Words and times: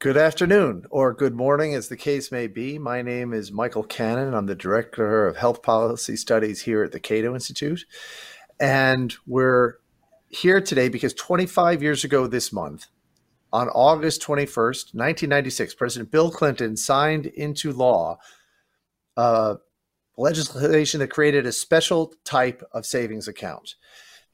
Good 0.00 0.16
afternoon, 0.16 0.84
or 0.90 1.12
good 1.12 1.34
morning, 1.34 1.74
as 1.74 1.88
the 1.88 1.96
case 1.96 2.30
may 2.30 2.46
be. 2.46 2.78
My 2.78 3.02
name 3.02 3.32
is 3.32 3.50
Michael 3.50 3.82
Cannon. 3.82 4.32
I'm 4.32 4.46
the 4.46 4.54
Director 4.54 5.26
of 5.26 5.38
Health 5.38 5.60
Policy 5.60 6.14
Studies 6.14 6.62
here 6.62 6.84
at 6.84 6.92
the 6.92 7.00
Cato 7.00 7.34
Institute. 7.34 7.84
And 8.60 9.12
we're 9.26 9.78
here 10.28 10.60
today 10.60 10.88
because 10.88 11.14
25 11.14 11.82
years 11.82 12.04
ago 12.04 12.28
this 12.28 12.52
month, 12.52 12.86
on 13.52 13.68
August 13.70 14.22
21st, 14.22 14.94
1996, 14.94 15.74
President 15.74 16.12
Bill 16.12 16.30
Clinton 16.30 16.76
signed 16.76 17.26
into 17.26 17.72
law 17.72 18.18
uh, 19.16 19.56
legislation 20.16 21.00
that 21.00 21.10
created 21.10 21.44
a 21.44 21.50
special 21.50 22.14
type 22.22 22.62
of 22.72 22.86
savings 22.86 23.26
account. 23.26 23.74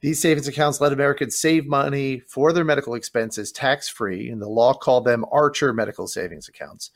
These 0.01 0.21
savings 0.21 0.47
accounts 0.47 0.81
let 0.81 0.93
Americans 0.93 1.39
save 1.39 1.65
money 1.65 2.19
for 2.19 2.53
their 2.53 2.63
medical 2.63 2.93
expenses 2.93 3.51
tax 3.51 3.87
free, 3.87 4.29
and 4.29 4.41
the 4.41 4.49
law 4.49 4.73
called 4.73 5.05
them 5.05 5.25
Archer 5.31 5.73
medical 5.73 6.07
savings 6.07 6.47
accounts. 6.47 6.91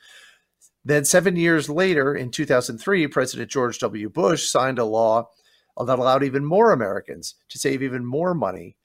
Then, 0.85 1.05
seven 1.05 1.35
years 1.35 1.69
later, 1.69 2.15
in 2.15 2.31
2003, 2.31 3.07
President 3.07 3.49
George 3.49 3.79
W. 3.79 4.09
Bush 4.09 4.47
signed 4.47 4.79
a 4.79 4.85
law 4.85 5.29
that 5.77 5.99
allowed 5.99 6.23
even 6.23 6.45
more 6.45 6.71
Americans 6.71 7.35
to 7.49 7.57
save 7.57 7.81
even 7.81 8.05
more 8.05 8.33
money 8.33 8.75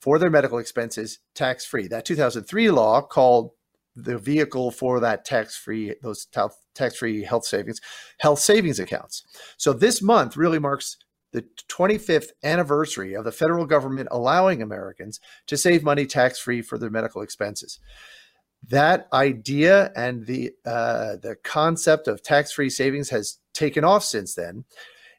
for 0.00 0.18
their 0.18 0.30
medical 0.30 0.58
expenses 0.58 1.18
tax 1.34 1.64
free. 1.64 1.88
That 1.88 2.04
2003 2.04 2.70
law 2.70 3.02
called 3.02 3.52
the 3.96 4.18
vehicle 4.18 4.70
for 4.70 5.00
that 5.00 5.24
tax 5.24 5.56
free 5.56 5.94
those 6.02 6.26
tax 6.74 6.96
free 6.96 7.22
health 7.22 7.44
savings 7.44 7.80
health 8.18 8.40
savings 8.40 8.80
accounts. 8.80 9.22
So 9.56 9.72
this 9.72 10.02
month 10.02 10.36
really 10.36 10.58
marks 10.58 10.96
the 11.34 11.44
25th 11.68 12.28
anniversary 12.44 13.12
of 13.14 13.24
the 13.24 13.32
federal 13.32 13.66
government 13.66 14.08
allowing 14.12 14.62
Americans 14.62 15.18
to 15.48 15.56
save 15.56 15.82
money 15.82 16.06
tax 16.06 16.38
free 16.38 16.62
for 16.62 16.78
their 16.78 16.90
medical 16.90 17.22
expenses. 17.22 17.80
That 18.68 19.08
idea 19.12 19.90
and 19.96 20.26
the 20.26 20.52
uh, 20.64 21.16
the 21.16 21.36
concept 21.42 22.06
of 22.06 22.22
tax 22.22 22.52
free 22.52 22.70
savings 22.70 23.10
has 23.10 23.38
taken 23.52 23.82
off 23.84 24.04
since 24.04 24.34
then. 24.34 24.64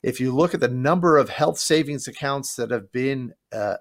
If 0.01 0.21
you 0.21 0.33
look 0.33 0.53
at 0.53 0.61
the 0.61 0.69
number 0.69 1.17
of 1.17 1.29
health 1.29 1.59
savings 1.59 2.07
accounts 2.07 2.55
that 2.55 2.71
have 2.71 2.93
been 2.93 3.33
uh, 3.51 3.75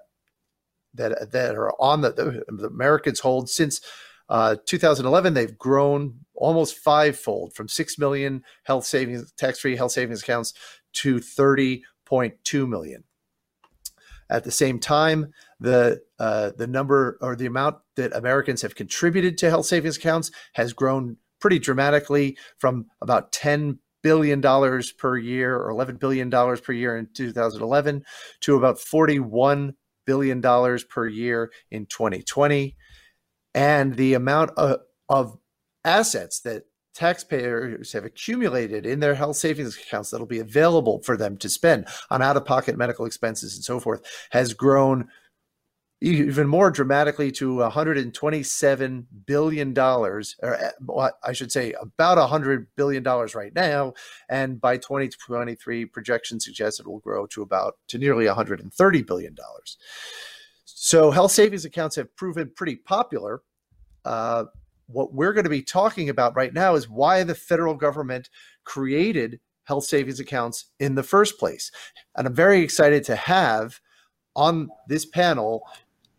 that 0.93 1.31
that 1.31 1.55
are 1.55 1.73
on 1.81 2.01
the, 2.01 2.11
the, 2.11 2.43
the 2.49 2.67
Americans 2.67 3.21
hold 3.21 3.49
since 3.49 3.79
uh, 4.27 4.57
2011, 4.65 5.33
they've 5.33 5.57
grown 5.57 6.19
almost 6.35 6.77
fivefold 6.77 7.55
from 7.55 7.69
six 7.69 7.97
million 7.97 8.43
health 8.63 8.85
savings 8.85 9.31
tax 9.37 9.59
free 9.59 9.77
health 9.77 9.93
savings 9.93 10.21
accounts 10.21 10.53
to 10.93 11.19
30 11.19 11.83
0.2 12.09 12.67
million. 12.67 13.03
At 14.29 14.43
the 14.43 14.51
same 14.51 14.79
time, 14.79 15.33
the 15.59 16.01
uh, 16.17 16.51
the 16.57 16.65
number 16.65 17.17
or 17.21 17.35
the 17.35 17.45
amount 17.45 17.77
that 17.95 18.15
Americans 18.15 18.63
have 18.63 18.73
contributed 18.73 19.37
to 19.37 19.49
health 19.49 19.67
savings 19.67 19.97
accounts 19.97 20.31
has 20.53 20.73
grown 20.73 21.17
pretty 21.39 21.59
dramatically 21.59 22.37
from 22.57 22.87
about 23.01 23.31
10 23.31 23.79
billion 24.01 24.41
dollars 24.41 24.91
per 24.91 25.17
year 25.17 25.55
or 25.55 25.69
11 25.69 25.97
billion 25.97 26.29
dollars 26.29 26.59
per 26.61 26.73
year 26.73 26.97
in 26.97 27.07
2011 27.13 28.03
to 28.41 28.55
about 28.55 28.79
41 28.79 29.73
billion 30.05 30.41
dollars 30.41 30.83
per 30.83 31.07
year 31.07 31.51
in 31.71 31.85
2020 31.85 32.75
and 33.55 33.95
the 33.95 34.13
amount 34.13 34.51
of, 34.57 34.79
of 35.09 35.37
assets 35.83 36.41
that 36.41 36.63
taxpayers 36.95 37.91
have 37.91 38.05
accumulated 38.05 38.85
in 38.85 38.99
their 38.99 39.15
health 39.15 39.35
savings 39.35 39.77
accounts 39.77 40.09
that'll 40.09 40.25
be 40.25 40.39
available 40.39 41.01
for 41.03 41.17
them 41.17 41.37
to 41.37 41.49
spend 41.49 41.87
on 42.09 42.21
out 42.21 42.37
of 42.37 42.45
pocket 42.45 42.77
medical 42.77 43.05
expenses 43.05 43.55
and 43.55 43.63
so 43.63 43.79
forth 43.79 44.01
has 44.31 44.53
grown 44.53 45.07
even 46.01 46.47
more 46.47 46.69
dramatically 46.69 47.31
to 47.31 47.55
127 47.55 49.07
billion 49.25 49.73
dollars 49.73 50.35
or 50.43 50.55
uh, 50.55 51.09
I 51.23 51.33
should 51.33 51.51
say 51.51 51.73
about 51.81 52.17
100 52.17 52.67
billion 52.75 53.01
dollars 53.01 53.33
right 53.33 53.53
now. 53.55 53.93
And 54.29 54.59
by 54.59 54.77
2023 54.77 55.85
projections 55.85 56.45
suggest 56.45 56.79
it 56.79 56.87
will 56.87 56.99
grow 56.99 57.25
to 57.27 57.41
about 57.41 57.75
to 57.87 57.97
nearly 57.97 58.25
130 58.27 59.01
billion 59.03 59.33
dollars. 59.33 59.77
So 60.65 61.11
health 61.11 61.31
savings 61.31 61.65
accounts 61.65 61.95
have 61.95 62.15
proven 62.15 62.51
pretty 62.55 62.75
popular 62.75 63.41
uh, 64.03 64.45
what 64.87 65.13
we're 65.13 65.33
going 65.33 65.45
to 65.45 65.49
be 65.49 65.61
talking 65.61 66.09
about 66.09 66.35
right 66.35 66.53
now 66.53 66.75
is 66.75 66.89
why 66.89 67.23
the 67.23 67.35
federal 67.35 67.75
government 67.75 68.29
created 68.63 69.39
health 69.63 69.85
savings 69.85 70.19
accounts 70.19 70.65
in 70.79 70.95
the 70.95 71.03
first 71.03 71.39
place. 71.39 71.71
And 72.15 72.27
I'm 72.27 72.35
very 72.35 72.61
excited 72.61 73.03
to 73.05 73.15
have 73.15 73.79
on 74.35 74.69
this 74.87 75.05
panel 75.05 75.63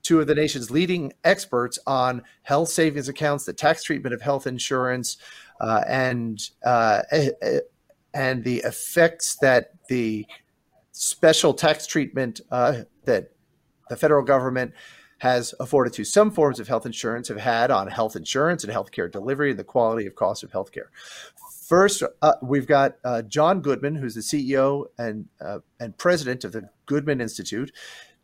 two 0.02 0.20
of 0.20 0.26
the 0.26 0.34
nation's 0.34 0.70
leading 0.70 1.12
experts 1.24 1.78
on 1.86 2.22
health 2.42 2.68
savings 2.68 3.08
accounts, 3.08 3.44
the 3.44 3.52
tax 3.52 3.82
treatment 3.82 4.14
of 4.14 4.22
health 4.22 4.46
insurance, 4.46 5.16
uh, 5.60 5.82
and 5.88 6.50
uh, 6.64 7.02
eh, 7.10 7.30
eh, 7.42 7.60
and 8.14 8.44
the 8.44 8.58
effects 8.58 9.36
that 9.40 9.72
the 9.88 10.26
special 10.92 11.52
tax 11.52 11.86
treatment 11.86 12.40
uh, 12.50 12.82
that 13.04 13.32
the 13.88 13.96
federal 13.96 14.24
government 14.24 14.72
has 15.26 15.52
afforded 15.58 15.92
to 15.92 16.04
some 16.04 16.30
forms 16.30 16.60
of 16.60 16.68
health 16.68 16.86
insurance 16.86 17.26
have 17.26 17.40
had 17.40 17.72
on 17.72 17.88
health 17.88 18.14
insurance 18.14 18.62
and 18.62 18.72
healthcare 18.72 19.10
delivery 19.10 19.50
and 19.50 19.58
the 19.58 19.64
quality 19.64 20.06
of 20.06 20.14
cost 20.14 20.44
of 20.44 20.52
healthcare. 20.52 20.86
First, 21.66 22.04
uh, 22.22 22.34
we've 22.42 22.68
got 22.68 22.94
uh, 23.04 23.22
John 23.22 23.60
Goodman, 23.60 23.96
who's 23.96 24.14
the 24.14 24.20
CEO 24.20 24.86
and 24.98 25.26
uh, 25.40 25.58
and 25.80 25.98
president 25.98 26.44
of 26.44 26.52
the 26.52 26.68
Goodman 26.86 27.20
Institute. 27.20 27.72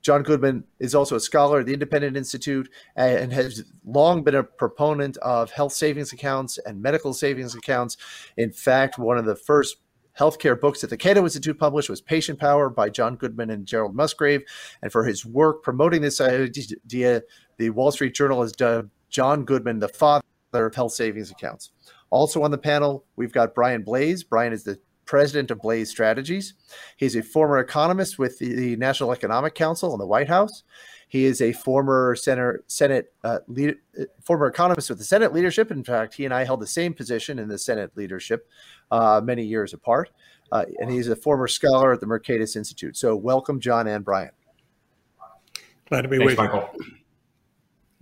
John 0.01 0.23
Goodman 0.23 0.63
is 0.79 0.95
also 0.95 1.17
a 1.17 1.21
scholar 1.21 1.61
at 1.61 1.67
the 1.67 1.73
Independent 1.73 2.17
Institute 2.17 2.69
and 2.95 3.33
has 3.33 3.65
long 3.85 4.23
been 4.23 4.37
a 4.37 4.45
proponent 4.45 5.17
of 5.19 5.51
health 5.51 5.73
savings 5.73 6.13
accounts 6.13 6.59
and 6.59 6.83
medical 6.83 7.13
savings 7.13 7.55
accounts. 7.57 7.97
In 8.37 8.53
fact, 8.53 8.97
one 8.97 9.19
of 9.19 9.25
the 9.25 9.37
first 9.37 9.77
healthcare 10.19 10.61
books 10.61 10.81
that 10.81 10.91
the 10.91 10.97
Cato 10.97 11.23
Institute 11.23 11.59
published 11.59 11.89
was 11.89 12.01
Patient 12.01 12.39
Power 12.39 12.69
by 12.69 12.89
John 12.89 13.17
Goodman 13.17 13.51
and 13.51 13.67
Gerald 13.67 13.95
Musgrave. 13.95 14.43
And 14.83 14.93
for 14.93 15.05
his 15.05 15.25
work 15.25 15.63
promoting 15.63 16.03
this 16.03 16.21
idea, 16.21 17.23
the 17.59 17.71
Wall 17.71 17.93
Street 17.93 18.15
Journal 18.15 18.43
has 18.43 18.53
dubbed 18.53 18.91
John 19.09 19.45
Goodman 19.45 19.79
the 19.79 19.89
father 19.89 20.23
of 20.53 20.75
health 20.75 20.93
savings 20.93 21.31
accounts. 21.31 21.71
Also 22.11 22.43
on 22.43 22.51
the 22.51 22.59
panel, 22.59 23.05
we've 23.17 23.33
got 23.33 23.55
Brian 23.55 23.83
Blase. 23.83 24.23
Brian 24.23 24.53
is 24.53 24.65
the 24.65 24.79
president 25.13 25.51
of 25.51 25.61
Blase 25.61 25.91
Strategies. 25.91 26.55
He's 26.97 27.17
a 27.17 27.23
former 27.23 27.59
economist 27.59 28.19
with 28.19 28.39
the 28.39 28.77
National 28.77 29.13
Economic 29.13 29.55
Council 29.55 29.93
in 29.93 29.99
the 29.99 30.07
White 30.07 30.27
House. 30.27 30.63
He 31.07 31.27
is 31.27 31.43
a 31.43 31.53
former 31.53 32.17
Senate, 32.17 32.61
Senate 32.67 33.13
uh, 33.23 33.41
lead, 33.47 33.75
uh, 34.01 34.05
former 34.23 34.47
economist 34.47 34.89
with 34.89 34.97
the 34.97 35.05
Senate 35.05 35.35
leadership. 35.35 35.71
In 35.71 35.85
fact, 35.85 36.15
he 36.15 36.25
and 36.25 36.33
I 36.33 36.45
held 36.45 36.61
the 36.61 36.67
same 36.67 36.95
position 36.95 37.39
in 37.39 37.47
the 37.47 37.59
Senate 37.59 37.91
leadership 37.95 38.49
uh, 38.91 39.21
many 39.23 39.45
years 39.45 39.75
apart. 39.75 40.09
Uh, 40.51 40.65
and 40.81 40.91
he's 40.91 41.09
a 41.09 41.17
former 41.17 41.47
scholar 41.47 41.93
at 41.93 42.01
the 42.01 42.07
Mercatus 42.07 42.57
Institute. 42.57 42.97
So, 42.97 43.15
welcome, 43.15 43.61
John 43.61 43.89
and 43.89 44.03
Brian. 44.03 44.31
Glad 45.91 46.03
to 46.03 46.09
be 46.09 46.17
Thanks, 46.17 46.31
with 46.31 46.39
Michael. 46.39 46.71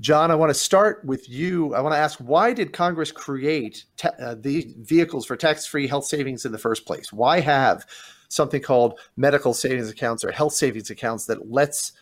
John, 0.00 0.30
I 0.30 0.34
want 0.34 0.50
to 0.50 0.54
start 0.54 1.04
with 1.04 1.28
you. 1.28 1.74
I 1.74 1.80
want 1.80 1.94
to 1.94 1.98
ask 1.98 2.18
why 2.18 2.52
did 2.52 2.72
Congress 2.72 3.12
create 3.12 3.84
te- 3.96 4.08
uh, 4.20 4.34
the 4.38 4.74
vehicles 4.78 5.26
for 5.26 5.36
tax 5.36 5.66
free 5.66 5.86
health 5.86 6.06
savings 6.06 6.44
in 6.44 6.52
the 6.52 6.58
first 6.58 6.86
place? 6.86 7.12
Why 7.12 7.40
have 7.40 7.84
something 8.28 8.62
called 8.62 8.98
medical 9.16 9.52
savings 9.52 9.90
accounts 9.90 10.24
or 10.24 10.30
health 10.30 10.54
savings 10.54 10.88
accounts 10.88 11.26
that 11.26 11.50
lets 11.50 11.92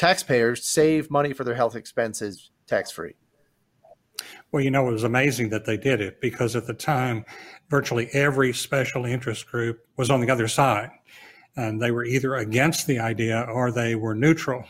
taxpayers 0.00 0.66
save 0.66 1.10
money 1.10 1.34
for 1.34 1.44
their 1.44 1.54
health 1.54 1.76
expenses 1.76 2.50
tax 2.66 2.90
free. 2.90 3.12
Well, 4.50 4.62
you 4.62 4.70
know, 4.70 4.88
it 4.88 4.92
was 4.92 5.04
amazing 5.04 5.50
that 5.50 5.66
they 5.66 5.76
did 5.76 6.00
it 6.00 6.22
because 6.22 6.56
at 6.56 6.66
the 6.66 6.72
time, 6.72 7.26
virtually 7.68 8.08
every 8.14 8.54
special 8.54 9.04
interest 9.04 9.46
group 9.46 9.86
was 9.98 10.10
on 10.10 10.22
the 10.22 10.30
other 10.30 10.48
side. 10.48 10.90
And 11.54 11.82
they 11.82 11.90
were 11.90 12.04
either 12.04 12.36
against 12.36 12.86
the 12.86 12.98
idea 12.98 13.42
or 13.42 13.70
they 13.70 13.94
were 13.94 14.14
neutral. 14.14 14.64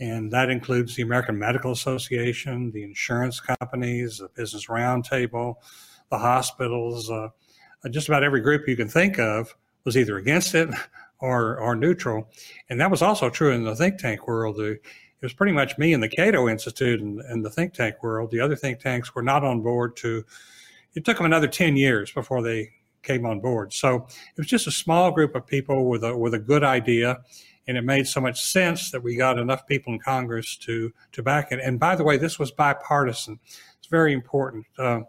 And 0.00 0.32
that 0.32 0.48
includes 0.48 0.96
the 0.96 1.02
American 1.02 1.38
Medical 1.38 1.72
Association, 1.72 2.70
the 2.72 2.82
insurance 2.82 3.38
companies, 3.38 4.18
the 4.18 4.28
Business 4.28 4.66
Roundtable, 4.66 5.56
the 6.10 6.18
hospitals, 6.18 7.10
uh, 7.10 7.28
just 7.90 8.08
about 8.08 8.24
every 8.24 8.40
group 8.40 8.66
you 8.66 8.76
can 8.76 8.88
think 8.88 9.18
of 9.18 9.54
was 9.84 9.96
either 9.96 10.16
against 10.16 10.54
it 10.54 10.68
or, 11.20 11.58
are 11.60 11.76
neutral, 11.76 12.28
and 12.68 12.80
that 12.80 12.90
was 12.90 13.02
also 13.02 13.30
true 13.30 13.52
in 13.52 13.64
the 13.64 13.76
think 13.76 13.98
tank 13.98 14.26
world. 14.26 14.58
It 14.58 14.80
was 15.22 15.32
pretty 15.32 15.52
much 15.52 15.76
me 15.76 15.92
and 15.92 16.02
the 16.02 16.08
Cato 16.08 16.48
Institute 16.48 17.00
and, 17.00 17.20
and 17.20 17.44
the 17.44 17.50
think 17.50 17.74
tank 17.74 18.02
world. 18.02 18.30
The 18.30 18.40
other 18.40 18.56
think 18.56 18.80
tanks 18.80 19.14
were 19.14 19.22
not 19.22 19.44
on 19.44 19.62
board. 19.62 19.96
To 19.98 20.24
it 20.94 21.04
took 21.04 21.18
them 21.18 21.26
another 21.26 21.46
ten 21.46 21.76
years 21.76 22.10
before 22.10 22.42
they 22.42 22.70
came 23.02 23.24
on 23.24 23.40
board. 23.40 23.72
So 23.72 23.96
it 23.96 24.38
was 24.38 24.46
just 24.46 24.66
a 24.66 24.70
small 24.70 25.10
group 25.10 25.34
of 25.34 25.46
people 25.46 25.88
with 25.88 26.04
a 26.04 26.16
with 26.16 26.34
a 26.34 26.38
good 26.38 26.64
idea, 26.64 27.18
and 27.68 27.76
it 27.76 27.82
made 27.82 28.06
so 28.06 28.20
much 28.20 28.42
sense 28.42 28.90
that 28.90 29.02
we 29.02 29.16
got 29.16 29.38
enough 29.38 29.66
people 29.66 29.92
in 29.92 29.98
Congress 30.00 30.56
to 30.58 30.92
to 31.12 31.22
back 31.22 31.52
it. 31.52 31.60
And 31.62 31.78
by 31.78 31.96
the 31.96 32.04
way, 32.04 32.16
this 32.16 32.38
was 32.38 32.50
bipartisan. 32.50 33.38
It's 33.78 33.88
very 33.88 34.12
important. 34.12 34.66
Uh, 34.78 35.00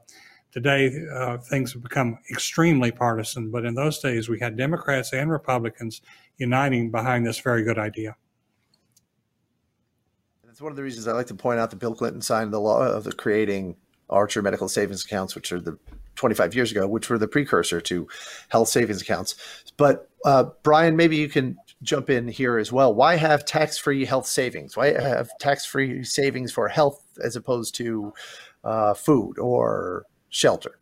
Today, 0.52 0.92
uh, 1.14 1.38
things 1.38 1.72
have 1.72 1.82
become 1.82 2.18
extremely 2.30 2.92
partisan, 2.92 3.52
but 3.52 3.64
in 3.64 3.74
those 3.74 4.00
days, 4.00 4.28
we 4.28 4.38
had 4.40 4.58
Democrats 4.58 5.14
and 5.14 5.32
Republicans 5.32 6.02
uniting 6.38 6.92
behind 6.92 7.26
this 7.26 7.40
very 7.40 7.64
good 7.64 7.80
idea. 7.80 8.18
That's 10.46 10.60
one 10.60 10.74
of 10.74 10.76
the 10.76 10.84
reasons 10.84 11.08
I 11.08 11.14
like 11.14 11.28
to 11.28 11.36
point 11.36 11.62
out 11.62 11.70
that 11.70 11.78
Bill 11.78 11.96
Clinton 11.96 12.22
signed 12.22 12.52
the 12.52 12.60
law 12.60 12.82
of 12.82 13.06
the 13.06 13.14
creating 13.14 13.78
Archer 14.10 14.42
medical 14.42 14.68
savings 14.68 15.06
accounts, 15.06 15.36
which 15.36 15.54
are 15.54 15.62
the 15.62 15.78
25 16.16 16.54
years 16.54 16.72
ago, 16.72 16.86
which 16.86 17.10
were 17.10 17.18
the 17.18 17.30
precursor 17.30 17.80
to 17.80 18.10
health 18.50 18.68
savings 18.68 19.02
accounts. 19.02 19.36
But 19.78 20.10
uh, 20.26 20.50
Brian, 20.64 20.98
maybe 20.98 21.16
you 21.16 21.30
can 21.30 21.56
jump 21.84 22.10
in 22.10 22.28
here 22.28 22.58
as 22.58 22.72
well. 22.72 22.94
Why 22.94 23.16
have 23.16 23.46
tax-free 23.46 24.06
health 24.06 24.28
savings? 24.28 24.78
Why 24.78 25.00
have 25.00 25.30
tax-free 25.40 26.04
savings 26.04 26.52
for 26.52 26.68
health 26.68 27.04
as 27.24 27.36
opposed 27.36 27.76
to 27.76 28.14
uh, 28.64 28.94
food 28.94 29.40
or 29.40 30.06
shelter? 30.30 30.78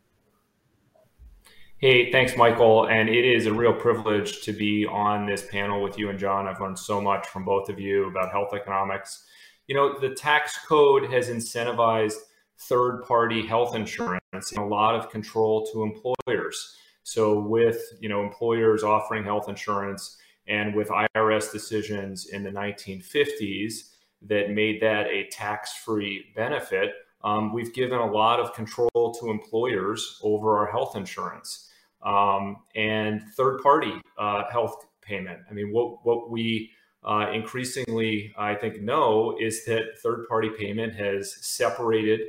Hey, 1.78 2.12
thanks, 2.12 2.36
Michael. 2.36 2.88
And 2.88 3.08
it 3.08 3.24
is 3.24 3.46
a 3.46 3.54
real 3.54 3.72
privilege 3.72 4.42
to 4.42 4.52
be 4.52 4.84
on 4.84 5.24
this 5.24 5.46
panel 5.50 5.82
with 5.82 5.98
you 5.98 6.10
and 6.10 6.18
John. 6.18 6.46
I've 6.46 6.60
learned 6.60 6.78
so 6.78 7.00
much 7.00 7.26
from 7.26 7.46
both 7.46 7.70
of 7.70 7.80
you 7.80 8.06
about 8.06 8.30
health 8.30 8.52
economics. 8.52 9.24
You 9.66 9.74
know, 9.74 9.98
the 9.98 10.10
tax 10.10 10.58
code 10.66 11.10
has 11.10 11.30
incentivized 11.30 12.16
third 12.58 13.02
party 13.08 13.46
health 13.46 13.74
insurance 13.74 14.20
and 14.32 14.58
a 14.58 14.64
lot 14.64 14.94
of 14.94 15.08
control 15.08 15.66
to 15.72 15.82
employers. 15.82 16.76
So, 17.02 17.40
with 17.40 17.80
you 17.98 18.10
know 18.10 18.22
employers 18.22 18.84
offering 18.84 19.24
health 19.24 19.48
insurance 19.48 20.18
and 20.50 20.74
with 20.74 20.88
IRS 20.88 21.52
decisions 21.52 22.26
in 22.26 22.42
the 22.42 22.50
1950s 22.50 23.92
that 24.22 24.50
made 24.50 24.82
that 24.82 25.06
a 25.06 25.28
tax 25.30 25.72
free 25.76 26.26
benefit, 26.34 26.92
um, 27.22 27.54
we've 27.54 27.72
given 27.72 27.98
a 27.98 28.10
lot 28.10 28.40
of 28.40 28.52
control 28.52 29.14
to 29.20 29.30
employers 29.30 30.18
over 30.22 30.58
our 30.58 30.66
health 30.66 30.96
insurance 30.96 31.70
um, 32.02 32.56
and 32.74 33.22
third 33.36 33.62
party 33.62 33.92
uh, 34.18 34.42
health 34.50 34.86
payment. 35.02 35.38
I 35.48 35.54
mean, 35.54 35.72
what, 35.72 36.04
what 36.04 36.30
we 36.30 36.70
uh, 37.04 37.30
increasingly, 37.32 38.34
I 38.36 38.54
think, 38.54 38.82
know 38.82 39.36
is 39.40 39.64
that 39.66 39.98
third 40.02 40.26
party 40.28 40.50
payment 40.58 40.94
has 40.96 41.36
separated 41.46 42.20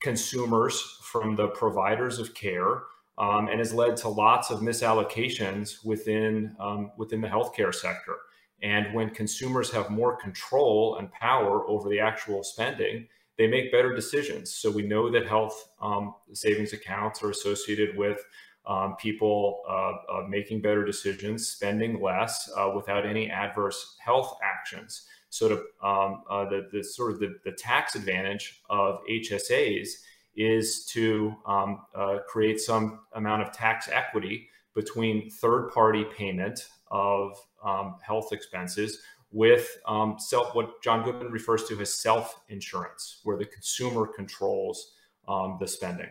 consumers 0.00 0.80
from 1.02 1.34
the 1.34 1.48
providers 1.48 2.18
of 2.18 2.34
care. 2.34 2.82
Um, 3.16 3.46
and 3.46 3.60
has 3.60 3.72
led 3.72 3.96
to 3.98 4.08
lots 4.08 4.50
of 4.50 4.58
misallocations 4.58 5.84
within 5.84 6.56
um, 6.58 6.90
within 6.96 7.20
the 7.20 7.28
healthcare 7.28 7.72
sector. 7.72 8.16
And 8.60 8.92
when 8.92 9.10
consumers 9.10 9.70
have 9.70 9.90
more 9.90 10.16
control 10.16 10.96
and 10.96 11.12
power 11.12 11.68
over 11.68 11.88
the 11.88 12.00
actual 12.00 12.42
spending, 12.42 13.06
they 13.36 13.46
make 13.46 13.70
better 13.70 13.94
decisions. 13.94 14.52
So 14.52 14.70
we 14.70 14.82
know 14.82 15.10
that 15.10 15.26
health 15.26 15.70
um, 15.80 16.14
savings 16.32 16.72
accounts 16.72 17.22
are 17.22 17.30
associated 17.30 17.96
with 17.96 18.24
um, 18.66 18.96
people 18.96 19.62
uh, 19.68 19.92
uh, 20.12 20.26
making 20.28 20.62
better 20.62 20.84
decisions, 20.84 21.48
spending 21.48 22.00
less 22.00 22.50
uh, 22.56 22.70
without 22.74 23.04
any 23.04 23.30
adverse 23.30 23.96
health 24.02 24.38
actions. 24.42 25.06
So 25.28 25.48
to, 25.48 25.54
um, 25.86 26.22
uh, 26.30 26.48
the, 26.48 26.68
the 26.72 26.82
sort 26.82 27.12
of 27.12 27.18
the, 27.18 27.36
the, 27.44 27.52
tax 27.52 27.96
advantage 27.96 28.62
of 28.70 29.00
HSAs 29.10 29.88
is 30.36 30.84
to 30.86 31.34
um, 31.46 31.82
uh, 31.94 32.18
create 32.28 32.60
some 32.60 33.00
amount 33.12 33.42
of 33.42 33.52
tax 33.52 33.88
equity 33.92 34.48
between 34.74 35.30
third-party 35.30 36.04
payment 36.16 36.68
of 36.90 37.36
um, 37.64 37.96
health 38.02 38.32
expenses 38.32 39.00
with 39.30 39.78
um, 39.86 40.16
self, 40.18 40.54
what 40.54 40.82
John 40.82 41.04
Goodman 41.04 41.30
refers 41.32 41.64
to 41.64 41.80
as 41.80 41.92
self-insurance, 41.94 43.20
where 43.24 43.36
the 43.36 43.44
consumer 43.44 44.06
controls 44.06 44.92
um, 45.26 45.56
the 45.60 45.66
spending. 45.66 46.08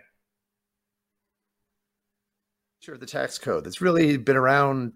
Sure, 2.79 2.97
the 2.97 3.05
tax 3.05 3.37
code. 3.37 3.63
That's 3.63 3.79
really 3.79 4.17
been 4.17 4.35
around 4.35 4.93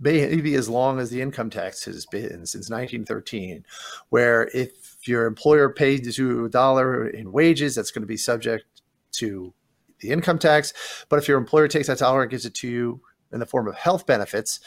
maybe 0.00 0.54
as 0.54 0.68
long 0.68 0.98
as 0.98 1.10
the 1.10 1.20
income 1.20 1.50
tax 1.50 1.84
has 1.84 2.06
been 2.06 2.46
since 2.46 2.70
1913 2.70 3.64
where 4.10 4.48
if 4.54 4.96
your 5.08 5.26
employer 5.26 5.68
pays 5.68 6.16
you 6.18 6.44
a 6.44 6.48
dollar 6.48 7.08
in 7.08 7.32
wages 7.32 7.74
that's 7.74 7.90
going 7.90 8.02
to 8.02 8.06
be 8.06 8.16
subject 8.16 8.64
to 9.12 9.52
the 10.00 10.10
income 10.10 10.38
tax 10.38 10.72
but 11.08 11.18
if 11.18 11.28
your 11.28 11.38
employer 11.38 11.68
takes 11.68 11.88
that 11.88 11.98
dollar 11.98 12.22
and 12.22 12.30
gives 12.30 12.46
it 12.46 12.54
to 12.54 12.68
you 12.68 13.00
in 13.32 13.40
the 13.40 13.46
form 13.46 13.66
of 13.68 13.74
health 13.74 14.06
benefits 14.06 14.60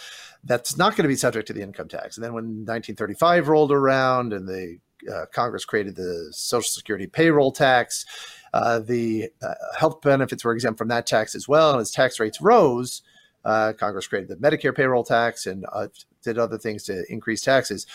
that's 0.44 0.78
not 0.78 0.96
going 0.96 1.04
to 1.04 1.10
be 1.10 1.16
subject 1.16 1.48
to 1.48 1.54
the 1.54 1.62
income 1.62 1.88
tax 1.88 2.18
and 2.18 2.24
then 2.24 2.34
when 2.34 2.44
1935 2.44 3.48
rolled 3.48 3.72
around 3.72 4.34
and 4.34 4.48
the 4.48 4.78
uh, 5.12 5.26
congress 5.34 5.66
created 5.66 5.96
the 5.96 6.28
social 6.32 6.70
security 6.70 7.08
payroll 7.08 7.52
tax 7.52 8.06
uh, 8.54 8.80
the 8.80 9.30
uh, 9.42 9.54
health 9.78 10.02
benefits 10.02 10.44
were 10.44 10.54
exempt 10.54 10.78
from 10.78 10.90
that 10.90 11.06
tax 11.06 11.36
as 11.36 11.48
well. 11.48 11.72
And 11.72 11.82
as 11.82 11.92
tax 11.92 12.20
rates 12.20 12.42
rose, 12.42 13.02
uh, 13.46 13.74
Congress 13.74 14.08
created 14.08 14.30
the 14.30 14.36
Medicare 14.36 14.76
payroll 14.76 15.04
tax 15.04 15.46
and 15.46 15.66
uh, 15.72 15.88
did 16.24 16.38
other 16.38 16.58
things 16.58 16.84
to 16.84 17.04
increase 17.10 17.42
taxes. 17.42 17.88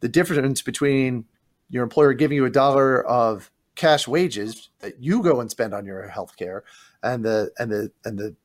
The 0.00 0.08
difference 0.08 0.62
between 0.62 1.26
your 1.68 1.82
employer 1.82 2.14
giving 2.14 2.36
you 2.36 2.46
a 2.46 2.50
dollar 2.50 3.06
of 3.06 3.50
cash 3.74 4.06
wages 4.06 4.70
that 4.80 5.00
you 5.02 5.22
go 5.22 5.40
and 5.40 5.50
spend 5.50 5.74
on 5.74 5.84
your 5.84 6.08
health 6.08 6.36
care 6.36 6.64
and 7.02 7.24
the 7.24 7.50
and 7.58 7.70
the 7.70 7.90
and 8.04 8.18
the 8.18 8.36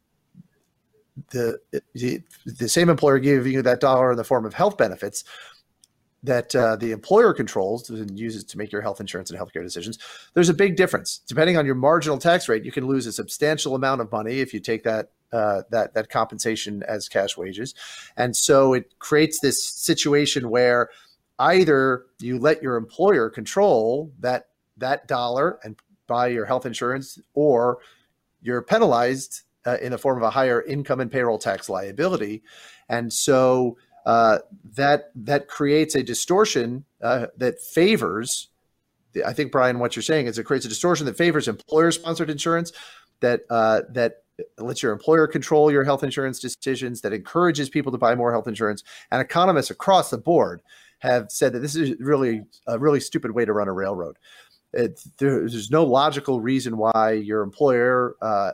the, 1.30 1.60
the 1.94 2.22
the 2.46 2.68
same 2.68 2.90
employer 2.90 3.20
giving 3.20 3.54
you 3.54 3.62
that 3.62 3.80
dollar 3.80 4.12
in 4.12 4.18
the 4.18 4.24
form 4.24 4.46
of 4.46 4.54
health 4.54 4.78
benefits 4.78 5.24
that 6.26 6.56
uh, 6.56 6.76
the 6.76 6.92
employer 6.92 7.34
controls 7.34 7.90
and 7.90 8.20
uses 8.20 8.44
to 8.44 8.58
make 8.58 8.72
your 8.72 8.82
health 8.82 9.00
insurance 9.00 9.30
and 9.30 9.40
healthcare 9.40 9.62
decisions, 9.62 10.00
there's 10.34 10.50
a 10.50 10.54
big 10.54 10.76
difference. 10.76 11.20
Depending 11.28 11.56
on 11.56 11.66
your 11.66 11.76
marginal 11.76 12.18
tax 12.18 12.50
rate, 12.50 12.66
you 12.66 12.72
can 12.72 12.88
lose 12.88 13.06
a 13.06 13.12
substantial 13.12 13.76
amount 13.76 14.02
of 14.02 14.12
money 14.12 14.40
if 14.40 14.54
you 14.54 14.60
take 14.60 14.84
that 14.84 15.12
uh, 15.32 15.64
that 15.70 15.94
that 15.94 16.10
compensation 16.10 16.84
as 16.88 17.10
cash 17.10 17.36
wages, 17.38 17.74
and 18.16 18.36
so 18.36 18.74
it 18.74 18.98
creates 19.00 19.40
this 19.40 19.64
situation 19.64 20.50
where 20.50 20.90
either 21.40 22.06
you 22.20 22.40
let 22.40 22.64
your 22.64 22.78
employer 22.78 23.30
control 23.30 24.12
that 24.20 24.48
that 24.78 25.08
dollar 25.08 25.60
and 25.64 25.76
buy 26.08 26.28
your 26.28 26.46
health 26.46 26.66
insurance, 26.66 27.20
or 27.34 27.80
you're 28.42 28.62
penalized 28.62 29.42
uh, 29.66 29.78
in 29.82 29.92
the 29.92 29.98
form 29.98 30.18
of 30.18 30.24
a 30.24 30.30
higher 30.30 30.62
income 30.62 31.00
and 31.00 31.12
payroll 31.12 31.40
tax 31.40 31.70
liability, 31.70 32.44
and 32.90 33.12
so 33.12 33.78
uh, 34.06 34.38
that 34.76 35.12
that 35.16 35.48
creates 35.48 35.96
a 35.96 36.04
distortion 36.04 36.86
uh, 37.02 37.28
that 37.38 37.60
favors. 37.60 38.50
I 39.26 39.34
think 39.34 39.52
Brian, 39.52 39.80
what 39.80 39.96
you're 39.96 40.04
saying 40.04 40.28
is 40.28 40.38
it 40.38 40.44
creates 40.44 40.66
a 40.66 40.70
distortion 40.70 41.06
that 41.06 41.18
favors 41.18 41.48
employer-sponsored 41.48 42.30
insurance, 42.30 42.72
that 43.22 43.42
uh, 43.50 43.82
that 43.90 44.24
lets 44.58 44.84
your 44.84 44.92
employer 44.92 45.28
control 45.28 45.72
your 45.72 45.86
health 45.86 46.04
insurance 46.04 46.40
decisions, 46.40 47.02
that 47.02 47.14
encourages 47.14 47.70
people 47.70 47.92
to 47.94 47.98
buy 47.98 48.14
more 48.14 48.32
health 48.32 48.48
insurance. 48.48 48.84
And 49.10 49.22
economists 49.22 49.72
across 49.72 50.10
the 50.10 50.18
board 50.18 50.62
have 51.00 51.32
said 51.32 51.54
that 51.54 51.60
this 51.60 51.76
is 51.76 51.98
really 52.00 52.44
a 52.68 52.78
really 52.78 53.00
stupid 53.00 53.32
way 53.32 53.46
to 53.46 53.54
run 53.54 53.70
a 53.70 53.74
railroad. 53.74 54.18
It, 54.76 55.02
there's 55.18 55.72
no 55.72 55.84
logical 55.84 56.42
reason 56.42 56.78
why 56.78 57.14
your 57.14 57.42
employer 57.42 58.16
uh, 58.22 58.52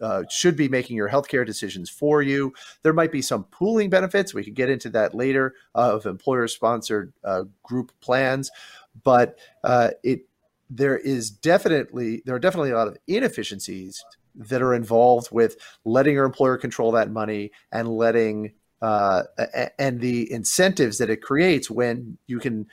uh, 0.00 0.22
should 0.30 0.56
be 0.56 0.68
making 0.68 0.96
your 0.96 1.08
healthcare 1.08 1.46
decisions 1.46 1.90
for 1.90 2.22
you. 2.22 2.52
There 2.82 2.92
might 2.92 3.12
be 3.12 3.22
some 3.22 3.44
pooling 3.44 3.90
benefits. 3.90 4.34
We 4.34 4.44
could 4.44 4.54
get 4.54 4.70
into 4.70 4.90
that 4.90 5.14
later 5.14 5.54
of 5.74 6.06
employer-sponsored 6.06 7.12
uh, 7.24 7.44
group 7.62 7.92
plans, 8.00 8.50
but 9.04 9.38
uh, 9.64 9.90
it 10.02 10.26
there 10.70 10.98
is 10.98 11.30
definitely 11.30 12.22
there 12.26 12.34
are 12.34 12.38
definitely 12.40 12.70
a 12.70 12.76
lot 12.76 12.88
of 12.88 12.96
inefficiencies 13.06 14.04
that 14.34 14.62
are 14.62 14.74
involved 14.74 15.28
with 15.32 15.56
letting 15.84 16.14
your 16.14 16.26
employer 16.26 16.56
control 16.58 16.92
that 16.92 17.10
money 17.10 17.50
and 17.72 17.88
letting 17.88 18.52
uh, 18.82 19.22
and 19.78 20.00
the 20.00 20.30
incentives 20.30 20.98
that 20.98 21.10
it 21.10 21.22
creates 21.22 21.70
when 21.70 22.18
you 22.26 22.38
can 22.38 22.66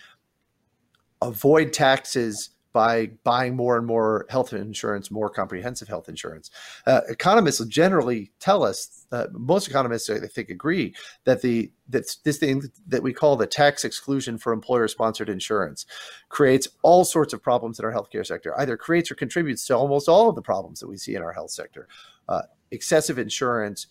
avoid 1.22 1.74
taxes 1.74 2.51
by 2.75 3.10
buying 3.24 3.55
more 3.55 3.77
and 3.77 3.88
more 3.88 4.25
health 4.29 4.51
insurance, 4.51 5.10
more 5.10 5.29
comprehensive 5.29 5.88
health 5.88 6.10
insurance. 6.10 6.51
Uh, 6.86 7.00
economists 7.08 7.63
generally 7.67 8.34
tell 8.41 8.65
us, 8.65 9.08
uh, 9.13 9.27
most 9.32 9.70
economists 9.70 10.10
I 10.10 10.20
think 10.27 10.50
agree 10.50 10.94
that 11.24 11.41
the 11.41 11.72
that 11.88 12.03
this 12.25 12.38
thing 12.38 12.63
that 12.86 13.01
we 13.01 13.13
call 13.13 13.38
the 13.38 13.48
tax 13.48 13.86
exclusion 13.86 14.38
for 14.38 14.51
employer-sponsored 14.51 15.29
insurance 15.29 15.86
creates 16.27 16.67
all 16.84 17.05
sorts 17.05 17.32
of 17.34 17.41
problems 17.41 17.79
in 17.79 17.86
our 17.86 17.94
healthcare 17.94 18.25
sector. 18.25 18.53
Either 18.60 18.75
creates 18.75 19.10
or 19.10 19.15
contributes 19.15 19.65
to 19.67 19.77
almost 19.77 20.10
all 20.10 20.27
of 20.27 20.36
the 20.36 20.41
problems 20.41 20.82
that 20.82 20.89
we 20.89 20.98
see 20.98 21.15
in 21.15 21.22
our 21.22 21.32
health 21.32 21.51
sector: 21.51 21.88
uh, 22.27 22.41
excessive 22.72 23.17
insurance, 23.17 23.88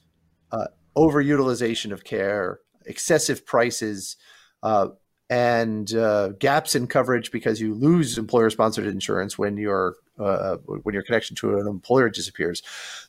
uh, 0.52 0.66
overutilization 0.94 1.90
of 1.90 2.04
care, 2.04 2.60
excessive 2.84 3.46
prices. 3.46 4.18
Uh, 4.62 4.88
and 5.30 5.94
uh, 5.94 6.28
gaps 6.38 6.74
in 6.74 6.86
coverage 6.86 7.30
because 7.30 7.60
you 7.60 7.74
lose 7.74 8.18
employer-sponsored 8.18 8.86
insurance 8.86 9.38
when 9.38 9.56
your 9.56 9.96
uh, 10.18 10.56
when 10.66 10.94
your 10.94 11.02
connection 11.02 11.34
to 11.34 11.58
an 11.58 11.66
employer 11.66 12.08
disappears. 12.08 12.62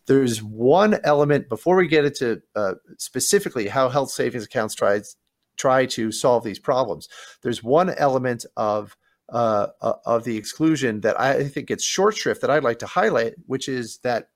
There's 0.07 0.41
one 0.41 0.99
element 1.03 1.49
before 1.49 1.75
we 1.75 1.87
get 1.87 2.05
into 2.05 2.41
uh, 2.55 2.75
specifically 2.97 3.67
how 3.67 3.89
health 3.89 4.11
savings 4.11 4.45
accounts 4.45 4.75
try 4.75 5.01
try 5.57 5.85
to 5.85 6.11
solve 6.11 6.43
these 6.43 6.59
problems. 6.59 7.09
There's 7.41 7.63
one 7.63 7.89
element 7.89 8.45
of 8.57 8.97
uh, 9.29 9.67
uh, 9.81 9.93
of 10.05 10.23
the 10.23 10.37
exclusion 10.37 11.01
that 11.01 11.19
I 11.19 11.43
think 11.45 11.67
gets 11.67 11.83
short 11.83 12.15
shrift 12.15 12.41
that 12.41 12.51
I'd 12.51 12.63
like 12.63 12.79
to 12.79 12.85
highlight, 12.85 13.33
which 13.45 13.67
is 13.67 13.97
that 13.99 14.29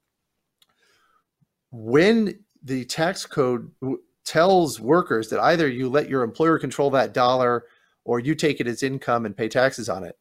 when 1.71 2.39
the 2.63 2.85
tax 2.85 3.25
code 3.25 3.71
tells 4.29 4.79
workers 4.79 5.29
that 5.29 5.39
either 5.39 5.67
you 5.67 5.89
let 5.89 6.07
your 6.07 6.23
employer 6.23 6.59
control 6.59 6.91
that 6.91 7.13
dollar 7.13 7.65
or 8.05 8.19
you 8.19 8.35
take 8.35 8.59
it 8.59 8.67
as 8.67 8.83
income 8.83 9.25
and 9.25 9.35
pay 9.35 9.49
taxes 9.49 9.89
on 9.89 10.03
it 10.03 10.15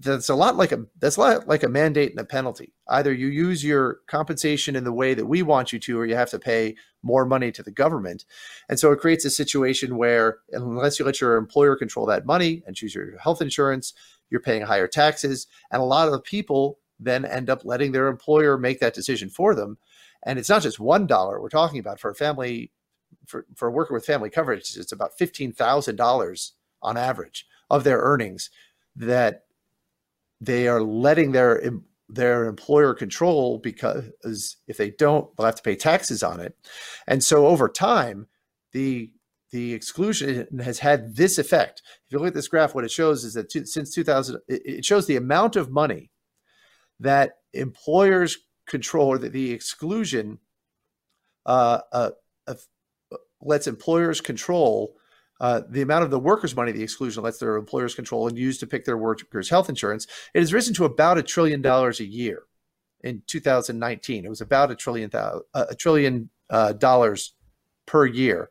that's 0.00 0.28
a 0.28 0.34
lot 0.34 0.56
like 0.56 0.72
a 0.72 0.84
that's 0.98 1.16
a 1.16 1.20
lot 1.20 1.48
like 1.48 1.62
a 1.62 1.68
mandate 1.68 2.10
and 2.10 2.20
a 2.20 2.24
penalty. 2.24 2.72
Either 2.88 3.12
you 3.12 3.28
use 3.28 3.64
your 3.64 3.98
compensation 4.06 4.74
in 4.74 4.84
the 4.84 4.92
way 4.92 5.14
that 5.14 5.26
we 5.26 5.42
want 5.42 5.72
you 5.72 5.78
to, 5.78 5.98
or 5.98 6.06
you 6.06 6.16
have 6.16 6.30
to 6.30 6.38
pay 6.38 6.74
more 7.02 7.24
money 7.24 7.52
to 7.52 7.62
the 7.62 7.70
government. 7.70 8.24
And 8.68 8.78
so 8.78 8.90
it 8.90 8.98
creates 8.98 9.24
a 9.24 9.30
situation 9.30 9.96
where 9.96 10.38
unless 10.52 10.98
you 10.98 11.04
let 11.04 11.20
your 11.20 11.36
employer 11.36 11.76
control 11.76 12.06
that 12.06 12.26
money 12.26 12.62
and 12.66 12.74
choose 12.74 12.94
your 12.94 13.16
health 13.18 13.40
insurance, 13.40 13.94
you're 14.30 14.40
paying 14.40 14.62
higher 14.62 14.88
taxes. 14.88 15.46
And 15.70 15.80
a 15.80 15.84
lot 15.84 16.08
of 16.08 16.24
people 16.24 16.78
then 16.98 17.24
end 17.24 17.48
up 17.48 17.64
letting 17.64 17.92
their 17.92 18.08
employer 18.08 18.58
make 18.58 18.80
that 18.80 18.94
decision 18.94 19.28
for 19.28 19.54
them. 19.54 19.78
And 20.24 20.38
it's 20.38 20.48
not 20.48 20.62
just 20.62 20.80
one 20.80 21.06
dollar 21.06 21.40
we're 21.40 21.48
talking 21.48 21.78
about 21.78 22.00
for 22.00 22.10
a 22.10 22.14
family 22.14 22.72
for, 23.26 23.46
for 23.54 23.68
a 23.68 23.72
worker 23.72 23.94
with 23.94 24.06
family 24.06 24.30
coverage, 24.30 24.76
it's 24.76 24.92
about 24.92 25.16
fifteen 25.18 25.52
thousand 25.52 25.96
dollars 25.96 26.54
on 26.82 26.96
average 26.96 27.46
of 27.70 27.84
their 27.84 27.98
earnings 27.98 28.50
that 28.96 29.44
they 30.40 30.68
are 30.68 30.82
letting 30.82 31.32
their 31.32 31.70
their 32.08 32.46
employer 32.46 32.94
control 32.94 33.58
because 33.58 34.56
if 34.66 34.76
they 34.76 34.90
don't, 34.90 35.36
they'll 35.36 35.46
have 35.46 35.56
to 35.56 35.62
pay 35.62 35.76
taxes 35.76 36.22
on 36.22 36.40
it. 36.40 36.56
And 37.06 37.22
so 37.22 37.46
over 37.46 37.68
time, 37.68 38.26
the 38.72 39.10
the 39.50 39.72
exclusion 39.72 40.46
has 40.60 40.78
had 40.78 41.16
this 41.16 41.38
effect. 41.38 41.82
If 42.06 42.12
you 42.12 42.18
look 42.18 42.28
at 42.28 42.34
this 42.34 42.48
graph, 42.48 42.74
what 42.74 42.84
it 42.84 42.90
shows 42.90 43.24
is 43.24 43.34
that 43.34 43.50
since 43.50 43.94
2000, 43.94 44.40
it 44.46 44.84
shows 44.84 45.06
the 45.06 45.16
amount 45.16 45.56
of 45.56 45.70
money 45.70 46.10
that 47.00 47.38
employers 47.54 48.38
control, 48.66 49.08
or 49.08 49.18
that 49.18 49.32
the 49.32 49.52
exclusion 49.52 50.38
uh, 51.46 51.80
uh, 51.92 52.10
lets 53.40 53.66
employers 53.66 54.20
control 54.20 54.94
uh, 55.40 55.62
the 55.68 55.82
amount 55.82 56.04
of 56.04 56.10
the 56.10 56.18
workers' 56.18 56.56
money 56.56 56.72
the 56.72 56.82
exclusion 56.82 57.22
lets 57.22 57.38
their 57.38 57.56
employers 57.56 57.94
control 57.94 58.26
and 58.26 58.36
use 58.36 58.58
to 58.58 58.66
pick 58.66 58.84
their 58.84 58.98
workers' 58.98 59.50
health 59.50 59.68
insurance, 59.68 60.06
it 60.34 60.40
has 60.40 60.52
risen 60.52 60.74
to 60.74 60.84
about 60.84 61.18
a 61.18 61.22
trillion 61.22 61.62
dollars 61.62 62.00
a 62.00 62.04
year 62.04 62.42
in 63.02 63.22
2019. 63.26 64.24
It 64.24 64.28
was 64.28 64.40
about 64.40 64.70
a 64.70 64.74
trillion 64.74 65.10
uh, 65.14 65.40
a 65.54 65.74
trillion 65.74 66.30
uh, 66.50 66.72
dollars 66.72 67.34
per 67.86 68.04
year. 68.04 68.50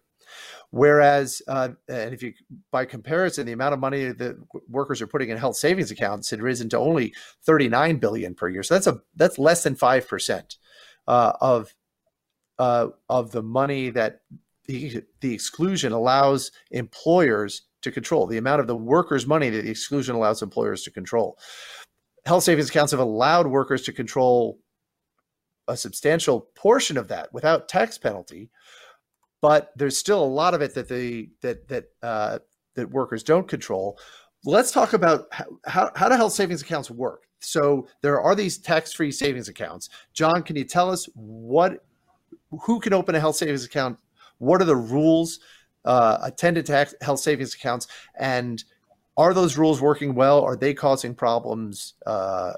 Whereas, 0.69 1.41
uh, 1.47 1.69
and 1.87 2.13
if 2.13 2.21
you, 2.21 2.33
by 2.71 2.83
comparison, 2.83 3.45
the 3.45 3.53
amount 3.53 3.73
of 3.73 3.79
money 3.79 4.11
that 4.11 4.35
workers 4.67 5.01
are 5.01 5.07
putting 5.07 5.29
in 5.29 5.37
health 5.37 5.55
savings 5.55 5.91
accounts 5.91 6.29
had 6.29 6.41
risen 6.41 6.67
to 6.69 6.77
only 6.77 7.13
39 7.45 7.97
billion 7.97 8.35
per 8.35 8.49
year. 8.49 8.63
So 8.63 8.75
that's 8.75 8.87
a 8.87 8.99
that's 9.15 9.39
less 9.39 9.63
than 9.63 9.75
five 9.75 10.07
percent 10.07 10.57
uh, 11.07 11.33
of 11.39 11.73
uh, 12.59 12.87
of 13.09 13.31
the 13.31 13.43
money 13.43 13.89
that 13.91 14.21
the, 14.67 15.03
the 15.21 15.33
exclusion 15.33 15.91
allows 15.93 16.51
employers 16.71 17.63
to 17.81 17.91
control 17.91 18.27
the 18.27 18.37
amount 18.37 18.61
of 18.61 18.67
the 18.67 18.75
workers' 18.75 19.25
money 19.25 19.49
that 19.49 19.63
the 19.63 19.71
exclusion 19.71 20.15
allows 20.15 20.41
employers 20.41 20.83
to 20.83 20.91
control. 20.91 21.37
Health 22.25 22.43
savings 22.43 22.69
accounts 22.69 22.91
have 22.91 22.99
allowed 22.99 23.47
workers 23.47 23.83
to 23.83 23.93
control 23.93 24.59
a 25.67 25.77
substantial 25.77 26.49
portion 26.55 26.97
of 26.97 27.07
that 27.07 27.31
without 27.33 27.69
tax 27.69 27.97
penalty, 27.97 28.49
but 29.41 29.71
there's 29.75 29.97
still 29.97 30.23
a 30.23 30.25
lot 30.25 30.53
of 30.53 30.61
it 30.61 30.73
that 30.75 30.89
the 30.89 31.29
that 31.41 31.67
that 31.67 31.85
uh, 32.01 32.39
that 32.75 32.89
workers 32.91 33.23
don't 33.23 33.47
control. 33.47 33.97
Let's 34.45 34.71
talk 34.71 34.93
about 34.93 35.27
how, 35.65 35.91
how, 35.95 36.09
do 36.09 36.15
health 36.15 36.33
savings 36.33 36.61
accounts 36.61 36.89
work. 36.91 37.23
So 37.39 37.87
there 38.01 38.21
are 38.21 38.35
these 38.35 38.57
tax-free 38.57 39.11
savings 39.11 39.49
accounts. 39.49 39.89
John, 40.13 40.43
can 40.43 40.55
you 40.55 40.63
tell 40.63 40.89
us 40.89 41.09
what 41.15 41.83
who 42.61 42.79
can 42.79 42.93
open 42.93 43.15
a 43.15 43.19
health 43.19 43.35
savings 43.35 43.65
account 43.65 43.97
what 44.39 44.61
are 44.61 44.65
the 44.65 44.75
rules 44.75 45.39
uh, 45.85 46.17
attended 46.21 46.65
to 46.67 46.87
health 47.01 47.19
savings 47.19 47.53
accounts? 47.53 47.87
And 48.17 48.63
are 49.15 49.33
those 49.33 49.57
rules 49.57 49.81
working 49.81 50.13
well? 50.13 50.43
Are 50.43 50.55
they 50.55 50.73
causing 50.73 51.15
problems 51.15 51.95
uh, 52.05 52.53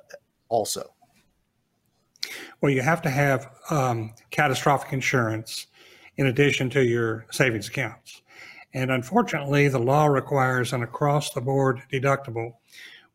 also? 0.50 0.94
Well, 2.62 2.72
you 2.72 2.82
have 2.82 3.02
to 3.04 3.10
have 3.10 3.50
um, 3.70 4.14
catastrophic 4.30 4.92
insurance 4.92 5.68
in 6.18 6.28
addition 6.28 6.70
to 6.72 6.84
your 6.84 7.26
savings 7.32 7.70
accounts. 7.70 8.22
And 8.74 8.92
unfortunately, 8.92 9.68
the 9.68 9.80
law 9.80 10.06
requires 10.06 10.74
an 10.74 10.84
across 10.84 11.32
the 11.32 11.42
board 11.42 11.82
deductible, 11.92 12.56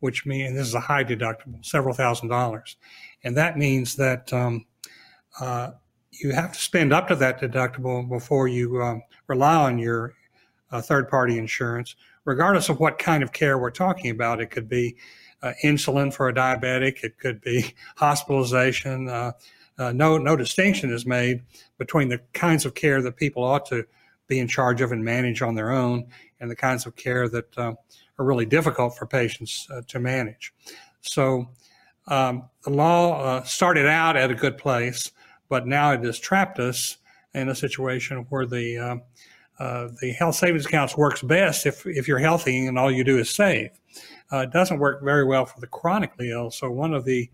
which 0.00 0.26
means 0.26 0.56
this 0.56 0.68
is 0.68 0.74
a 0.74 0.80
high 0.80 1.04
deductible, 1.04 1.64
several 1.64 1.94
thousand 1.94 2.28
dollars. 2.28 2.76
And 3.22 3.36
that 3.36 3.56
means 3.56 3.94
that 3.96 4.32
um, 4.32 4.64
uh, 5.38 5.72
you 6.20 6.32
have 6.32 6.52
to 6.52 6.58
spend 6.58 6.92
up 6.92 7.08
to 7.08 7.16
that 7.16 7.40
deductible 7.40 8.08
before 8.08 8.48
you 8.48 8.82
um, 8.82 9.02
rely 9.26 9.54
on 9.54 9.78
your 9.78 10.14
uh, 10.70 10.80
third 10.80 11.08
party 11.08 11.38
insurance, 11.38 11.96
regardless 12.24 12.68
of 12.68 12.80
what 12.80 12.98
kind 12.98 13.22
of 13.22 13.32
care 13.32 13.58
we're 13.58 13.70
talking 13.70 14.10
about. 14.10 14.40
It 14.40 14.50
could 14.50 14.68
be 14.68 14.96
uh, 15.42 15.52
insulin 15.62 16.12
for 16.12 16.28
a 16.28 16.34
diabetic, 16.34 17.04
it 17.04 17.18
could 17.18 17.40
be 17.40 17.74
hospitalization. 17.96 19.08
Uh, 19.08 19.32
uh, 19.78 19.92
no, 19.92 20.18
no 20.18 20.36
distinction 20.36 20.92
is 20.92 21.04
made 21.04 21.42
between 21.78 22.08
the 22.08 22.20
kinds 22.32 22.64
of 22.64 22.74
care 22.74 23.02
that 23.02 23.16
people 23.16 23.42
ought 23.42 23.66
to 23.66 23.84
be 24.28 24.38
in 24.38 24.48
charge 24.48 24.80
of 24.80 24.92
and 24.92 25.04
manage 25.04 25.42
on 25.42 25.54
their 25.54 25.70
own 25.70 26.06
and 26.40 26.50
the 26.50 26.56
kinds 26.56 26.86
of 26.86 26.94
care 26.96 27.28
that 27.28 27.58
uh, 27.58 27.74
are 28.18 28.24
really 28.24 28.46
difficult 28.46 28.96
for 28.96 29.06
patients 29.06 29.66
uh, 29.70 29.82
to 29.88 29.98
manage. 29.98 30.54
So, 31.00 31.48
um, 32.06 32.48
the 32.62 32.70
law 32.70 33.42
started 33.44 33.86
out 33.86 34.14
at 34.14 34.30
a 34.30 34.34
good 34.34 34.58
place 34.58 35.10
but 35.48 35.66
now 35.66 35.92
it 35.92 36.02
has 36.04 36.18
trapped 36.18 36.58
us 36.58 36.98
in 37.34 37.48
a 37.48 37.54
situation 37.54 38.26
where 38.28 38.46
the 38.46 38.78
uh, 38.78 38.96
uh, 39.58 39.88
the 40.00 40.12
health 40.12 40.34
savings 40.34 40.66
accounts 40.66 40.96
works 40.96 41.22
best 41.22 41.66
if 41.66 41.86
if 41.86 42.08
you're 42.08 42.18
healthy 42.18 42.66
and 42.66 42.78
all 42.78 42.90
you 42.90 43.04
do 43.04 43.18
is 43.18 43.30
save. 43.30 43.70
Uh, 44.32 44.38
it 44.38 44.50
doesn't 44.50 44.78
work 44.78 45.02
very 45.02 45.24
well 45.24 45.44
for 45.44 45.60
the 45.60 45.66
chronically 45.66 46.30
ill. 46.30 46.50
So 46.50 46.70
one 46.70 46.94
of 46.94 47.04
the 47.04 47.30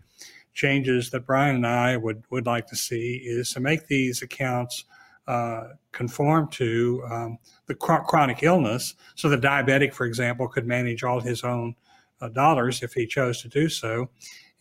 changes 0.53 1.09
that 1.11 1.25
Brian 1.25 1.55
and 1.55 1.67
I 1.67 1.97
would 1.97 2.23
would 2.29 2.45
like 2.45 2.67
to 2.67 2.75
see 2.75 3.21
is 3.23 3.53
to 3.53 3.59
make 3.59 3.87
these 3.87 4.21
accounts 4.21 4.85
uh, 5.27 5.69
conform 5.91 6.47
to 6.49 7.03
um, 7.09 7.37
the 7.67 7.75
chronic 7.75 8.43
illness. 8.43 8.95
So 9.15 9.29
the 9.29 9.37
diabetic, 9.37 9.93
for 9.93 10.05
example, 10.05 10.47
could 10.47 10.65
manage 10.65 11.03
all 11.03 11.19
his 11.19 11.43
own 11.43 11.75
uh, 12.19 12.29
dollars 12.29 12.83
if 12.83 12.93
he 12.93 13.07
chose 13.07 13.41
to 13.41 13.47
do 13.47 13.69
so, 13.69 14.09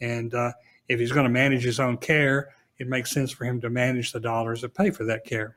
and 0.01 0.33
uh, 0.33 0.53
if 0.89 1.01
he's 1.01 1.13
going 1.13 1.25
to 1.25 1.31
manage 1.31 1.65
his 1.65 1.81
own 1.81 1.97
care, 1.97 2.55
it 2.81 2.89
makes 2.89 3.11
sense 3.11 3.31
for 3.31 3.45
him 3.45 3.61
to 3.61 3.69
manage 3.69 4.11
the 4.11 4.19
dollars 4.19 4.63
that 4.63 4.75
pay 4.75 4.91
for 4.91 5.05
that 5.05 5.25
care. 5.25 5.55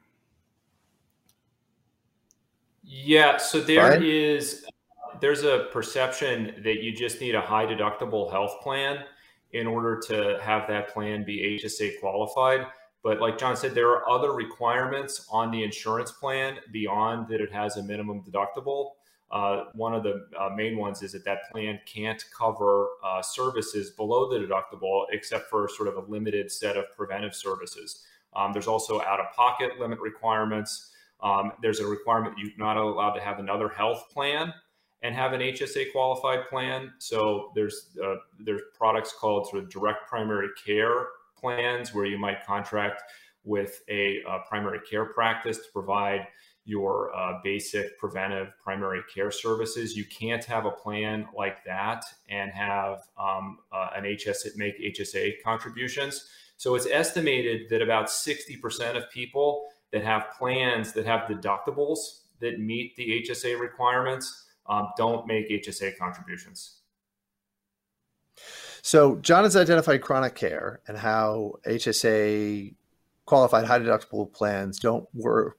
Yeah, 2.84 3.38
so 3.38 3.62
there 3.62 4.04
is 4.04 4.66
there's 5.22 5.44
a 5.44 5.70
perception 5.72 6.54
that 6.64 6.84
you 6.84 6.92
just 6.92 7.22
need 7.22 7.34
a 7.34 7.40
high 7.40 7.66
deductible 7.66 8.30
health 8.30 8.60
plan 8.62 9.06
in 9.54 9.68
order 9.68 10.02
to 10.08 10.38
have 10.42 10.68
that 10.68 10.90
plan 10.90 11.24
be 11.24 11.60
HSA 11.64 12.00
qualified. 12.02 12.68
But 13.04 13.22
like 13.22 13.38
John 13.38 13.56
said, 13.56 13.74
there 13.74 13.90
are 13.90 14.10
other 14.10 14.34
requirements 14.34 15.26
on 15.32 15.50
the 15.50 15.64
insurance 15.64 16.12
plan 16.12 16.58
beyond 16.74 17.30
that 17.30 17.40
it 17.40 17.54
has 17.54 17.78
a 17.78 17.84
minimum 17.84 18.22
deductible. 18.22 18.92
Uh, 19.34 19.66
one 19.74 19.96
of 19.96 20.04
the 20.04 20.28
uh, 20.40 20.50
main 20.56 20.78
ones 20.78 21.02
is 21.02 21.14
that 21.14 21.26
that 21.26 21.52
plan 21.52 21.80
can't 21.88 22.24
cover 22.38 22.90
uh, 23.04 23.20
services 23.20 23.90
below 23.90 24.30
the 24.30 24.38
deductible 24.38 25.06
except 25.12 25.50
for 25.50 25.68
sort 25.68 25.88
of 25.88 25.96
a 25.96 26.02
limited 26.02 26.52
set 26.52 26.78
of 26.78 26.86
preventive 26.96 27.34
services. 27.34 28.04
Um, 28.36 28.54
there's 28.54 28.68
also 28.68 29.02
out 29.02 29.20
of 29.20 29.32
pocket 29.36 29.80
limit 29.80 30.00
requirements. 30.00 30.92
Um, 31.24 31.54
there's 31.64 31.80
a 31.80 31.88
requirement 31.88 32.36
you're 32.38 32.52
not 32.60 32.78
allowed 32.78 33.14
to 33.14 33.22
have 33.22 33.40
another 33.40 33.70
health 33.70 34.06
plan 34.14 34.54
and 35.02 35.16
have 35.16 35.34
an 35.34 35.42
HSA 35.42 35.92
qualified 35.92 36.48
plan. 36.48 36.94
So 37.00 37.52
there's 37.56 37.88
uh, 38.06 38.18
there's 38.40 38.62
products 38.78 39.16
called 39.20 39.48
sort 39.48 39.64
of 39.64 39.70
direct 39.72 40.08
primary 40.08 40.50
care 40.64 41.08
plans 41.36 41.92
where 41.92 42.06
you 42.06 42.20
might 42.20 42.46
contract 42.46 43.02
with 43.44 43.82
a, 43.90 44.20
a 44.28 44.40
primary 44.48 44.80
care 44.80 45.06
practice 45.06 45.58
to 45.58 45.72
provide 45.74 46.28
your 46.66 47.14
uh, 47.16 47.40
basic 47.44 47.98
preventive 47.98 48.54
primary 48.64 49.02
care 49.14 49.32
services. 49.32 49.98
You 49.98 50.06
can't 50.06 50.44
have 50.46 50.66
a 50.66 50.72
plan 50.72 51.28
like 51.36 51.64
that 51.66 52.06
and 52.30 52.52
have 52.52 53.00
um, 53.18 53.60
uh, 53.72 53.90
an 53.96 54.04
HSA 54.04 54.56
make 54.56 54.80
HSA 54.80 55.44
contributions. 55.44 56.28
So 56.58 56.76
it's 56.76 56.88
estimated 56.88 57.70
that 57.70 57.82
about 57.82 58.08
60% 58.08 58.96
of 58.96 59.10
people 59.10 59.66
that 59.92 60.04
have 60.04 60.32
plans 60.38 60.94
that 60.94 61.06
have 61.06 61.30
deductibles 61.30 62.22
that 62.40 62.60
meet 62.60 62.96
the 62.96 63.24
HSA 63.28 63.60
requirements 63.60 64.46
um, 64.68 64.90
don't 64.98 65.28
make 65.28 65.50
HSA 65.50 65.98
contributions. 65.98 66.80
So 68.82 69.16
John 69.18 69.44
has 69.44 69.56
identified 69.56 70.02
chronic 70.02 70.36
care 70.36 70.82
and 70.88 70.98
how 70.98 71.54
HSA 71.66 72.76
qualified 73.26 73.66
high 73.66 73.80
deductible 73.80 74.32
plans 74.32 74.80
don't 74.80 75.08
work 75.14 75.58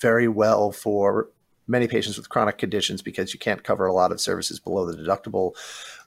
very 0.00 0.28
well 0.28 0.72
for 0.72 1.28
many 1.70 1.86
patients 1.86 2.16
with 2.16 2.28
chronic 2.28 2.58
conditions 2.58 3.00
because 3.00 3.32
you 3.32 3.38
can't 3.38 3.62
cover 3.62 3.86
a 3.86 3.92
lot 3.92 4.10
of 4.10 4.20
services 4.20 4.58
below 4.58 4.84
the 4.84 4.96
deductible. 4.96 5.54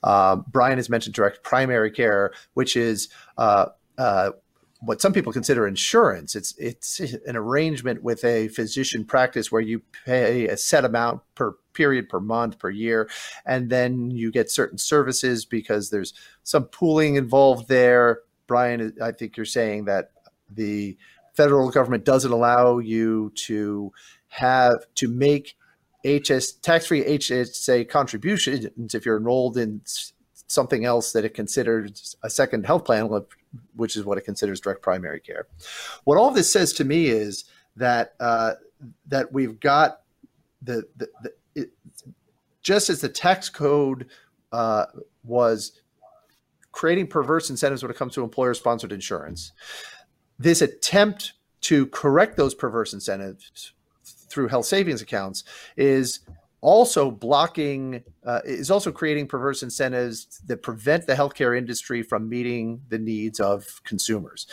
Uh, 0.02 0.36
Brian 0.36 0.76
has 0.76 0.90
mentioned 0.90 1.14
direct 1.14 1.42
primary 1.42 1.90
care, 1.90 2.32
which 2.52 2.76
is 2.76 3.08
uh, 3.38 3.66
uh, 3.96 4.30
what 4.80 5.00
some 5.00 5.12
people 5.12 5.32
consider 5.32 5.66
insurance. 5.66 6.36
It's 6.36 6.54
it's 6.58 7.00
an 7.00 7.36
arrangement 7.36 8.02
with 8.02 8.22
a 8.24 8.48
physician 8.48 9.04
practice 9.04 9.50
where 9.50 9.62
you 9.62 9.80
pay 10.04 10.46
a 10.48 10.56
set 10.56 10.84
amount 10.84 11.22
per 11.34 11.56
period 11.72 12.08
per 12.08 12.20
month 12.20 12.58
per 12.58 12.70
year, 12.70 13.08
and 13.46 13.70
then 13.70 14.10
you 14.10 14.30
get 14.30 14.50
certain 14.50 14.78
services 14.78 15.44
because 15.46 15.90
there's 15.90 16.12
some 16.42 16.64
pooling 16.64 17.16
involved 17.16 17.68
there. 17.68 18.20
Brian, 18.46 18.94
I 19.02 19.12
think 19.12 19.36
you're 19.38 19.46
saying 19.46 19.86
that 19.86 20.10
the 20.50 20.96
federal 21.34 21.70
government 21.70 22.04
doesn't 22.04 22.32
allow 22.32 22.78
you 22.78 23.32
to 23.34 23.92
have 24.28 24.86
to 24.94 25.08
make 25.08 25.56
HS 26.04 26.52
tax-free 26.52 27.04
HSA 27.04 27.88
contributions 27.88 28.94
if 28.94 29.06
you're 29.06 29.16
enrolled 29.16 29.56
in 29.56 29.80
something 30.46 30.84
else 30.84 31.12
that 31.12 31.24
it 31.24 31.34
considers 31.34 32.16
a 32.22 32.30
second 32.30 32.66
health 32.66 32.84
plan, 32.84 33.08
which 33.74 33.96
is 33.96 34.04
what 34.04 34.18
it 34.18 34.22
considers 34.22 34.60
direct 34.60 34.82
primary 34.82 35.20
care. 35.20 35.46
What 36.04 36.18
all 36.18 36.30
this 36.30 36.52
says 36.52 36.72
to 36.74 36.84
me 36.84 37.06
is 37.06 37.44
that 37.76 38.14
uh, 38.20 38.52
that 39.06 39.32
we've 39.32 39.58
got 39.58 40.02
the, 40.62 40.84
the, 40.96 41.08
the 41.22 41.32
it, 41.54 41.70
just 42.62 42.90
as 42.90 43.00
the 43.00 43.08
tax 43.08 43.48
code 43.48 44.06
uh, 44.52 44.86
was 45.24 45.80
creating 46.72 47.06
perverse 47.06 47.50
incentives 47.50 47.82
when 47.82 47.90
it 47.90 47.96
comes 47.96 48.14
to 48.14 48.22
employer-sponsored 48.22 48.92
insurance, 48.92 49.52
this 50.38 50.62
attempt 50.62 51.34
to 51.62 51.86
correct 51.86 52.36
those 52.36 52.54
perverse 52.54 52.92
incentives 52.92 53.72
through 54.04 54.48
health 54.48 54.66
savings 54.66 55.00
accounts 55.00 55.44
is 55.76 56.20
also 56.60 57.10
blocking 57.10 58.02
uh, 58.24 58.40
is 58.44 58.70
also 58.70 58.90
creating 58.90 59.26
perverse 59.26 59.62
incentives 59.62 60.40
that 60.46 60.62
prevent 60.62 61.06
the 61.06 61.14
healthcare 61.14 61.56
industry 61.56 62.02
from 62.02 62.28
meeting 62.28 62.80
the 62.88 62.98
needs 62.98 63.38
of 63.38 63.82
consumers. 63.84 64.46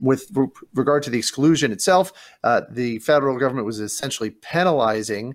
With 0.00 0.28
re- 0.34 0.48
regard 0.74 1.04
to 1.04 1.10
the 1.10 1.18
exclusion 1.18 1.72
itself 1.72 2.12
uh, 2.42 2.62
the 2.70 2.98
federal 2.98 3.38
government 3.38 3.66
was 3.66 3.80
essentially 3.80 4.30
penalizing 4.30 5.34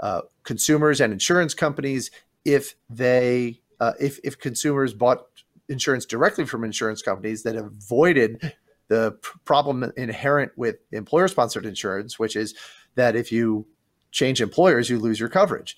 uh, 0.00 0.22
consumers 0.44 1.00
and 1.00 1.12
insurance 1.12 1.54
companies 1.54 2.10
if 2.44 2.74
they 2.88 3.60
uh, 3.80 3.92
if, 4.00 4.18
if 4.24 4.38
consumers 4.38 4.94
bought 4.94 5.26
insurance 5.68 6.06
directly 6.06 6.46
from 6.46 6.64
insurance 6.64 7.02
companies 7.02 7.42
that 7.42 7.56
avoided 7.56 8.54
the 8.88 9.16
problem 9.44 9.92
inherent 9.96 10.52
with 10.56 10.76
employer 10.92 11.28
sponsored 11.28 11.66
insurance 11.66 12.18
which 12.18 12.36
is 12.36 12.54
that 12.94 13.14
if 13.16 13.30
you 13.30 13.66
change 14.10 14.40
employers, 14.40 14.90
you 14.90 14.98
lose 14.98 15.20
your 15.20 15.28
coverage. 15.28 15.76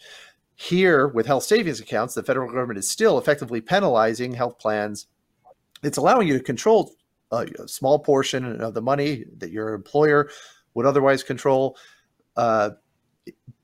Here, 0.55 1.09
with 1.09 1.27
health 1.27 1.45
savings 1.45 1.81
accounts, 1.81 2.15
the 2.15 2.23
federal 2.23 2.49
government 2.49 2.79
is 2.79 2.89
still 2.89 3.19
effectively 3.19 3.61
penalizing 3.61 4.35
health 4.35 4.59
plans. 4.59 5.07
It's 5.83 5.97
allowing 5.97 6.29
you 6.29 6.39
to 6.39 6.45
control 6.45 6.93
a, 7.31 7.47
a 7.59 7.69
small 7.69 7.99
portion 7.99 8.61
of 8.61 8.75
the 8.75 8.83
money 8.83 9.25
that 9.39 9.51
your 9.51 9.73
employer 9.73 10.31
would 10.75 10.87
otherwise 10.87 11.23
control 11.23 11.77
uh, 12.37 12.71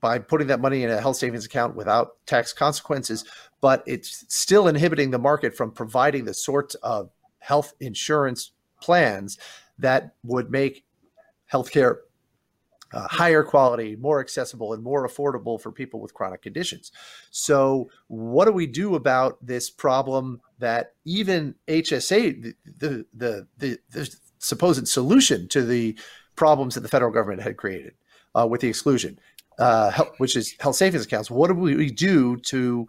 by 0.01 0.19
putting 0.19 0.47
that 0.47 0.59
money 0.59 0.83
in 0.83 0.89
a 0.89 0.99
health 0.99 1.17
savings 1.17 1.45
account 1.45 1.75
without 1.75 2.17
tax 2.25 2.51
consequences. 2.51 3.25
But 3.61 3.83
it's 3.85 4.25
still 4.29 4.67
inhibiting 4.67 5.11
the 5.11 5.19
market 5.19 5.55
from 5.55 5.71
providing 5.71 6.25
the 6.25 6.33
sorts 6.33 6.75
of 6.75 7.11
health 7.39 7.73
insurance 7.79 8.51
plans 8.81 9.37
that 9.79 10.15
would 10.23 10.51
make 10.51 10.83
healthcare 11.51 11.97
uh, 12.93 13.07
higher 13.07 13.43
quality, 13.43 13.95
more 13.97 14.19
accessible, 14.19 14.73
and 14.73 14.83
more 14.83 15.07
affordable 15.07 15.59
for 15.59 15.71
people 15.71 15.99
with 15.99 16.13
chronic 16.13 16.41
conditions. 16.41 16.91
So, 17.31 17.89
what 18.07 18.45
do 18.45 18.51
we 18.51 18.65
do 18.65 18.95
about 18.95 19.37
this 19.45 19.69
problem 19.69 20.41
that 20.59 20.93
even 21.05 21.55
HSA, 21.67 22.53
the 22.79 23.05
the 23.13 23.47
the, 23.57 23.79
the 23.89 24.15
supposed 24.39 24.87
solution 24.87 25.47
to 25.49 25.63
the 25.63 25.97
problems 26.35 26.75
that 26.75 26.81
the 26.81 26.87
federal 26.87 27.11
government 27.11 27.41
had 27.41 27.57
created 27.57 27.93
uh, 28.35 28.47
with 28.47 28.61
the 28.61 28.69
exclusion, 28.69 29.19
uh, 29.59 30.05
which 30.17 30.35
is 30.35 30.55
health 30.59 30.75
savings 30.75 31.05
accounts? 31.05 31.29
What 31.29 31.47
do 31.47 31.55
we 31.55 31.91
do 31.91 32.37
to 32.37 32.87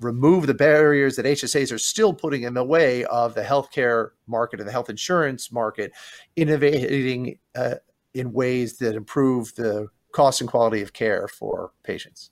remove 0.00 0.46
the 0.46 0.54
barriers 0.54 1.16
that 1.16 1.26
HSAs 1.26 1.72
are 1.72 1.78
still 1.78 2.12
putting 2.12 2.42
in 2.42 2.54
the 2.54 2.64
way 2.64 3.04
of 3.04 3.34
the 3.34 3.42
healthcare 3.42 4.10
market 4.26 4.60
and 4.60 4.68
the 4.68 4.72
health 4.72 4.90
insurance 4.90 5.52
market, 5.52 5.92
innovating 6.36 7.38
uh, 7.54 7.74
in 8.14 8.32
ways 8.32 8.78
that 8.78 8.94
improve 8.94 9.54
the 9.54 9.88
cost 10.12 10.40
and 10.40 10.50
quality 10.50 10.82
of 10.82 10.92
care 10.92 11.28
for 11.28 11.72
patients. 11.82 12.30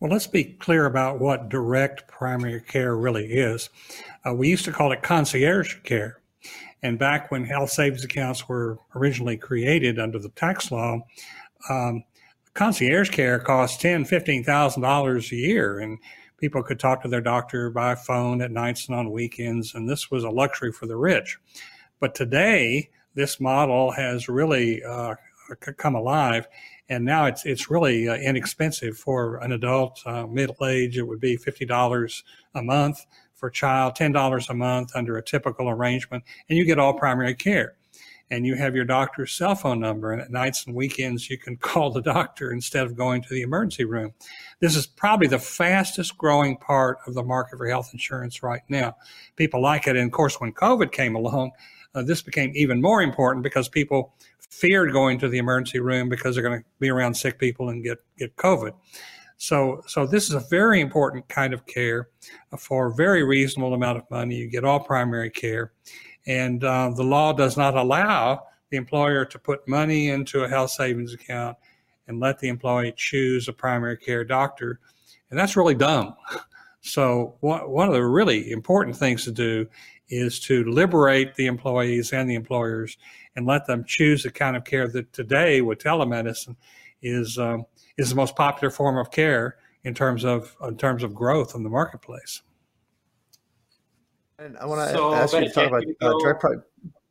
Well, 0.00 0.10
let's 0.10 0.26
be 0.26 0.44
clear 0.44 0.86
about 0.86 1.20
what 1.20 1.50
direct 1.50 2.08
primary 2.08 2.60
care 2.60 2.96
really 2.96 3.26
is. 3.26 3.68
Uh, 4.26 4.34
we 4.34 4.48
used 4.48 4.64
to 4.64 4.72
call 4.72 4.92
it 4.92 5.02
concierge 5.02 5.76
care. 5.82 6.20
And 6.82 6.98
back 6.98 7.30
when 7.30 7.44
health 7.44 7.70
savings 7.70 8.04
accounts 8.04 8.48
were 8.48 8.78
originally 8.94 9.36
created 9.36 9.98
under 9.98 10.18
the 10.18 10.28
tax 10.30 10.70
law, 10.70 11.00
um, 11.68 12.04
concierge 12.58 13.10
care 13.10 13.38
costs 13.38 13.80
ten, 13.80 14.04
fifteen 14.04 14.42
thousand 14.42 14.82
dollars 14.82 15.30
a 15.30 15.36
year, 15.36 15.78
and 15.78 15.96
people 16.38 16.60
could 16.60 16.80
talk 16.80 17.00
to 17.00 17.08
their 17.08 17.20
doctor 17.20 17.70
by 17.70 17.94
phone 17.94 18.42
at 18.42 18.50
nights 18.50 18.88
and 18.88 18.98
on 18.98 19.12
weekends, 19.12 19.76
and 19.76 19.88
this 19.88 20.10
was 20.10 20.24
a 20.24 20.28
luxury 20.28 20.72
for 20.72 20.86
the 20.86 20.96
rich. 20.96 21.38
But 22.00 22.16
today, 22.16 22.90
this 23.14 23.38
model 23.38 23.92
has 23.92 24.28
really 24.28 24.82
uh, 24.82 25.14
come 25.76 25.94
alive, 25.94 26.48
and 26.88 27.04
now 27.04 27.26
it's 27.26 27.46
it's 27.46 27.70
really 27.70 28.08
uh, 28.08 28.16
inexpensive 28.16 28.98
for 28.98 29.36
an 29.36 29.52
adult. 29.52 30.02
Uh, 30.04 30.26
middle 30.26 30.66
age, 30.66 30.98
it 30.98 31.06
would 31.06 31.20
be 31.20 31.36
fifty 31.36 31.64
dollars 31.64 32.24
a 32.56 32.62
month 32.62 33.06
for 33.34 33.50
a 33.50 33.52
child, 33.52 33.94
ten 33.94 34.10
dollars 34.10 34.50
a 34.50 34.54
month 34.54 34.90
under 34.96 35.16
a 35.16 35.22
typical 35.22 35.68
arrangement, 35.68 36.24
and 36.48 36.58
you 36.58 36.64
get 36.64 36.80
all 36.80 36.92
primary 36.92 37.36
care. 37.36 37.77
And 38.30 38.44
you 38.44 38.56
have 38.56 38.74
your 38.74 38.84
doctor's 38.84 39.32
cell 39.32 39.54
phone 39.54 39.80
number, 39.80 40.12
and 40.12 40.20
at 40.20 40.30
nights 40.30 40.66
and 40.66 40.74
weekends 40.74 41.30
you 41.30 41.38
can 41.38 41.56
call 41.58 41.90
the 41.90 42.02
doctor 42.02 42.52
instead 42.52 42.84
of 42.84 42.96
going 42.96 43.22
to 43.22 43.28
the 43.30 43.42
emergency 43.42 43.84
room. 43.84 44.12
This 44.60 44.76
is 44.76 44.86
probably 44.86 45.28
the 45.28 45.38
fastest 45.38 46.18
growing 46.18 46.56
part 46.56 46.98
of 47.06 47.14
the 47.14 47.22
market 47.22 47.56
for 47.56 47.66
health 47.66 47.90
insurance 47.92 48.42
right 48.42 48.62
now. 48.68 48.96
People 49.36 49.62
like 49.62 49.86
it, 49.86 49.96
and 49.96 50.06
of 50.06 50.12
course, 50.12 50.40
when 50.40 50.52
COVID 50.52 50.92
came 50.92 51.14
along, 51.14 51.52
uh, 51.94 52.02
this 52.02 52.22
became 52.22 52.52
even 52.54 52.82
more 52.82 53.02
important 53.02 53.42
because 53.42 53.68
people 53.68 54.14
feared 54.38 54.92
going 54.92 55.18
to 55.18 55.28
the 55.28 55.38
emergency 55.38 55.78
room 55.78 56.08
because 56.08 56.34
they're 56.34 56.44
going 56.44 56.58
to 56.58 56.64
be 56.80 56.90
around 56.90 57.14
sick 57.14 57.38
people 57.38 57.68
and 57.68 57.84
get, 57.84 57.98
get 58.18 58.34
COVID. 58.36 58.72
So, 59.38 59.82
so 59.86 60.04
this 60.04 60.28
is 60.28 60.34
a 60.34 60.40
very 60.50 60.80
important 60.80 61.28
kind 61.28 61.54
of 61.54 61.64
care 61.64 62.08
for 62.58 62.88
a 62.88 62.94
very 62.94 63.22
reasonable 63.22 63.72
amount 63.72 63.98
of 63.98 64.10
money. 64.10 64.34
You 64.34 64.50
get 64.50 64.64
all 64.64 64.80
primary 64.80 65.30
care, 65.30 65.72
and 66.26 66.62
uh, 66.64 66.90
the 66.90 67.04
law 67.04 67.32
does 67.32 67.56
not 67.56 67.76
allow 67.76 68.42
the 68.70 68.76
employer 68.76 69.24
to 69.24 69.38
put 69.38 69.66
money 69.66 70.10
into 70.10 70.42
a 70.42 70.48
health 70.48 70.70
savings 70.70 71.14
account 71.14 71.56
and 72.08 72.18
let 72.18 72.40
the 72.40 72.48
employee 72.48 72.92
choose 72.96 73.46
a 73.46 73.52
primary 73.52 73.96
care 73.96 74.24
doctor, 74.24 74.80
and 75.30 75.38
that's 75.38 75.56
really 75.56 75.74
dumb. 75.74 76.14
So, 76.80 77.36
one 77.40 77.88
of 77.88 77.94
the 77.94 78.04
really 78.04 78.50
important 78.50 78.96
things 78.96 79.24
to 79.24 79.32
do 79.32 79.66
is 80.08 80.40
to 80.40 80.64
liberate 80.64 81.34
the 81.34 81.46
employees 81.46 82.12
and 82.12 82.28
the 82.28 82.34
employers 82.34 82.96
and 83.36 83.46
let 83.46 83.66
them 83.66 83.84
choose 83.86 84.22
the 84.22 84.30
kind 84.30 84.56
of 84.56 84.64
care 84.64 84.88
that 84.88 85.12
today 85.12 85.60
with 85.60 85.78
telemedicine 85.78 86.56
is 87.02 87.38
um, 87.38 87.66
is 87.98 88.10
the 88.10 88.16
most 88.16 88.36
popular 88.36 88.70
form 88.70 88.96
of 88.96 89.10
care 89.10 89.56
in 89.84 89.92
terms 89.92 90.24
of 90.24 90.56
in 90.62 90.76
terms 90.76 91.02
of 91.02 91.14
growth 91.14 91.54
in 91.54 91.64
the 91.64 91.68
marketplace. 91.68 92.42
And 94.38 94.56
I 94.56 94.66
want 94.66 94.88
to 94.88 94.94
so, 94.94 95.12
ask 95.12 95.34
you 95.34 95.40
to 95.40 95.50
talk 95.50 95.66
about 95.66 95.84
uh, 96.00 96.18
direct 96.20 96.40
pri- 96.40 96.56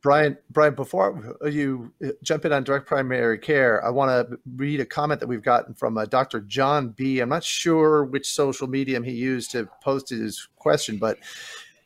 Brian. 0.00 0.38
Brian, 0.50 0.74
before 0.74 1.36
you 1.44 1.92
uh, 2.02 2.08
jump 2.22 2.46
in 2.46 2.52
on 2.52 2.64
direct 2.64 2.86
primary 2.86 3.38
care, 3.38 3.84
I 3.84 3.90
want 3.90 4.30
to 4.30 4.38
read 4.56 4.80
a 4.80 4.86
comment 4.86 5.20
that 5.20 5.26
we've 5.26 5.42
gotten 5.42 5.74
from 5.74 5.98
uh, 5.98 6.06
Dr. 6.06 6.40
John 6.40 6.90
B. 6.90 7.20
I'm 7.20 7.28
not 7.28 7.44
sure 7.44 8.04
which 8.04 8.26
social 8.26 8.66
medium 8.66 9.04
he 9.04 9.12
used 9.12 9.50
to 9.50 9.68
post 9.82 10.08
his 10.08 10.48
question, 10.56 10.96
but 10.96 11.18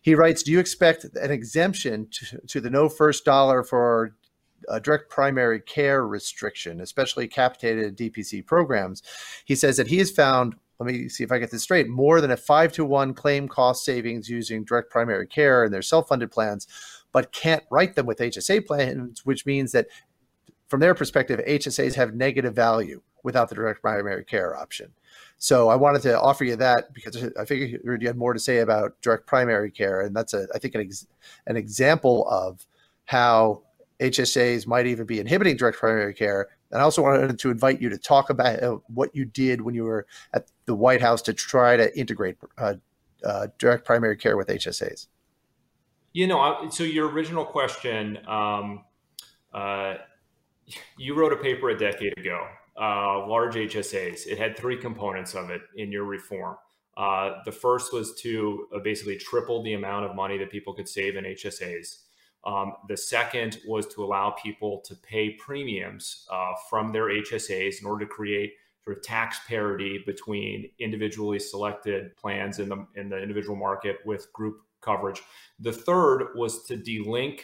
he 0.01 0.15
writes, 0.15 0.45
"Do 0.45 0.53
you 0.53 0.61
expect 0.61 1.05
an 1.17 1.33
exemption 1.33 2.09
to, 2.13 2.39
to 2.47 2.61
the 2.61 2.71
no 2.71 2.89
first 2.89 3.25
dollar 3.25 3.65
for 3.65 4.15
direct 4.83 5.11
primary 5.11 5.61
care 5.61 6.07
restriction, 6.07 6.81
especially 6.81 7.29
capitated 7.29 7.97
DPC 7.97 8.47
programs?" 8.47 9.03
He 9.45 9.55
says 9.55 9.77
that 9.77 9.89
he 9.89 9.99
has 9.99 10.11
found. 10.11 10.57
Let 10.79 10.93
me 10.93 11.09
see 11.09 11.23
if 11.23 11.31
I 11.31 11.39
get 11.39 11.53
this 11.53 11.63
straight. 11.63 11.89
More 11.89 12.21
than 12.21 12.33
a 12.33 12.37
five 12.37 12.73
to 12.73 12.85
one 12.85 13.15
claim 13.15 13.47
cost 13.47 13.85
savings 13.85 14.29
using 14.29 14.65
direct 14.65 14.91
primary 14.91 15.29
care 15.29 15.63
and 15.63 15.73
their 15.73 15.83
self-funded 15.83 16.33
plans, 16.33 16.67
but 17.13 17.31
can't 17.31 17.63
write 17.71 17.95
them 17.95 18.07
with 18.07 18.19
HSA 18.19 18.67
plans, 18.67 19.25
which 19.25 19.47
means 19.47 19.71
that 19.73 19.87
from 20.67 20.81
their 20.81 20.95
perspective, 20.95 21.39
HSAs 21.47 21.95
have 21.95 22.15
negative 22.15 22.55
value 22.55 23.03
without 23.23 23.49
the 23.49 23.55
direct 23.55 23.83
primary 23.83 24.25
care 24.25 24.57
option. 24.57 24.93
So 25.39 25.69
I 25.69 25.77
wanted 25.77 26.03
to 26.03 26.21
offer 26.21 26.45
you 26.45 26.57
that 26.57 26.95
because 26.95 27.17
I 27.39 27.45
figured 27.45 28.01
you 28.01 28.07
had 28.07 28.17
more 28.17 28.33
to 28.33 28.41
say 28.41 28.59
about 28.59 29.01
direct 29.03 29.27
primary 29.27 29.71
care, 29.71 30.01
and 30.01 30.17
that's 30.17 30.35
a 30.35 30.47
I 30.55 30.59
think 30.59 30.75
an 30.75 30.81
ex, 30.81 31.07
an 31.47 31.57
example 31.57 32.27
of 32.29 32.67
how 33.05 33.63
HSAs 34.03 34.67
might 34.67 34.87
even 34.87 35.07
be 35.07 35.21
inhibiting 35.21 35.57
direct 35.57 35.79
primary 35.79 36.13
care. 36.13 36.49
And 36.71 36.81
I 36.81 36.85
also 36.85 37.03
wanted 37.03 37.39
to 37.39 37.51
invite 37.51 37.81
you 37.81 37.89
to 37.89 37.99
talk 37.99 38.31
about 38.31 38.63
uh, 38.63 38.79
what 38.89 39.15
you 39.15 39.25
did 39.25 39.61
when 39.61 39.75
you 39.75 39.85
were 39.85 40.07
at 40.35 40.51
the 40.67 40.75
White 40.75 41.01
House 41.01 41.23
to 41.23 41.33
try 41.33 41.77
to 41.77 41.97
integrate 41.99 42.37
uh, 42.59 42.75
uh, 43.25 43.47
direct 43.59 43.85
primary 43.85 44.17
care 44.17 44.37
with 44.37 44.49
HSAs. 44.49 45.07
You 46.13 46.27
know, 46.27 46.69
so 46.71 46.83
your 46.83 47.09
original 47.09 47.45
question, 47.45 48.19
um, 48.27 48.85
uh, 49.55 49.95
you 50.99 51.15
wrote 51.15 51.33
a 51.33 51.37
paper 51.37 51.71
a 51.71 51.79
decade 51.79 52.19
ago, 52.19 52.47
uh, 52.79 53.27
large 53.27 53.55
HSAs. 53.55 54.27
It 54.27 54.37
had 54.37 54.57
three 54.57 54.77
components 54.77 55.35
of 55.35 55.51
it 55.51 55.63
in 55.77 55.93
your 55.93 56.05
reform. 56.05 56.57
Uh, 56.97 57.37
the 57.47 57.53
first 57.53 57.93
was 57.95 58.15
to 58.17 58.67
basically 58.85 59.17
triple 59.17 59.63
the 59.63 59.73
amount 59.73 60.05
of 60.05 60.15
money 60.15 60.37
that 60.37 60.51
people 60.51 60.75
could 60.75 60.89
save 60.89 61.17
in 61.17 61.25
HSAs. 61.25 61.99
Um, 62.45 62.75
the 62.89 62.97
second 62.97 63.59
was 63.67 63.87
to 63.89 64.05
allow 64.05 64.31
people 64.31 64.81
to 64.87 64.95
pay 64.97 65.31
premiums 65.31 66.27
uh, 66.31 66.53
from 66.69 66.93
their 66.93 67.05
HSAs 67.05 67.81
in 67.81 67.87
order 67.87 68.05
to 68.05 68.11
create 68.11 68.55
sort 68.85 68.97
of 68.97 69.03
tax 69.05 69.39
parity 69.47 70.03
between 70.05 70.69
individually 70.81 71.39
selected 71.39 72.17
plans 72.17 72.59
in 72.59 72.69
the 72.69 72.85
in 72.97 73.09
the 73.09 73.19
individual 73.19 73.57
market 73.57 73.99
with 74.05 74.33
group 74.33 74.57
coverage. 74.81 75.23
The 75.61 75.73
third 75.73 76.31
was 76.35 76.65
to 76.65 76.77
delink 76.77 77.43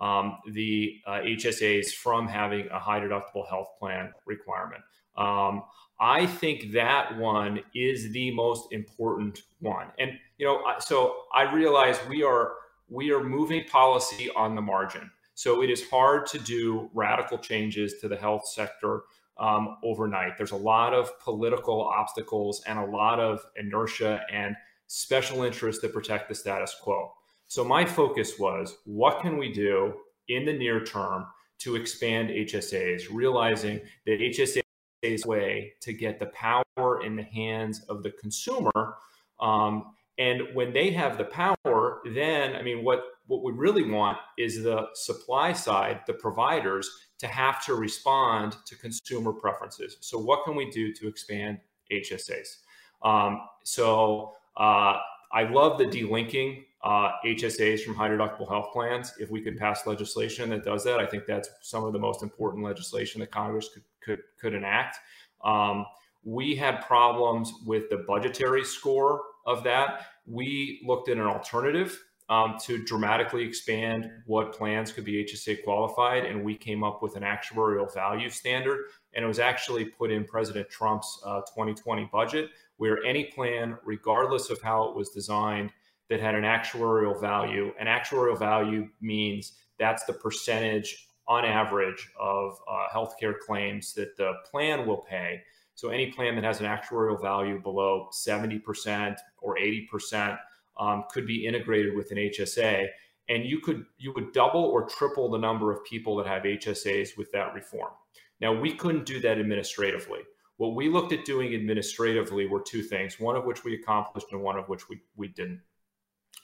um, 0.00 0.38
the 0.50 0.96
uh, 1.06 1.20
HSAs 1.20 1.92
from 1.92 2.26
having 2.26 2.68
a 2.70 2.78
high 2.78 2.98
deductible 2.98 3.48
health 3.48 3.68
plan 3.78 4.12
requirement. 4.26 4.82
Um, 5.16 5.62
I 6.00 6.26
think 6.26 6.72
that 6.72 7.16
one 7.16 7.60
is 7.74 8.12
the 8.12 8.32
most 8.32 8.72
important 8.72 9.42
one. 9.60 9.86
And 10.00 10.18
you 10.38 10.46
know, 10.46 10.60
so 10.80 11.14
I 11.32 11.52
realize 11.54 12.00
we 12.08 12.24
are 12.24 12.54
we 12.88 13.10
are 13.12 13.22
moving 13.22 13.64
policy 13.64 14.30
on 14.36 14.54
the 14.54 14.62
margin. 14.62 15.10
So 15.34 15.62
it 15.62 15.70
is 15.70 15.88
hard 15.88 16.26
to 16.26 16.38
do 16.38 16.90
radical 16.92 17.38
changes 17.38 17.94
to 18.00 18.08
the 18.08 18.16
health 18.16 18.46
sector 18.46 19.02
um, 19.38 19.78
overnight. 19.82 20.36
There's 20.36 20.52
a 20.52 20.56
lot 20.56 20.92
of 20.92 21.18
political 21.20 21.82
obstacles 21.82 22.62
and 22.66 22.78
a 22.78 22.84
lot 22.84 23.18
of 23.18 23.40
inertia 23.56 24.20
and 24.30 24.54
special 24.86 25.42
interests 25.42 25.80
that 25.82 25.92
protect 25.92 26.28
the 26.28 26.34
status 26.34 26.76
quo. 26.80 27.12
So 27.46 27.64
my 27.64 27.84
focus 27.84 28.38
was 28.38 28.76
what 28.84 29.20
can 29.20 29.36
we 29.38 29.52
do 29.52 29.94
in 30.28 30.44
the 30.44 30.52
near 30.52 30.84
term 30.84 31.26
to 31.60 31.76
expand 31.76 32.28
HSAs, 32.30 33.04
realizing 33.10 33.80
that 34.06 34.20
HSA 34.20 34.62
is 35.02 35.24
a 35.24 35.28
way 35.28 35.72
to 35.80 35.92
get 35.92 36.18
the 36.18 36.26
power 36.26 37.02
in 37.04 37.16
the 37.16 37.22
hands 37.22 37.82
of 37.88 38.02
the 38.02 38.10
consumer. 38.10 38.96
Um, 39.40 39.94
and 40.18 40.42
when 40.54 40.72
they 40.72 40.90
have 40.90 41.18
the 41.18 41.24
power, 41.24 41.56
then 42.04 42.54
I 42.56 42.62
mean, 42.62 42.84
what 42.84 43.02
what 43.26 43.42
we 43.42 43.52
really 43.52 43.88
want 43.88 44.18
is 44.36 44.62
the 44.62 44.88
supply 44.94 45.52
side, 45.52 46.00
the 46.06 46.14
providers, 46.14 46.90
to 47.18 47.26
have 47.26 47.64
to 47.64 47.74
respond 47.74 48.56
to 48.66 48.76
consumer 48.76 49.32
preferences. 49.32 49.96
So, 50.00 50.18
what 50.18 50.44
can 50.44 50.56
we 50.56 50.70
do 50.70 50.92
to 50.94 51.08
expand 51.08 51.58
HSAs? 51.90 52.56
Um, 53.02 53.42
so, 53.64 54.32
uh, 54.56 54.98
I 55.32 55.44
love 55.44 55.78
the 55.78 55.86
delinking 55.86 56.64
uh, 56.84 57.12
HSAs 57.24 57.80
from 57.84 57.94
high 57.94 58.08
deductible 58.08 58.48
health 58.48 58.72
plans. 58.72 59.14
If 59.18 59.30
we 59.30 59.40
could 59.40 59.56
pass 59.56 59.86
legislation 59.86 60.50
that 60.50 60.64
does 60.64 60.84
that, 60.84 60.98
I 60.98 61.06
think 61.06 61.26
that's 61.26 61.48
some 61.62 61.84
of 61.84 61.92
the 61.92 61.98
most 61.98 62.22
important 62.22 62.64
legislation 62.64 63.20
that 63.20 63.30
Congress 63.30 63.68
could 63.72 63.84
could, 64.02 64.18
could 64.40 64.54
enact. 64.54 64.98
Um, 65.44 65.86
we 66.24 66.54
had 66.54 66.80
problems 66.82 67.52
with 67.64 67.88
the 67.88 68.04
budgetary 68.06 68.64
score 68.64 69.22
of 69.46 69.64
that. 69.64 70.06
We 70.26 70.82
looked 70.86 71.08
at 71.08 71.16
an 71.16 71.24
alternative 71.24 72.02
um, 72.28 72.56
to 72.62 72.82
dramatically 72.84 73.44
expand 73.44 74.10
what 74.26 74.52
plans 74.52 74.92
could 74.92 75.04
be 75.04 75.24
HSA 75.24 75.64
qualified. 75.64 76.24
And 76.24 76.44
we 76.44 76.56
came 76.56 76.82
up 76.82 77.02
with 77.02 77.16
an 77.16 77.22
actuarial 77.22 77.92
value 77.92 78.30
standard. 78.30 78.86
And 79.14 79.24
it 79.24 79.28
was 79.28 79.38
actually 79.38 79.84
put 79.84 80.10
in 80.10 80.24
President 80.24 80.68
Trump's 80.70 81.20
uh, 81.26 81.40
2020 81.40 82.08
budget, 82.12 82.50
where 82.76 83.04
any 83.04 83.24
plan, 83.24 83.76
regardless 83.84 84.50
of 84.50 84.62
how 84.62 84.84
it 84.88 84.96
was 84.96 85.10
designed, 85.10 85.72
that 86.08 86.20
had 86.20 86.34
an 86.34 86.44
actuarial 86.44 87.18
value, 87.20 87.72
an 87.78 87.86
actuarial 87.86 88.38
value 88.38 88.88
means 89.00 89.52
that's 89.78 90.04
the 90.04 90.12
percentage 90.12 91.08
on 91.26 91.44
average 91.44 92.10
of 92.20 92.58
uh, 92.70 92.86
healthcare 92.94 93.38
claims 93.38 93.94
that 93.94 94.16
the 94.16 94.32
plan 94.50 94.86
will 94.86 95.04
pay. 95.08 95.40
So 95.74 95.88
any 95.88 96.12
plan 96.12 96.34
that 96.36 96.44
has 96.44 96.60
an 96.60 96.66
actuarial 96.66 97.20
value 97.20 97.60
below 97.60 98.08
70% 98.12 99.16
or 99.40 99.56
80% 99.56 100.38
um, 100.78 101.04
could 101.10 101.26
be 101.26 101.46
integrated 101.46 101.94
with 101.94 102.10
an 102.10 102.18
HSA, 102.18 102.88
and 103.28 103.44
you 103.44 103.60
could 103.60 103.84
you 103.98 104.12
would 104.14 104.32
double 104.32 104.64
or 104.64 104.88
triple 104.88 105.30
the 105.30 105.38
number 105.38 105.70
of 105.70 105.84
people 105.84 106.16
that 106.16 106.26
have 106.26 106.42
HSAs 106.42 107.16
with 107.16 107.30
that 107.32 107.54
reform. 107.54 107.92
Now 108.40 108.52
we 108.52 108.74
couldn't 108.74 109.06
do 109.06 109.20
that 109.20 109.38
administratively. 109.38 110.20
What 110.56 110.74
we 110.74 110.88
looked 110.88 111.12
at 111.12 111.24
doing 111.24 111.54
administratively 111.54 112.46
were 112.46 112.60
two 112.60 112.82
things, 112.82 113.18
one 113.18 113.36
of 113.36 113.44
which 113.44 113.64
we 113.64 113.74
accomplished 113.74 114.28
and 114.32 114.42
one 114.42 114.58
of 114.58 114.68
which 114.68 114.88
we, 114.88 115.00
we 115.16 115.28
didn't. 115.28 115.60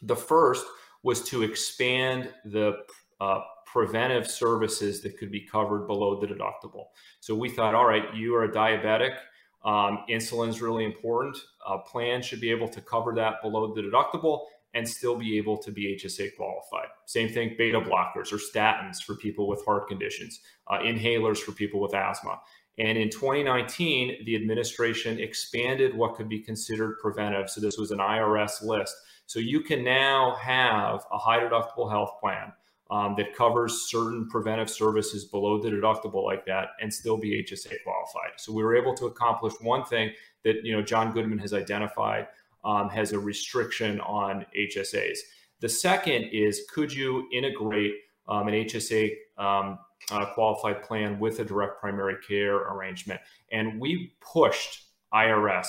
The 0.03 0.17
first 0.17 0.65
was 1.03 1.23
to 1.25 1.43
expand 1.43 2.33
the 2.45 2.79
uh, 3.21 3.41
preventive 3.71 4.29
services 4.29 5.03
that 5.03 5.19
could 5.19 5.31
be 5.31 5.41
covered 5.41 5.87
below 5.87 6.19
the 6.19 6.27
deductible. 6.27 6.87
So 7.21 7.35
we 7.35 7.51
thought, 7.51 7.75
all 7.75 7.87
right, 7.87 8.15
you 8.15 8.35
are 8.35 8.45
a 8.45 8.51
diabetic, 8.51 9.17
um, 9.65 10.05
insulin 10.09 10.49
is 10.49 10.63
really 10.63 10.85
important. 10.85 11.37
A 11.67 11.79
plan 11.79 12.23
should 12.23 12.41
be 12.41 12.51
able 12.51 12.69
to 12.69 12.81
cover 12.81 13.13
that 13.17 13.43
below 13.43 13.75
the 13.75 13.83
deductible 13.83 14.47
and 14.75 14.89
still 14.89 15.17
be 15.17 15.37
able 15.37 15.59
to 15.59 15.71
be 15.71 15.99
HSA 16.01 16.37
qualified. 16.37 16.89
Same 17.07 17.29
thing, 17.29 17.55
beta 17.59 17.81
blockers 17.81 18.33
or 18.33 18.37
statins 18.37 19.03
for 19.03 19.17
people 19.17 19.49
with 19.49 19.65
heart 19.65 19.89
conditions, 19.89 20.41
uh, 20.69 20.79
inhalers 20.79 21.39
for 21.39 21.53
people 21.53 21.81
with 21.81 21.95
asthma. 21.95 22.39
And 22.79 22.97
in 22.97 23.11
2019, 23.11 24.25
the 24.25 24.37
administration 24.37 25.19
expanded 25.19 25.95
what 25.95 26.15
could 26.15 26.29
be 26.29 26.39
considered 26.39 26.99
preventive. 27.01 27.51
So 27.51 27.61
this 27.61 27.77
was 27.77 27.91
an 27.91 27.99
IRS 27.99 28.63
list. 28.63 28.95
So 29.27 29.41
you 29.41 29.61
can 29.61 29.85
now 29.85 30.37
have 30.41 31.05
a 31.11 31.19
high 31.19 31.41
deductible 31.41 31.91
health 31.91 32.13
plan 32.21 32.53
um, 32.91 33.15
that 33.17 33.35
covers 33.35 33.89
certain 33.91 34.29
preventive 34.29 34.71
services 34.71 35.27
below 35.27 35.61
the 35.61 35.69
deductible 35.69 36.25
like 36.25 36.47
that 36.47 36.69
and 36.81 36.93
still 36.93 37.17
be 37.17 37.43
HSA 37.43 37.75
qualified. 37.85 38.33
So 38.39 38.53
we 38.53 38.63
were 38.63 38.77
able 38.77 38.95
to 38.95 39.07
accomplish 39.07 39.55
one 39.61 39.85
thing 39.85 40.13
that 40.45 40.65
you 40.65 40.75
know 40.75 40.83
John 40.83 41.13
Goodman 41.13 41.39
has 41.39 41.53
identified 41.53 42.29
um, 42.65 42.89
has 42.91 43.13
a 43.13 43.19
restriction 43.19 44.01
on 44.01 44.47
HSAs. 44.57 45.19
The 45.61 45.69
second 45.69 46.25
is 46.33 46.63
could 46.73 46.93
you 46.93 47.29
integrate 47.33 47.95
um, 48.29 48.49
an 48.49 48.55
HSA 48.55 49.13
um, 49.37 49.79
uh, 50.11 50.27
qualified 50.27 50.83
plan 50.83 51.19
with 51.19 51.41
a 51.41 51.45
direct 51.45 51.81
primary 51.81 52.17
care 52.27 52.57
arrangement? 52.57 53.21
And 53.53 53.81
we 53.81 54.13
pushed 54.21 54.85
IRS 55.13 55.67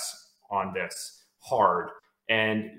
on 0.50 0.72
this 0.72 1.24
hard. 1.38 1.90
And 2.28 2.70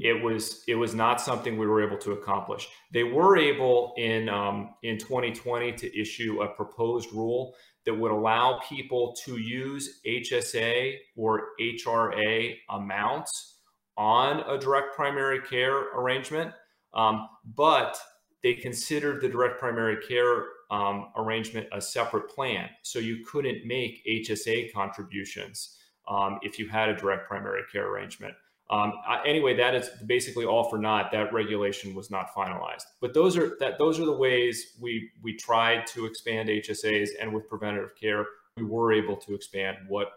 it 0.00 0.22
was 0.22 0.64
it 0.66 0.74
was 0.74 0.94
not 0.94 1.20
something 1.20 1.56
we 1.56 1.66
were 1.66 1.84
able 1.84 1.98
to 1.98 2.12
accomplish. 2.12 2.68
They 2.92 3.04
were 3.04 3.36
able 3.36 3.94
in 3.96 4.28
um, 4.28 4.74
in 4.82 4.98
2020 4.98 5.72
to 5.72 6.00
issue 6.00 6.42
a 6.42 6.48
proposed 6.48 7.12
rule 7.12 7.54
that 7.86 7.94
would 7.94 8.10
allow 8.10 8.60
people 8.68 9.14
to 9.24 9.38
use 9.38 10.00
HSA 10.06 10.96
or 11.16 11.48
HRA 11.60 12.56
amounts 12.70 13.58
on 13.96 14.40
a 14.50 14.58
direct 14.58 14.96
primary 14.96 15.40
care 15.40 15.92
arrangement, 15.96 16.52
um, 16.94 17.28
but 17.54 17.98
they 18.42 18.54
considered 18.54 19.20
the 19.20 19.28
direct 19.28 19.60
primary 19.60 19.96
care 20.06 20.46
um, 20.70 21.10
arrangement 21.16 21.68
a 21.72 21.80
separate 21.80 22.28
plan, 22.28 22.68
so 22.82 22.98
you 22.98 23.24
couldn't 23.24 23.64
make 23.64 24.04
HSA 24.06 24.72
contributions 24.72 25.78
um, 26.08 26.40
if 26.42 26.58
you 26.58 26.68
had 26.68 26.88
a 26.88 26.96
direct 26.96 27.28
primary 27.28 27.62
care 27.70 27.86
arrangement. 27.86 28.34
Um, 28.70 28.94
anyway, 29.26 29.54
that 29.56 29.74
is 29.74 29.90
basically 30.06 30.46
all 30.46 30.68
for 30.70 30.78
naught. 30.78 31.12
That 31.12 31.32
regulation 31.32 31.94
was 31.94 32.10
not 32.10 32.34
finalized. 32.34 32.84
But 33.00 33.12
those 33.12 33.36
are 33.36 33.56
that 33.60 33.78
those 33.78 34.00
are 34.00 34.06
the 34.06 34.16
ways 34.16 34.74
we 34.80 35.10
we 35.22 35.36
tried 35.36 35.86
to 35.88 36.06
expand 36.06 36.48
HSAs, 36.48 37.10
and 37.20 37.32
with 37.32 37.48
preventative 37.48 37.94
care, 37.94 38.24
we 38.56 38.64
were 38.64 38.92
able 38.92 39.16
to 39.16 39.34
expand 39.34 39.76
what 39.88 40.12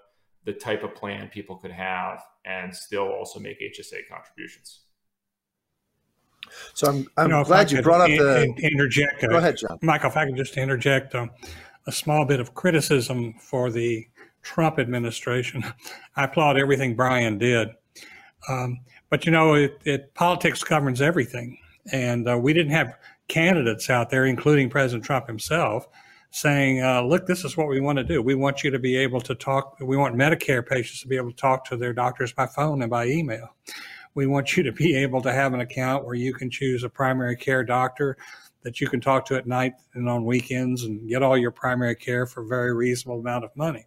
the 0.46 0.54
type 0.54 0.84
of 0.84 0.96
plan 0.96 1.28
people 1.28 1.58
could 1.58 1.72
have, 1.72 2.22
and 2.46 2.74
still 2.74 3.10
also 3.10 3.40
make 3.40 3.60
HSA 3.60 4.08
contributions. 4.10 4.80
So 6.74 6.88
I'm 6.88 7.08
I'm 7.18 7.28
you 7.28 7.34
know, 7.34 7.44
glad 7.44 7.70
you 7.70 7.82
brought 7.82 8.02
up 8.02 8.08
the 8.08 8.54
interject. 8.60 9.22
Go 9.22 9.38
ahead, 9.38 9.58
John. 9.58 9.78
Michael, 9.82 10.10
if 10.10 10.16
I 10.16 10.26
could 10.26 10.38
just 10.38 10.56
interject 10.56 11.14
um, 11.16 11.32
a 11.86 11.92
small 11.92 12.24
bit 12.24 12.40
of 12.40 12.54
criticism 12.54 13.34
for 13.34 13.70
the 13.70 14.08
Trump 14.42 14.80
administration. 14.80 15.66
I 16.16 16.24
applaud 16.24 16.58
everything 16.58 16.96
Brian 16.96 17.38
did 17.38 17.70
um, 18.48 18.80
but 19.10 19.26
you 19.26 19.32
know, 19.32 19.54
it, 19.56 19.80
it, 19.86 20.14
politics 20.14 20.64
governs 20.64 21.02
everything, 21.02 21.58
and 21.92 22.30
uh, 22.30 22.38
we 22.38 22.54
didn't 22.54 22.72
have 22.72 22.98
candidates 23.28 23.90
out 23.90 24.10
there, 24.10 24.26
including 24.26 24.70
President 24.70 25.04
Trump 25.04 25.28
himself, 25.28 25.88
saying, 26.32 26.84
uh, 26.84 27.02
"Look, 27.02 27.26
this 27.26 27.44
is 27.44 27.58
what 27.58 27.68
we 27.68 27.80
want 27.80 27.98
to 27.98 28.04
do. 28.04 28.22
We 28.22 28.36
want 28.36 28.64
you 28.64 28.72
to 28.72 28.80
be 28.80 28.98
able 28.98 29.22
to 29.22 29.36
talk. 29.36 29.78
We 29.80 29.98
want 29.98 30.16
Medicare 30.16 30.66
patients 30.66 31.02
to 31.02 31.08
be 31.08 31.18
able 31.18 31.32
to 31.32 31.38
talk 31.38 31.66
to 31.66 31.78
their 31.78 31.94
doctors 31.94 32.34
by 32.34 32.48
phone 32.48 32.82
and 32.82 32.90
by 32.90 33.08
email. 33.08 33.56
We 34.14 34.28
want 34.28 34.58
you 34.58 34.64
to 34.64 34.72
be 34.72 34.96
able 34.96 35.22
to 35.22 35.32
have 35.32 35.54
an 35.54 35.62
account 35.62 36.06
where 36.06 36.16
you 36.16 36.34
can 36.34 36.50
choose 36.50 36.84
a 36.84 36.90
primary 36.90 37.36
care 37.36 37.64
doctor." 37.64 38.18
That 38.64 38.82
you 38.82 38.90
can 38.90 39.00
talk 39.00 39.26
to 39.28 39.36
at 39.36 39.48
night 39.48 39.76
and 39.94 40.10
on 40.10 40.26
weekends 40.26 40.84
and 40.84 41.08
get 41.08 41.24
all 41.24 41.38
your 41.38 41.52
primary 41.52 41.96
care 41.96 42.26
for 42.26 42.42
a 42.42 42.48
very 42.48 42.74
reasonable 42.74 43.22
amount 43.22 43.46
of 43.46 43.56
money. 43.56 43.86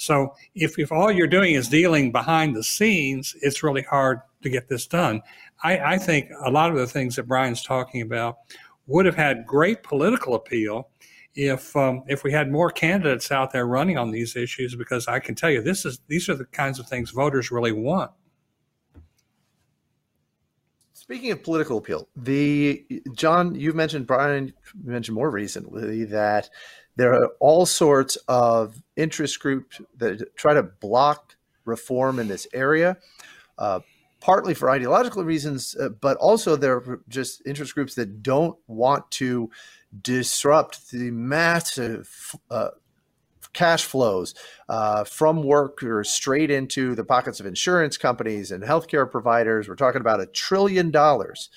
So 0.00 0.34
if, 0.54 0.78
if 0.78 0.90
all 0.90 1.12
you're 1.12 1.26
doing 1.26 1.52
is 1.52 1.68
dealing 1.68 2.10
behind 2.10 2.56
the 2.56 2.64
scenes, 2.64 3.36
it's 3.42 3.62
really 3.62 3.82
hard 3.82 4.20
to 4.40 4.48
get 4.48 4.66
this 4.66 4.86
done. 4.86 5.20
I, 5.62 5.78
I 5.78 5.98
think 5.98 6.30
a 6.42 6.50
lot 6.50 6.70
of 6.70 6.78
the 6.78 6.86
things 6.86 7.16
that 7.16 7.28
Brian's 7.28 7.62
talking 7.62 8.00
about 8.00 8.38
would 8.86 9.04
have 9.04 9.14
had 9.14 9.44
great 9.46 9.82
political 9.82 10.36
appeal 10.36 10.88
if 11.34 11.76
um, 11.76 12.02
if 12.08 12.24
we 12.24 12.32
had 12.32 12.50
more 12.50 12.70
candidates 12.70 13.30
out 13.30 13.52
there 13.52 13.66
running 13.66 13.98
on 13.98 14.10
these 14.10 14.36
issues 14.36 14.74
because 14.74 15.06
I 15.06 15.18
can 15.18 15.34
tell 15.34 15.50
you 15.50 15.60
this 15.60 15.84
is 15.84 16.00
these 16.08 16.30
are 16.30 16.34
the 16.34 16.46
kinds 16.46 16.78
of 16.78 16.88
things 16.88 17.10
voters 17.10 17.50
really 17.50 17.72
want. 17.72 18.10
Speaking 20.94 21.30
of 21.30 21.42
political 21.42 21.76
appeal, 21.76 22.08
the 22.16 22.86
John, 23.14 23.54
you've 23.54 23.76
mentioned 23.76 24.06
Brian 24.06 24.54
mentioned 24.82 25.14
more 25.14 25.30
recently 25.30 26.06
that 26.06 26.48
there 27.00 27.14
are 27.14 27.28
all 27.40 27.64
sorts 27.64 28.16
of 28.28 28.82
interest 28.94 29.40
groups 29.40 29.80
that 29.96 30.36
try 30.36 30.52
to 30.52 30.62
block 30.62 31.34
reform 31.64 32.18
in 32.18 32.28
this 32.28 32.46
area, 32.52 32.98
uh, 33.56 33.80
partly 34.20 34.52
for 34.52 34.68
ideological 34.68 35.24
reasons, 35.24 35.74
uh, 35.80 35.88
but 35.88 36.18
also 36.18 36.56
there 36.56 36.76
are 36.76 37.00
just 37.08 37.40
interest 37.46 37.74
groups 37.74 37.94
that 37.94 38.22
don't 38.22 38.58
want 38.66 39.10
to 39.12 39.50
disrupt 40.02 40.90
the 40.90 41.10
massive 41.10 42.36
uh, 42.50 42.68
cash 43.54 43.84
flows 43.86 44.34
uh, 44.68 45.02
from 45.04 45.42
workers 45.42 46.10
straight 46.10 46.50
into 46.50 46.94
the 46.94 47.04
pockets 47.04 47.40
of 47.40 47.46
insurance 47.46 47.96
companies 47.96 48.52
and 48.52 48.62
healthcare 48.62 49.10
providers. 49.10 49.70
We're 49.70 49.74
talking 49.74 50.02
about 50.02 50.20
a 50.20 50.26
trillion 50.26 50.90
dollars 50.90 51.48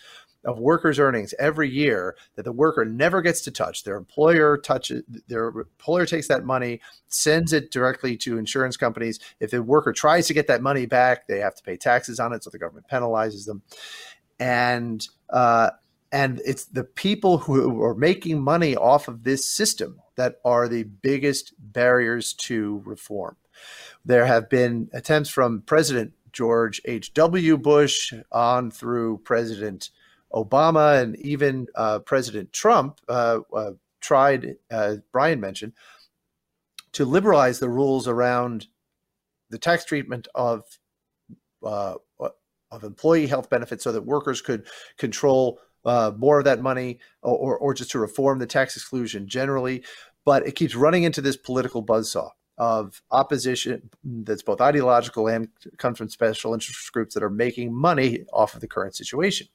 of 0.46 0.60
workers' 0.60 1.00
earnings 1.00 1.34
every 1.40 1.70
year 1.70 2.16
that 2.36 2.44
the 2.44 2.52
worker 2.52 2.86
never 2.86 3.22
gets 3.22 3.42
to 3.42 3.52
touch. 3.52 3.84
Their 3.84 3.98
employer 3.98 4.58
touches 4.58 5.04
their 5.28 5.50
employer 5.50 6.06
takes 6.06 6.28
that 6.28 6.46
money, 6.46 6.82
sends 7.08 7.54
it 7.54 7.72
directly 7.72 8.18
to 8.18 8.38
insurance 8.38 8.78
companies. 8.78 9.20
If 9.40 9.52
the 9.52 9.64
worker 9.64 9.94
tries 9.94 10.28
to 10.28 10.34
get 10.34 10.48
that 10.48 10.62
money 10.62 10.86
back, 10.86 11.28
they 11.28 11.40
have 11.40 11.56
to 11.56 11.64
pay 11.64 11.78
taxes 11.78 12.20
on 12.20 12.34
it, 12.34 12.44
so 12.44 12.50
the 12.50 12.60
government 12.60 12.88
penalizes 12.92 13.46
them. 13.46 13.62
And 14.40 15.08
uh, 15.30 15.72
and 16.12 16.42
it's 16.46 16.66
the 16.66 16.84
people 16.84 17.40
who 17.40 17.82
are 17.84 17.96
making 17.96 18.42
money 18.42 18.76
off 18.76 19.08
of 19.08 19.24
this 19.24 19.46
system 19.46 20.00
that 20.16 20.36
are 20.46 20.68
the 20.68 20.84
biggest 20.84 21.54
barriers 21.58 22.34
to 22.34 22.84
reform. 22.86 23.36
There 24.06 24.26
have 24.26 24.50
been 24.50 24.90
attempts 24.94 25.30
from 25.30 25.62
President 25.62 26.14
George 26.32 26.82
H.W. 26.86 27.58
Bush 27.58 28.14
on 28.32 28.70
through 28.70 29.20
President 29.20 29.90
Obama 30.34 31.02
and 31.02 31.16
even 31.18 31.68
uh, 31.76 32.00
President 32.00 32.52
Trump 32.52 33.00
uh, 33.08 33.40
uh, 33.56 33.72
tried, 34.02 34.56
Brian 35.12 35.40
mentioned, 35.40 35.74
to 36.94 37.06
liberalize 37.06 37.60
the 37.60 37.70
rules 37.70 38.08
around 38.08 38.68
the 39.50 39.58
tax 39.58 39.86
treatment 39.86 40.28
of 40.36 40.64
uh, 41.64 41.96
of 42.72 42.84
employee 42.84 43.28
health 43.28 43.50
benefits 43.50 43.84
so 43.84 43.92
that 43.92 44.02
workers 44.02 44.42
could 44.42 44.66
control 44.98 45.60
uh, 45.86 46.12
more 46.18 46.40
of 46.40 46.46
that 46.46 46.62
money 46.62 47.00
or, 47.22 47.58
or 47.58 47.74
just 47.74 47.92
to 47.92 48.00
reform 48.00 48.40
the 48.40 48.48
tax 48.48 48.76
exclusion 48.76 49.28
generally. 49.28 49.84
But 50.26 50.48
it 50.48 50.56
keeps 50.56 50.76
running 50.76 51.04
into 51.04 51.22
this 51.22 51.38
political 51.38 51.84
buzzsaw 51.86 52.32
of 52.58 53.02
opposition 53.12 53.90
that's 54.04 54.44
both 54.44 54.62
ideological 54.62 55.28
and 55.28 55.48
comes 55.78 55.98
from 55.98 56.10
special 56.10 56.54
interest 56.54 56.92
groups 56.92 57.14
that 57.14 57.24
are 57.24 57.30
making 57.30 57.74
money 57.74 58.26
off 58.32 58.54
of 58.54 58.62
the 58.62 58.68
current 58.68 58.96
situation. 58.96 59.48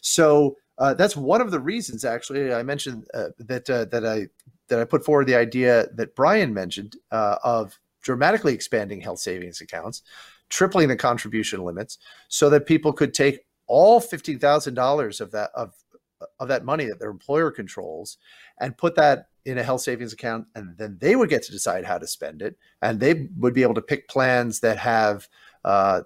So 0.00 0.56
uh, 0.78 0.94
that's 0.94 1.16
one 1.16 1.40
of 1.40 1.50
the 1.50 1.60
reasons, 1.60 2.04
actually, 2.04 2.52
I 2.52 2.62
mentioned 2.62 3.06
uh, 3.14 3.28
that 3.38 3.68
uh, 3.68 3.84
that 3.86 4.04
I 4.04 4.28
that 4.68 4.80
I 4.80 4.84
put 4.84 5.04
forward 5.04 5.26
the 5.26 5.36
idea 5.36 5.86
that 5.94 6.16
Brian 6.16 6.54
mentioned 6.54 6.96
uh, 7.10 7.36
of 7.44 7.78
dramatically 8.02 8.54
expanding 8.54 9.00
health 9.00 9.18
savings 9.18 9.60
accounts, 9.60 10.02
tripling 10.48 10.88
the 10.88 10.96
contribution 10.96 11.62
limits, 11.64 11.98
so 12.28 12.48
that 12.50 12.66
people 12.66 12.92
could 12.92 13.12
take 13.12 13.40
all 13.66 14.00
fifteen 14.00 14.38
thousand 14.38 14.74
dollars 14.74 15.20
of 15.20 15.30
that 15.32 15.50
of 15.54 15.74
of 16.38 16.48
that 16.48 16.64
money 16.64 16.86
that 16.86 16.98
their 16.98 17.10
employer 17.10 17.50
controls 17.50 18.18
and 18.58 18.76
put 18.76 18.94
that 18.96 19.26
in 19.44 19.58
a 19.58 19.62
health 19.62 19.80
savings 19.80 20.12
account 20.12 20.46
and 20.54 20.76
then 20.76 20.98
they 21.00 21.16
would 21.16 21.30
get 21.30 21.42
to 21.42 21.52
decide 21.52 21.84
how 21.84 21.98
to 21.98 22.06
spend 22.06 22.42
it 22.42 22.56
and 22.82 23.00
they 23.00 23.28
would 23.36 23.54
be 23.54 23.62
able 23.62 23.74
to 23.74 23.82
pick 23.82 24.08
plans 24.08 24.60
that 24.60 24.78
have 24.78 25.28
uh, 25.64 26.02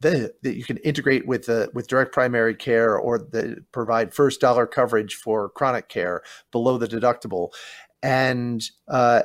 that, 0.00 0.42
that 0.42 0.56
you 0.56 0.64
can 0.64 0.78
integrate 0.78 1.26
with 1.26 1.46
the 1.46 1.70
with 1.74 1.88
direct 1.88 2.12
primary 2.12 2.54
care 2.54 2.96
or 2.96 3.18
that 3.18 3.64
provide 3.72 4.14
first 4.14 4.40
dollar 4.40 4.66
coverage 4.66 5.14
for 5.14 5.48
chronic 5.50 5.88
care 5.88 6.22
below 6.50 6.78
the 6.78 6.88
deductible 6.88 7.50
and 8.02 8.70
uh, 8.88 9.22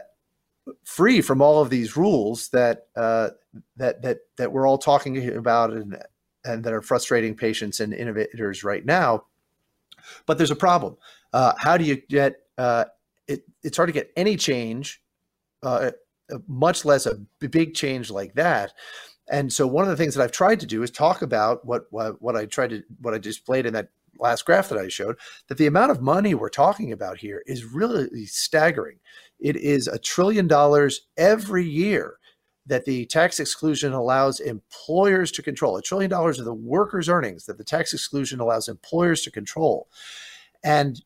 free 0.84 1.21
from 1.21 1.41
all 1.41 1.62
of 1.62 1.69
these 1.69 1.97
rules 1.97 2.50
that 2.50 2.88
uh, 2.95 3.30
that 3.76 4.02
that 4.02 4.19
that 4.38 4.52
we're 4.52 4.67
all 4.67 4.78
talking 4.78 5.36
about 5.36 5.71
and 5.71 5.97
and 6.45 6.63
that 6.63 6.73
are 6.73 6.82
frustrating 6.82 7.36
patients 7.36 7.80
and 7.80 7.93
innovators 7.93 8.63
right 8.63 8.86
now. 8.86 9.26
But 10.26 10.38
there's 10.38 10.52
a 10.52 10.56
problem. 10.56 10.97
Uh, 11.34 11.54
how 11.58 11.78
do 11.78 11.84
you 11.84 11.97
get? 12.10 12.38
Uh, 12.58 12.86
it, 13.28 13.44
it's 13.63 13.78
hard 13.78 13.88
to 13.88 13.94
get 13.94 14.12
any 14.16 14.36
change, 14.38 15.02
uh, 15.63 15.92
much 16.48 16.86
less 16.86 17.06
a 17.06 17.16
big 17.40 17.74
change 17.74 18.10
like 18.10 18.34
that. 18.36 18.74
And 19.30 19.52
so, 19.52 19.68
one 19.68 19.84
of 19.84 19.90
the 19.90 19.98
things 19.98 20.16
that 20.16 20.24
I've 20.24 20.32
tried 20.32 20.60
to 20.62 20.66
do 20.66 20.84
is 20.84 20.92
talk 20.92 21.22
about 21.22 21.66
what 21.66 21.84
what, 21.92 22.22
what 22.22 22.36
I 22.36 22.46
tried 22.46 22.70
to 22.72 22.84
what 23.02 23.13
I 23.13 23.18
displayed 23.18 23.66
in 23.66 23.74
that 23.74 23.90
last 24.20 24.46
graph 24.46 24.70
that 24.70 24.80
I 24.80 24.88
showed. 24.88 25.18
That 25.48 25.58
the 25.58 25.68
amount 25.68 25.92
of 25.92 26.02
money 26.02 26.34
we're 26.34 26.50
talking 26.50 26.92
about 26.92 27.18
here 27.18 27.44
is 27.46 27.66
really 27.66 28.26
staggering. 28.26 29.00
It 29.40 29.56
is 29.58 29.88
a 29.88 30.00
trillion 30.00 30.48
dollars 30.48 31.02
every 31.18 31.66
year 31.66 32.18
that 32.66 32.86
the 32.86 33.06
tax 33.06 33.40
exclusion 33.40 33.94
allows 33.94 34.40
employers 34.40 35.32
to 35.32 35.42
control 35.42 35.78
a 35.78 35.82
trillion 35.82 36.10
dollars 36.10 36.38
of 36.40 36.46
the 36.46 36.54
workers' 36.54 37.08
earnings 37.08 37.46
that 37.46 37.58
the 37.58 37.63
tax 37.63 37.94
exclusion 37.94 38.40
allows 38.40 38.68
employers 38.68 39.22
to 39.22 39.32
control. 39.32 39.88
And 40.63 41.02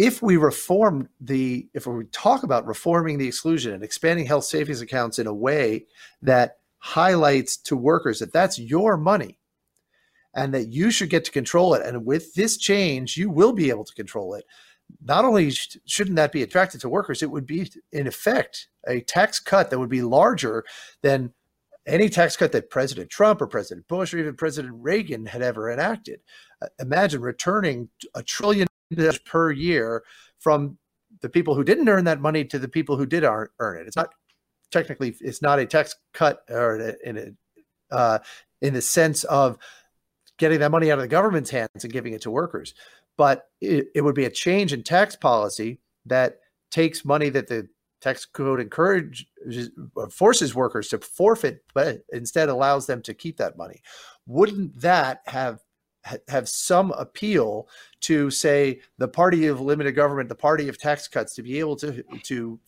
if 0.00 0.22
we 0.22 0.38
reform 0.38 1.10
the, 1.20 1.68
if 1.74 1.86
we 1.86 2.04
talk 2.06 2.42
about 2.42 2.66
reforming 2.66 3.18
the 3.18 3.28
exclusion 3.28 3.74
and 3.74 3.84
expanding 3.84 4.24
health 4.24 4.44
savings 4.44 4.80
accounts 4.80 5.18
in 5.18 5.26
a 5.26 5.34
way 5.34 5.84
that 6.22 6.56
highlights 6.78 7.58
to 7.58 7.76
workers 7.76 8.20
that 8.20 8.32
that's 8.32 8.58
your 8.58 8.96
money 8.96 9.38
and 10.34 10.54
that 10.54 10.68
you 10.68 10.90
should 10.90 11.10
get 11.10 11.26
to 11.26 11.30
control 11.30 11.74
it. 11.74 11.84
And 11.84 12.06
with 12.06 12.32
this 12.32 12.56
change, 12.56 13.18
you 13.18 13.28
will 13.28 13.52
be 13.52 13.68
able 13.68 13.84
to 13.84 13.92
control 13.92 14.32
it 14.32 14.46
not 15.04 15.24
only 15.24 15.50
shouldn't 15.50 16.16
that 16.16 16.32
be 16.32 16.42
attractive 16.42 16.80
to 16.80 16.88
workers, 16.88 17.22
it 17.22 17.30
would 17.30 17.46
be, 17.46 17.70
in 17.92 18.08
effect, 18.08 18.68
a 18.88 19.00
tax 19.02 19.38
cut 19.38 19.70
that 19.70 19.78
would 19.78 19.90
be 19.90 20.02
larger 20.02 20.64
than 21.02 21.32
any 21.86 22.08
tax 22.08 22.36
cut 22.36 22.50
that 22.52 22.70
President 22.70 23.08
Trump 23.10 23.40
or 23.40 23.46
President 23.46 23.86
Bush 23.86 24.12
or 24.12 24.18
even 24.18 24.34
President 24.34 24.74
Reagan 24.76 25.26
had 25.26 25.42
ever 25.42 25.70
enacted. 25.70 26.20
Uh, 26.60 26.66
imagine 26.80 27.20
returning 27.20 27.88
a 28.14 28.22
trillion 28.24 28.66
per 29.24 29.50
year 29.50 30.02
from 30.38 30.78
the 31.20 31.28
people 31.28 31.54
who 31.54 31.64
didn't 31.64 31.88
earn 31.88 32.04
that 32.04 32.20
money 32.20 32.44
to 32.44 32.58
the 32.58 32.68
people 32.68 32.96
who 32.96 33.06
did 33.06 33.24
earn 33.24 33.48
it. 33.60 33.86
It's 33.86 33.96
not 33.96 34.10
technically, 34.70 35.16
it's 35.20 35.42
not 35.42 35.58
a 35.58 35.66
tax 35.66 35.96
cut 36.14 36.44
or 36.48 36.96
in 37.04 37.18
a, 37.18 37.94
uh, 37.94 38.18
in 38.62 38.74
the 38.74 38.82
sense 38.82 39.24
of 39.24 39.58
getting 40.38 40.60
that 40.60 40.70
money 40.70 40.90
out 40.90 40.98
of 40.98 41.02
the 41.02 41.08
government's 41.08 41.50
hands 41.50 41.82
and 41.82 41.92
giving 41.92 42.12
it 42.12 42.22
to 42.22 42.30
workers 42.30 42.74
but 43.20 43.50
it, 43.60 43.88
it 43.94 44.00
would 44.00 44.14
be 44.14 44.24
a 44.24 44.30
change 44.30 44.72
in 44.72 44.82
tax 44.82 45.14
policy 45.14 45.78
that 46.06 46.38
takes 46.70 47.04
money 47.04 47.28
that 47.28 47.48
the 47.48 47.68
tax 48.00 48.24
code 48.24 48.58
encourages 48.58 49.26
uh, 49.98 50.08
forces 50.08 50.54
workers 50.54 50.88
to 50.88 50.96
forfeit 50.96 51.62
but 51.74 51.98
instead 52.14 52.48
allows 52.48 52.86
them 52.86 53.02
to 53.02 53.12
keep 53.12 53.36
that 53.36 53.58
money 53.58 53.82
wouldn't 54.26 54.80
that 54.80 55.20
have 55.26 55.60
have 56.28 56.48
some 56.48 56.92
appeal 56.92 57.68
to 58.00 58.30
say 58.30 58.80
the 58.98 59.08
party 59.08 59.46
of 59.46 59.60
limited 59.60 59.92
government 59.92 60.28
the 60.28 60.34
party 60.34 60.68
of 60.68 60.78
tax 60.78 61.06
cuts 61.06 61.34
to 61.34 61.42
be 61.42 61.58
able 61.58 61.76
to 61.76 62.02
to 62.22 62.58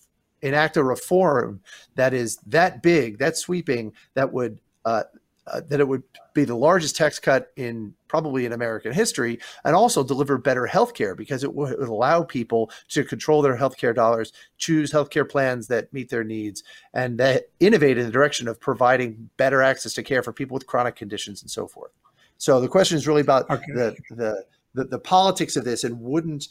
enact 0.43 0.77
a 0.77 0.85
reform 0.85 1.61
that 1.95 2.13
is 2.13 2.37
that 2.47 2.83
big 2.83 3.19
that 3.19 3.37
sweeping 3.37 3.93
that 4.15 4.31
would 4.31 4.59
uh, 4.85 5.05
uh, 5.47 5.61
that 5.69 5.81
it 5.81 5.89
would 5.89 6.03
be 6.35 6.45
the 6.45 6.55
largest 6.55 6.97
tax 6.97 7.19
cut 7.19 7.51
in 7.57 7.93
probably 8.07 8.47
in 8.47 8.53
American 8.53 8.93
history, 8.93 9.39
and 9.65 9.75
also 9.75 10.05
deliver 10.05 10.39
better 10.39 10.67
health 10.67 10.95
care 10.95 11.15
because 11.15 11.43
it 11.43 11.53
would 11.53 11.79
allow 11.81 12.23
people 12.23 12.71
to 12.89 13.03
control 13.03 13.43
their 13.43 13.57
health 13.57 13.77
care 13.77 13.93
dollars, 13.93 14.33
choose 14.59 14.93
health 14.93 15.11
care 15.11 15.25
plans 15.25 15.67
that 15.67 15.93
meet 15.93 16.09
their 16.11 16.25
needs, 16.25 16.63
and 16.95 17.19
that 17.19 17.49
innovate 17.59 17.99
in 17.99 18.07
the 18.07 18.13
direction 18.13 18.47
of 18.47 18.61
providing 18.61 19.31
better 19.37 19.63
access 19.63 19.95
to 19.95 20.03
care 20.03 20.23
for 20.23 20.33
people 20.33 20.55
with 20.55 20.67
chronic 20.67 20.95
conditions 20.95 21.43
and 21.43 21.51
so 21.51 21.67
forth. 21.67 21.91
So 22.39 22.61
the 22.61 22.69
question 22.69 22.97
is 22.97 23.07
really 23.07 23.21
about 23.21 23.49
okay. 23.51 23.73
the, 23.73 23.97
the, 24.11 24.45
the 24.75 24.85
the 24.85 24.99
politics 24.99 25.57
of 25.57 25.65
this, 25.65 25.85
and 25.85 26.01
wouldn't 26.01 26.49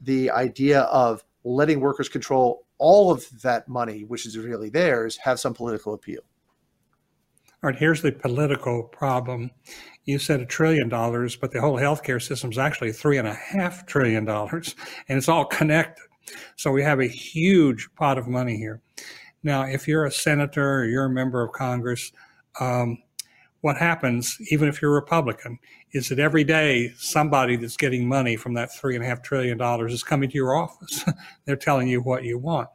the 0.00 0.30
idea 0.30 0.82
of 0.82 1.24
letting 1.44 1.80
workers 1.80 2.08
control 2.08 2.66
all 2.78 3.10
of 3.10 3.26
that 3.42 3.68
money, 3.68 4.04
which 4.04 4.26
is 4.26 4.36
really 4.36 4.68
theirs, 4.68 5.16
have 5.16 5.40
some 5.40 5.54
political 5.54 5.94
appeal? 5.94 6.20
All 7.62 7.70
right, 7.70 7.78
here's 7.78 8.02
the 8.02 8.12
political 8.12 8.82
problem. 8.82 9.50
You 10.04 10.18
said 10.18 10.40
a 10.40 10.46
trillion 10.46 10.88
dollars, 10.88 11.36
but 11.36 11.52
the 11.52 11.60
whole 11.60 11.76
healthcare 11.76 12.22
system 12.22 12.50
is 12.50 12.58
actually 12.58 12.92
three 12.92 13.18
and 13.18 13.26
a 13.26 13.34
half 13.34 13.86
trillion 13.86 14.24
dollars, 14.24 14.74
and 15.08 15.18
it's 15.18 15.28
all 15.28 15.44
connected. 15.44 16.04
So 16.56 16.70
we 16.70 16.82
have 16.82 17.00
a 17.00 17.06
huge 17.06 17.88
pot 17.96 18.18
of 18.18 18.28
money 18.28 18.56
here. 18.56 18.82
Now, 19.42 19.62
if 19.62 19.88
you're 19.88 20.04
a 20.04 20.10
senator 20.10 20.80
or 20.80 20.84
you're 20.84 21.04
a 21.04 21.10
member 21.10 21.42
of 21.42 21.52
Congress, 21.52 22.12
um, 22.60 22.98
what 23.66 23.76
happens, 23.76 24.38
even 24.52 24.68
if 24.68 24.80
you're 24.80 24.92
a 24.92 24.94
Republican, 24.94 25.58
is 25.90 26.08
that 26.08 26.20
every 26.20 26.44
day 26.44 26.92
somebody 26.96 27.56
that's 27.56 27.76
getting 27.76 28.08
money 28.08 28.36
from 28.36 28.54
that 28.54 28.72
three 28.72 28.94
and 28.94 29.02
a 29.04 29.06
half 29.08 29.22
trillion 29.22 29.58
dollars 29.58 29.92
is 29.92 30.04
coming 30.04 30.30
to 30.30 30.36
your 30.36 30.54
office. 30.54 31.04
They're 31.44 31.56
telling 31.56 31.88
you 31.88 32.00
what 32.00 32.22
you 32.22 32.38
want. 32.38 32.68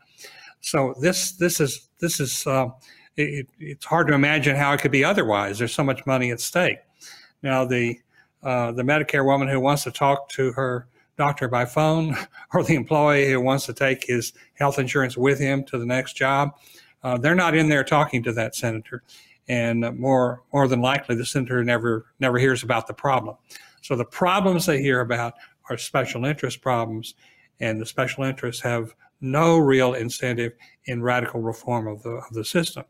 So 0.60 0.94
this 1.00 1.32
this 1.32 1.62
is 1.62 1.88
this 2.00 2.20
is 2.20 2.46
uh, 2.46 2.68
it, 3.16 3.48
it's 3.58 3.86
hard 3.86 4.08
to 4.08 4.14
imagine 4.14 4.58
how 4.58 4.74
it 4.74 4.82
could 4.82 4.92
be 4.92 5.06
otherwise. 5.06 5.60
There's 5.60 5.74
so 5.74 5.86
much 5.86 6.06
money 6.06 6.30
at 6.30 6.42
stake. 6.42 6.80
Now 7.42 7.64
the 7.64 7.98
uh, 8.44 8.74
the 8.74 8.84
Medicare 8.84 9.24
woman 9.24 9.48
who 9.48 9.62
wants 9.62 9.86
to 9.86 9.92
talk 9.92 10.28
to 10.32 10.52
her 10.52 10.90
doctor 11.18 11.48
by 11.48 11.64
phone, 11.64 12.18
or 12.54 12.66
the 12.66 12.76
employee 12.76 13.32
who 13.32 13.40
wants 13.40 13.66
to 13.68 13.74
take 13.74 14.04
his 14.04 14.34
health 14.56 14.78
insurance 14.78 15.16
with 15.16 15.40
him 15.40 15.64
to 15.68 15.78
the 15.78 15.86
next 15.86 16.18
job, 16.18 16.50
uh, 17.02 17.18
they're 17.18 17.34
not 17.34 17.56
in 17.56 17.70
there 17.70 17.86
talking 17.86 18.22
to 18.24 18.34
that 18.34 18.56
senator, 18.56 19.04
and 19.48 19.98
more 19.98 20.44
more 20.54 20.68
than 20.68 20.82
likely 20.82 21.16
the 21.16 21.26
senator 21.26 21.64
never 21.64 22.06
never 22.20 22.38
hears 22.38 22.64
about 22.64 22.88
the 22.88 22.94
problem. 22.94 23.36
So 23.82 23.96
the 23.96 24.06
problems 24.06 24.66
they 24.66 24.82
hear 24.82 25.02
about 25.02 25.34
are 25.70 25.78
special 25.78 26.26
interest 26.26 26.62
problems, 26.62 27.16
and 27.60 27.80
the 27.80 27.86
special 27.86 28.24
interests 28.24 28.62
have 28.62 28.94
no 29.22 29.58
real 29.58 29.94
incentive 29.94 30.54
in 30.86 31.02
radical 31.02 31.40
reform 31.40 31.88
of 31.88 32.02
the, 32.04 32.10
of 32.10 32.34
the 32.34 32.44
system. 32.44 32.84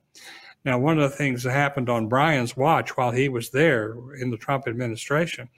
Now, 0.63 0.77
one 0.77 0.99
of 0.99 1.09
the 1.09 1.15
things 1.15 1.43
that 1.43 1.51
happened 1.51 1.89
on 1.89 2.07
Brian's 2.07 2.55
watch 2.55 2.95
while 2.95 3.11
he 3.11 3.29
was 3.29 3.49
there 3.49 3.95
in 4.19 4.29
the 4.29 4.37
Trump 4.37 4.67
administration 4.67 5.49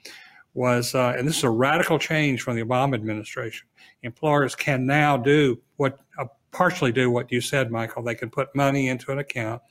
was, 0.54 0.94
uh, 0.94 1.14
and 1.16 1.28
this 1.28 1.38
is 1.38 1.44
a 1.44 1.50
radical 1.50 1.98
change 1.98 2.42
from 2.42 2.56
the 2.56 2.62
Obama 2.62 2.94
administration. 2.94 3.66
Employers 4.02 4.54
can 4.54 4.86
now 4.86 5.16
do 5.16 5.60
what, 5.76 6.00
partially 6.54 6.92
do 6.92 7.10
what 7.10 7.30
you 7.30 7.40
said, 7.40 7.70
Michael. 7.70 8.02
They 8.02 8.14
can 8.14 8.30
put 8.30 8.54
money 8.54 8.88
into 8.88 9.12
an 9.12 9.18
account, 9.18 9.62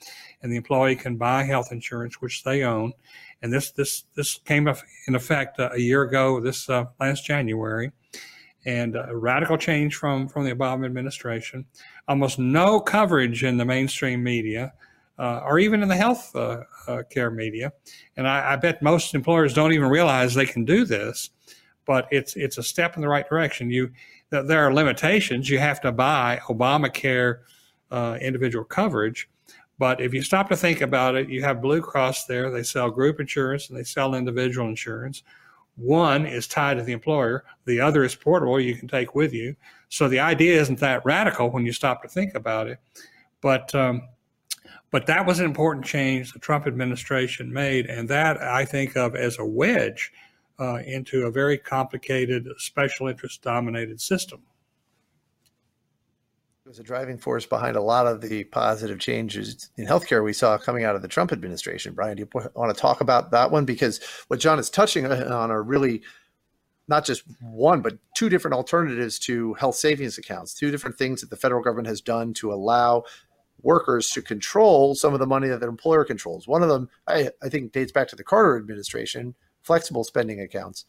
and 0.42 0.52
the 0.52 0.58
employee 0.58 0.96
can 0.96 1.18
buy 1.18 1.44
health 1.44 1.72
insurance, 1.72 2.22
which 2.22 2.44
they 2.44 2.64
own. 2.64 2.94
And 3.42 3.52
this 3.52 3.72
this 3.72 4.04
this 4.16 4.38
came 4.46 4.68
in 5.08 5.16
effect 5.16 5.60
uh, 5.60 5.70
a 5.74 5.80
year 5.80 6.04
ago, 6.04 6.40
this 6.40 6.70
uh, 6.70 6.86
last 7.00 7.26
January 7.26 7.92
and 8.66 8.96
a 8.96 9.16
radical 9.16 9.58
change 9.58 9.96
from, 9.96 10.28
from 10.28 10.46
the 10.46 10.56
Obama 10.56 10.86
administration. 10.86 11.66
Almost 12.08 12.40
no 12.40 12.80
coverage 12.80 13.44
in 13.44 13.58
the 13.58 13.66
mainstream 13.66 14.24
media 14.24 14.72
uh, 15.20 15.42
or 15.46 15.60
even 15.60 15.84
in 15.84 15.90
the 15.90 15.96
health 15.96 16.36
uh, 16.36 16.64
uh, 16.88 17.04
care 17.10 17.30
media. 17.30 17.72
And 18.18 18.28
I, 18.28 18.54
I, 18.54 18.56
bet 18.56 18.82
most 18.82 19.14
employers 19.14 19.54
don't 19.54 19.74
even 19.74 19.90
realize 19.90 20.34
they 20.34 20.46
can 20.46 20.66
do 20.66 20.86
this, 20.86 21.30
but 21.86 22.08
it's 22.12 22.36
it's 22.36 22.58
a 22.58 22.64
step 22.64 22.96
in 22.96 23.02
the 23.02 23.08
right 23.08 23.28
direction. 23.28 23.70
You 23.70 23.92
there 24.42 24.66
are 24.66 24.74
limitations. 24.74 25.50
You 25.50 25.60
have 25.60 25.82
to 25.82 25.92
buy 25.92 26.40
Obamacare 26.48 27.40
uh, 27.92 28.18
individual 28.20 28.66
coverage. 28.66 29.30
But 29.80 30.02
if 30.02 30.14
you 30.14 30.22
stop 30.22 30.50
to 30.50 30.56
think 30.56 30.82
about 30.82 31.16
it, 31.16 31.30
you 31.30 31.44
have 31.44 31.62
Blue 31.62 31.82
Cross 31.82 32.26
there. 32.26 32.50
They 32.50 32.64
sell 32.64 32.90
group 32.90 33.20
insurance 33.20 33.70
and 33.70 33.78
they 33.78 33.84
sell 33.84 34.16
individual 34.16 34.68
insurance. 34.68 35.24
One 35.76 36.26
is 36.26 36.48
tied 36.48 36.78
to 36.78 36.84
the 36.84 36.94
employer, 36.94 37.46
the 37.66 37.80
other 37.80 38.04
is 38.04 38.14
portable, 38.14 38.60
you 38.60 38.76
can 38.76 38.88
take 38.88 39.16
with 39.16 39.34
you. 39.34 39.56
So 39.90 40.08
the 40.08 40.20
idea 40.20 40.62
isn't 40.62 40.80
that 40.80 41.04
radical 41.04 41.50
when 41.50 41.66
you 41.66 41.72
stop 41.72 42.04
to 42.04 42.08
think 42.08 42.36
about 42.36 42.68
it. 42.68 42.78
But 43.42 43.74
um, 43.74 44.04
but 44.92 45.08
that 45.08 45.26
was 45.26 45.40
an 45.40 45.46
important 45.46 45.86
change 45.86 46.32
the 46.32 46.40
Trump 46.40 46.68
administration 46.68 47.52
made, 47.52 47.88
and 47.88 48.08
that 48.10 48.40
I 48.40 48.64
think 48.64 48.96
of 48.96 49.16
as 49.16 49.40
a 49.40 49.46
wedge 49.46 50.12
uh, 50.60 50.80
into 50.86 51.26
a 51.26 51.32
very 51.32 51.58
complicated, 51.58 52.48
special 52.58 53.08
interest 53.08 53.42
dominated 53.42 54.00
system 54.00 54.42
It 56.66 56.70
was 56.70 56.80
a 56.80 56.84
driving 56.84 57.18
force 57.18 57.46
behind 57.46 57.76
a 57.76 57.82
lot 57.82 58.08
of 58.08 58.22
the 58.22 58.46
positive 58.46 59.00
changes 59.00 59.70
in 59.78 59.86
healthcare 59.86 60.24
we 60.24 60.32
saw 60.32 60.58
coming 60.58 60.86
out 60.86 60.96
of 60.96 61.02
the 61.02 61.10
Trump 61.10 61.34
administration. 61.34 61.94
Brian, 61.94 62.16
do 62.16 62.22
you 62.22 62.42
want 62.56 62.74
to 62.74 62.82
talk 62.82 63.02
about 63.02 63.32
that 63.32 63.52
one? 63.52 63.66
Because 63.66 64.00
what 64.30 64.40
John 64.40 64.60
is 64.60 64.70
touching 64.70 65.06
on 65.06 65.52
are 65.52 65.62
really 65.62 66.02
not 66.88 67.06
just 67.06 67.24
one, 67.42 67.82
but 67.82 67.98
two 68.16 68.30
different 68.30 68.56
alternatives 68.56 69.20
to 69.20 69.54
health 69.56 69.76
savings 69.76 70.18
accounts, 70.18 70.54
two 70.54 70.72
different 70.72 70.98
things 70.98 71.22
that 71.22 71.30
the 71.30 71.36
federal 71.36 71.62
government 71.62 71.88
has 71.88 72.02
done 72.02 72.34
to 72.36 72.54
allow 72.54 73.04
workers 73.62 74.10
to 74.12 74.22
control 74.22 74.94
some 74.96 75.14
of 75.14 75.20
the 75.20 75.28
money 75.28 75.48
that 75.48 75.60
their 75.60 75.70
employer 75.70 76.04
controls. 76.04 76.48
One 76.48 76.64
of 76.64 76.70
them, 76.70 76.90
I, 77.08 77.30
I 77.42 77.50
think, 77.50 77.72
dates 77.72 77.92
back 77.92 78.08
to 78.10 78.16
the 78.16 78.24
Carter 78.24 78.58
administration, 78.58 79.36
flexible 79.64 80.04
spending 80.04 80.40
accounts. 80.40 80.86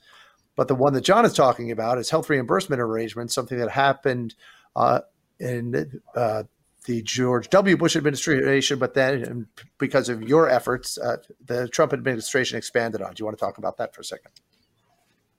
But 0.57 0.69
the 0.69 0.75
one 0.75 0.93
that 0.95 1.03
John 1.03 1.25
is 1.25 1.33
talking 1.33 1.71
about 1.71 1.99
is 1.99 2.11
health 2.11 2.31
reimbursement 2.31 2.81
arrangements, 2.81 3.35
something 3.35 3.59
that 3.59 3.71
happened 3.71 4.35
uh, 4.77 5.01
in 5.41 6.01
uh, 6.15 6.45
the 6.85 7.03
George 7.03 7.49
W. 7.51 7.77
Bush 7.77 7.97
administration, 7.97 8.79
but 8.79 8.95
then 8.95 9.47
because 9.79 10.09
of 10.09 10.23
your 10.23 10.49
efforts, 10.49 10.99
uh, 10.99 11.17
the 11.45 11.67
Trump 11.69 11.93
administration 11.93 12.59
expanded 12.59 13.03
on. 13.03 13.15
Do 13.15 13.23
you 13.23 13.25
want 13.25 13.39
to 13.39 13.45
talk 13.45 13.59
about 13.59 13.79
that 13.79 13.95
for 13.95 14.03
a 14.03 14.05
second? 14.05 14.33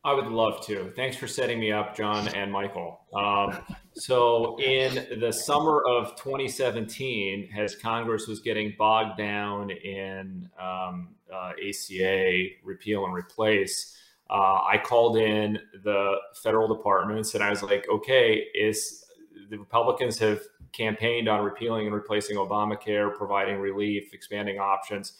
I 0.03 0.13
would 0.13 0.27
love 0.27 0.63
to. 0.67 0.91
Thanks 0.95 1.17
for 1.17 1.27
setting 1.27 1.59
me 1.59 1.71
up, 1.71 1.95
John 1.95 2.27
and 2.27 2.51
Michael. 2.51 2.99
Um, 3.15 3.57
so, 3.93 4.55
in 4.59 5.19
the 5.19 5.31
summer 5.31 5.81
of 5.83 6.15
2017, 6.15 7.49
as 7.57 7.75
Congress 7.75 8.27
was 8.27 8.39
getting 8.39 8.75
bogged 8.77 9.17
down 9.17 9.71
in 9.71 10.47
um, 10.61 11.14
uh, 11.33 11.51
ACA 11.67 12.47
repeal 12.63 13.05
and 13.05 13.13
replace, 13.13 13.97
uh, 14.29 14.59
I 14.67 14.81
called 14.83 15.17
in 15.17 15.59
the 15.83 16.15
federal 16.41 16.67
departments 16.67 17.35
and 17.35 17.43
I 17.43 17.49
was 17.49 17.61
like, 17.61 17.87
okay, 17.89 18.45
is 18.55 19.05
the 19.49 19.57
Republicans 19.57 20.17
have 20.19 20.41
campaigned 20.71 21.29
on 21.29 21.43
repealing 21.43 21.85
and 21.85 21.95
replacing 21.95 22.37
Obamacare, 22.37 23.13
providing 23.15 23.59
relief, 23.59 24.13
expanding 24.13 24.59
options. 24.59 25.13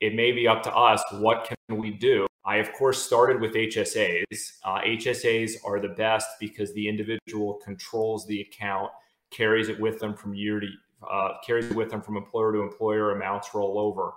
It 0.00 0.14
may 0.14 0.32
be 0.32 0.46
up 0.46 0.62
to 0.64 0.74
us. 0.74 1.02
What 1.12 1.48
can 1.48 1.78
we 1.78 1.90
do? 1.90 2.26
I, 2.44 2.56
of 2.56 2.72
course, 2.72 3.02
started 3.02 3.40
with 3.40 3.54
HSAs. 3.54 4.52
Uh, 4.64 4.80
HSAs 4.80 5.56
are 5.64 5.80
the 5.80 5.88
best 5.88 6.28
because 6.40 6.72
the 6.72 6.88
individual 6.88 7.60
controls 7.64 8.26
the 8.26 8.40
account, 8.40 8.90
carries 9.30 9.68
it 9.68 9.78
with 9.78 9.98
them 9.98 10.14
from 10.14 10.34
year 10.34 10.60
to 10.60 10.68
uh, 11.08 11.34
carries 11.46 11.66
it 11.66 11.76
with 11.76 11.90
them 11.90 12.00
from 12.00 12.16
employer 12.16 12.52
to 12.52 12.60
employer. 12.60 13.12
Amounts 13.12 13.54
roll 13.54 13.78
over. 13.78 14.14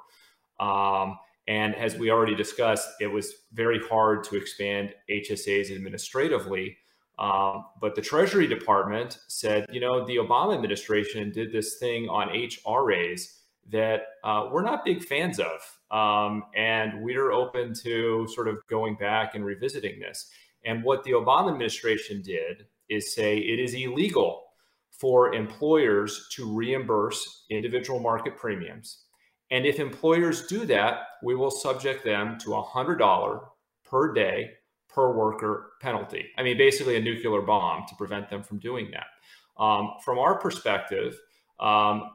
Um, 0.61 1.17
and 1.47 1.75
as 1.75 1.95
we 1.97 2.11
already 2.11 2.35
discussed, 2.35 2.87
it 3.01 3.07
was 3.07 3.33
very 3.51 3.79
hard 3.89 4.23
to 4.25 4.37
expand 4.37 4.93
HSAs 5.09 5.75
administratively 5.75 6.77
um, 7.21 7.65
but 7.79 7.93
the 7.93 8.01
Treasury 8.01 8.47
Department 8.47 9.19
said, 9.27 9.67
you 9.71 9.79
know, 9.79 10.03
the 10.05 10.15
Obama 10.15 10.55
administration 10.55 11.31
did 11.31 11.51
this 11.51 11.77
thing 11.77 12.09
on 12.09 12.29
HRAs 12.29 13.37
that 13.69 14.01
uh, 14.23 14.49
we're 14.51 14.63
not 14.63 14.83
big 14.83 15.03
fans 15.03 15.39
of. 15.39 15.61
Um, 15.95 16.45
and 16.55 17.03
we're 17.03 17.31
open 17.31 17.75
to 17.83 18.27
sort 18.33 18.47
of 18.47 18.65
going 18.67 18.95
back 18.95 19.35
and 19.35 19.45
revisiting 19.45 19.99
this. 19.99 20.31
And 20.65 20.83
what 20.83 21.03
the 21.03 21.11
Obama 21.11 21.51
administration 21.51 22.23
did 22.23 22.65
is 22.89 23.13
say 23.13 23.37
it 23.37 23.59
is 23.59 23.75
illegal 23.75 24.45
for 24.89 25.35
employers 25.35 26.27
to 26.31 26.51
reimburse 26.51 27.45
individual 27.51 27.99
market 27.99 28.35
premiums. 28.35 29.03
And 29.51 29.65
if 29.65 29.79
employers 29.79 30.47
do 30.47 30.65
that, 30.65 31.03
we 31.21 31.35
will 31.35 31.51
subject 31.51 32.03
them 32.03 32.37
to 32.39 32.55
a 32.55 32.63
$100 32.63 33.41
per 33.83 34.13
day 34.13 34.51
per 34.89 35.13
worker 35.13 35.73
penalty. 35.81 36.25
I 36.37 36.43
mean, 36.43 36.57
basically 36.57 36.95
a 36.95 37.01
nuclear 37.01 37.41
bomb 37.41 37.85
to 37.87 37.95
prevent 37.95 38.29
them 38.29 38.43
from 38.43 38.59
doing 38.59 38.91
that. 38.91 39.07
Um, 39.61 39.91
from 40.03 40.17
our 40.17 40.39
perspective, 40.39 41.19
um, 41.59 42.11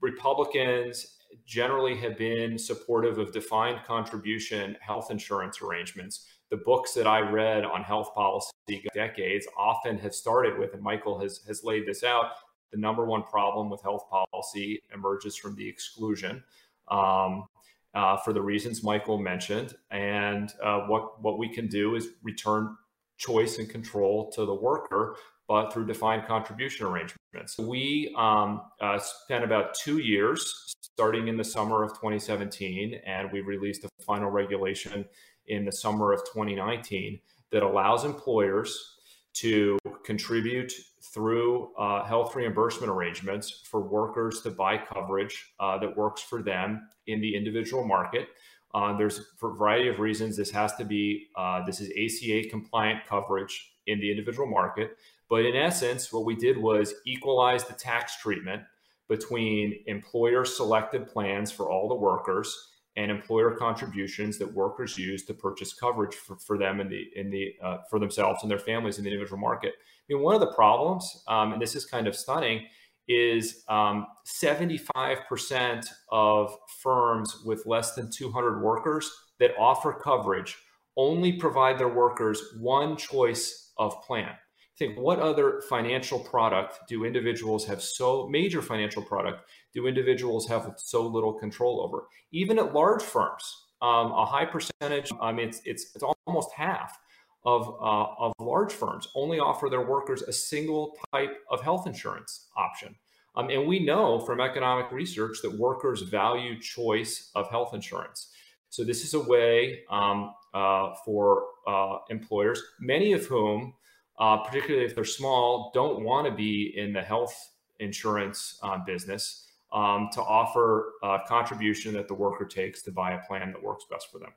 Republicans 0.00 1.18
generally 1.46 1.96
have 1.96 2.16
been 2.16 2.58
supportive 2.58 3.18
of 3.18 3.32
defined 3.32 3.80
contribution 3.86 4.76
health 4.80 5.10
insurance 5.10 5.60
arrangements. 5.62 6.26
The 6.50 6.56
books 6.56 6.94
that 6.94 7.06
I 7.06 7.20
read 7.20 7.64
on 7.64 7.82
health 7.82 8.14
policy 8.14 8.50
decades 8.94 9.46
often 9.58 9.98
have 9.98 10.14
started 10.14 10.58
with, 10.58 10.72
and 10.72 10.82
Michael 10.82 11.18
has, 11.20 11.40
has 11.46 11.64
laid 11.64 11.86
this 11.86 12.02
out, 12.02 12.32
the 12.70 12.78
number 12.78 13.04
one 13.04 13.22
problem 13.22 13.70
with 13.70 13.82
health 13.82 14.04
policy 14.10 14.82
emerges 14.92 15.36
from 15.36 15.54
the 15.56 15.66
exclusion. 15.66 16.42
Um, 16.90 17.46
uh, 17.94 18.16
for 18.18 18.32
the 18.32 18.40
reasons 18.40 18.82
Michael 18.82 19.18
mentioned. 19.18 19.74
And 19.90 20.52
uh, 20.62 20.80
what 20.80 21.22
what 21.22 21.38
we 21.38 21.48
can 21.48 21.66
do 21.66 21.96
is 21.96 22.08
return 22.22 22.76
choice 23.16 23.58
and 23.58 23.68
control 23.68 24.30
to 24.32 24.44
the 24.44 24.54
worker, 24.54 25.16
but 25.48 25.72
through 25.72 25.86
defined 25.86 26.26
contribution 26.26 26.86
arrangements. 26.86 27.58
We 27.58 28.14
um, 28.16 28.62
uh, 28.80 28.98
spent 28.98 29.42
about 29.42 29.74
two 29.74 29.98
years, 29.98 30.74
starting 30.80 31.26
in 31.28 31.36
the 31.36 31.44
summer 31.44 31.82
of 31.82 31.90
2017, 31.94 33.00
and 33.04 33.32
we 33.32 33.40
released 33.40 33.84
a 33.84 33.88
final 34.04 34.30
regulation 34.30 35.04
in 35.48 35.64
the 35.64 35.72
summer 35.72 36.12
of 36.12 36.20
2019 36.20 37.18
that 37.50 37.62
allows 37.62 38.04
employers 38.04 38.96
to 39.32 39.78
contribute 40.08 40.72
through 41.02 41.70
uh, 41.76 42.02
health 42.02 42.34
reimbursement 42.34 42.90
arrangements 42.90 43.60
for 43.66 43.82
workers 43.82 44.40
to 44.40 44.50
buy 44.50 44.78
coverage 44.78 45.52
uh, 45.60 45.76
that 45.76 45.94
works 45.98 46.22
for 46.22 46.40
them 46.40 46.88
in 47.08 47.20
the 47.20 47.36
individual 47.36 47.84
market. 47.84 48.28
Uh, 48.72 48.96
there's 48.96 49.26
for 49.36 49.50
a 49.50 49.54
variety 49.54 49.86
of 49.86 49.98
reasons 49.98 50.34
this 50.34 50.50
has 50.50 50.74
to 50.76 50.84
be 50.84 51.26
uh, 51.36 51.62
this 51.66 51.82
is 51.82 51.90
ACA 51.90 52.48
compliant 52.48 53.04
coverage 53.06 53.74
in 53.86 54.00
the 54.00 54.10
individual 54.10 54.48
market. 54.48 54.96
But 55.28 55.44
in 55.44 55.54
essence, 55.54 56.10
what 56.10 56.24
we 56.24 56.34
did 56.34 56.56
was 56.56 56.94
equalize 57.04 57.64
the 57.64 57.74
tax 57.74 58.16
treatment 58.16 58.62
between 59.10 59.74
employer 59.86 60.46
selected 60.46 61.06
plans 61.06 61.52
for 61.52 61.70
all 61.70 61.86
the 61.86 61.94
workers 61.94 62.70
and 62.98 63.12
employer 63.12 63.52
contributions 63.52 64.38
that 64.38 64.52
workers 64.52 64.98
use 64.98 65.24
to 65.24 65.32
purchase 65.32 65.72
coverage 65.72 66.16
for, 66.16 66.36
for 66.36 66.58
them 66.58 66.80
in 66.80 66.88
the 66.88 67.06
in 67.14 67.30
the 67.30 67.54
uh, 67.62 67.78
for 67.88 68.00
themselves 68.00 68.42
and 68.42 68.50
their 68.50 68.58
families 68.58 68.98
in 68.98 69.04
the 69.04 69.10
individual 69.10 69.38
market. 69.38 69.74
I 69.78 70.14
mean, 70.14 70.22
one 70.22 70.34
of 70.34 70.40
the 70.40 70.52
problems, 70.52 71.22
um, 71.28 71.52
and 71.52 71.62
this 71.62 71.76
is 71.76 71.84
kind 71.84 72.08
of 72.08 72.16
stunning, 72.16 72.66
is 73.06 73.62
um, 73.68 74.06
75% 74.26 75.86
of 76.10 76.56
firms 76.82 77.42
with 77.44 77.66
less 77.66 77.94
than 77.94 78.10
200 78.10 78.62
workers 78.62 79.10
that 79.38 79.52
offer 79.56 79.92
coverage 79.92 80.58
only 80.96 81.32
provide 81.32 81.78
their 81.78 81.94
workers 81.94 82.42
one 82.58 82.96
choice 82.96 83.72
of 83.78 84.02
plan. 84.02 84.32
Think 84.78 84.96
what 84.96 85.18
other 85.18 85.60
financial 85.68 86.20
product 86.20 86.78
do 86.88 87.04
individuals 87.04 87.66
have 87.66 87.82
so 87.82 88.28
major 88.28 88.62
financial 88.62 89.02
product 89.02 89.48
do 89.74 89.88
individuals 89.88 90.46
have 90.48 90.72
so 90.76 91.04
little 91.04 91.32
control 91.32 91.80
over? 91.80 92.06
Even 92.30 92.58
at 92.60 92.72
large 92.72 93.02
firms, 93.02 93.66
um, 93.82 94.12
a 94.12 94.24
high 94.24 94.44
percentage. 94.44 95.10
I 95.20 95.32
mean, 95.32 95.48
it's 95.48 95.60
it's, 95.64 95.96
it's 95.96 96.04
almost 96.26 96.52
half 96.52 96.96
of 97.44 97.68
uh, 97.68 98.24
of 98.24 98.32
large 98.38 98.72
firms 98.72 99.08
only 99.16 99.40
offer 99.40 99.68
their 99.68 99.84
workers 99.84 100.22
a 100.22 100.32
single 100.32 100.96
type 101.12 101.36
of 101.50 101.60
health 101.60 101.86
insurance 101.86 102.46
option. 102.56 102.94
Um, 103.34 103.50
and 103.50 103.66
we 103.66 103.80
know 103.80 104.20
from 104.20 104.40
economic 104.40 104.90
research 104.92 105.38
that 105.42 105.58
workers 105.58 106.02
value 106.02 106.60
choice 106.60 107.30
of 107.34 107.48
health 107.50 107.74
insurance. 107.74 108.32
So 108.70 108.84
this 108.84 109.04
is 109.04 109.14
a 109.14 109.20
way 109.20 109.80
um, 109.90 110.34
uh, 110.54 110.94
for 111.04 111.46
uh, 111.66 111.98
employers, 112.10 112.62
many 112.80 113.12
of 113.12 113.26
whom, 113.26 113.74
uh, 114.18 114.38
particularly 114.38 114.86
if 114.86 114.94
they're 114.94 115.04
small, 115.04 115.70
don't 115.74 116.04
want 116.04 116.26
to 116.26 116.32
be 116.32 116.74
in 116.76 116.92
the 116.92 117.02
health 117.02 117.52
insurance 117.78 118.58
uh, 118.62 118.78
business 118.84 119.46
um, 119.72 120.08
to 120.12 120.20
offer 120.20 120.94
a 121.02 121.18
contribution 121.26 121.94
that 121.94 122.08
the 122.08 122.14
worker 122.14 122.44
takes 122.44 122.82
to 122.82 122.92
buy 122.92 123.12
a 123.12 123.18
plan 123.26 123.52
that 123.52 123.62
works 123.62 123.84
best 123.90 124.10
for 124.10 124.18
them. 124.18 124.32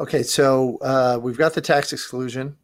Okay, 0.00 0.22
so 0.22 0.78
uh, 0.78 1.18
we've 1.20 1.36
got 1.36 1.54
the 1.54 1.60
tax 1.60 1.92
exclusion. 1.92 2.56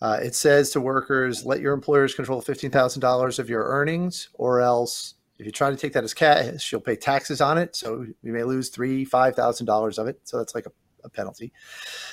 Uh, 0.00 0.20
it 0.22 0.34
says 0.34 0.70
to 0.70 0.80
workers, 0.80 1.44
let 1.44 1.60
your 1.60 1.74
employers 1.74 2.14
control 2.14 2.40
$15,000 2.40 3.38
of 3.38 3.50
your 3.50 3.64
earnings, 3.64 4.28
or 4.34 4.60
else 4.60 5.14
if 5.38 5.46
you 5.46 5.52
try 5.52 5.70
to 5.70 5.76
take 5.76 5.92
that 5.92 6.04
as 6.04 6.14
cash, 6.14 6.70
you'll 6.70 6.80
pay 6.80 6.96
taxes 6.96 7.40
on 7.40 7.58
it. 7.58 7.74
So 7.74 8.06
you 8.22 8.32
may 8.32 8.44
lose 8.44 8.68
three, 8.68 9.04
$5,000 9.04 9.98
of 9.98 10.06
it. 10.06 10.20
So 10.24 10.38
that's 10.38 10.54
like 10.54 10.66
a, 10.66 10.72
a 11.04 11.08
penalty. 11.08 11.52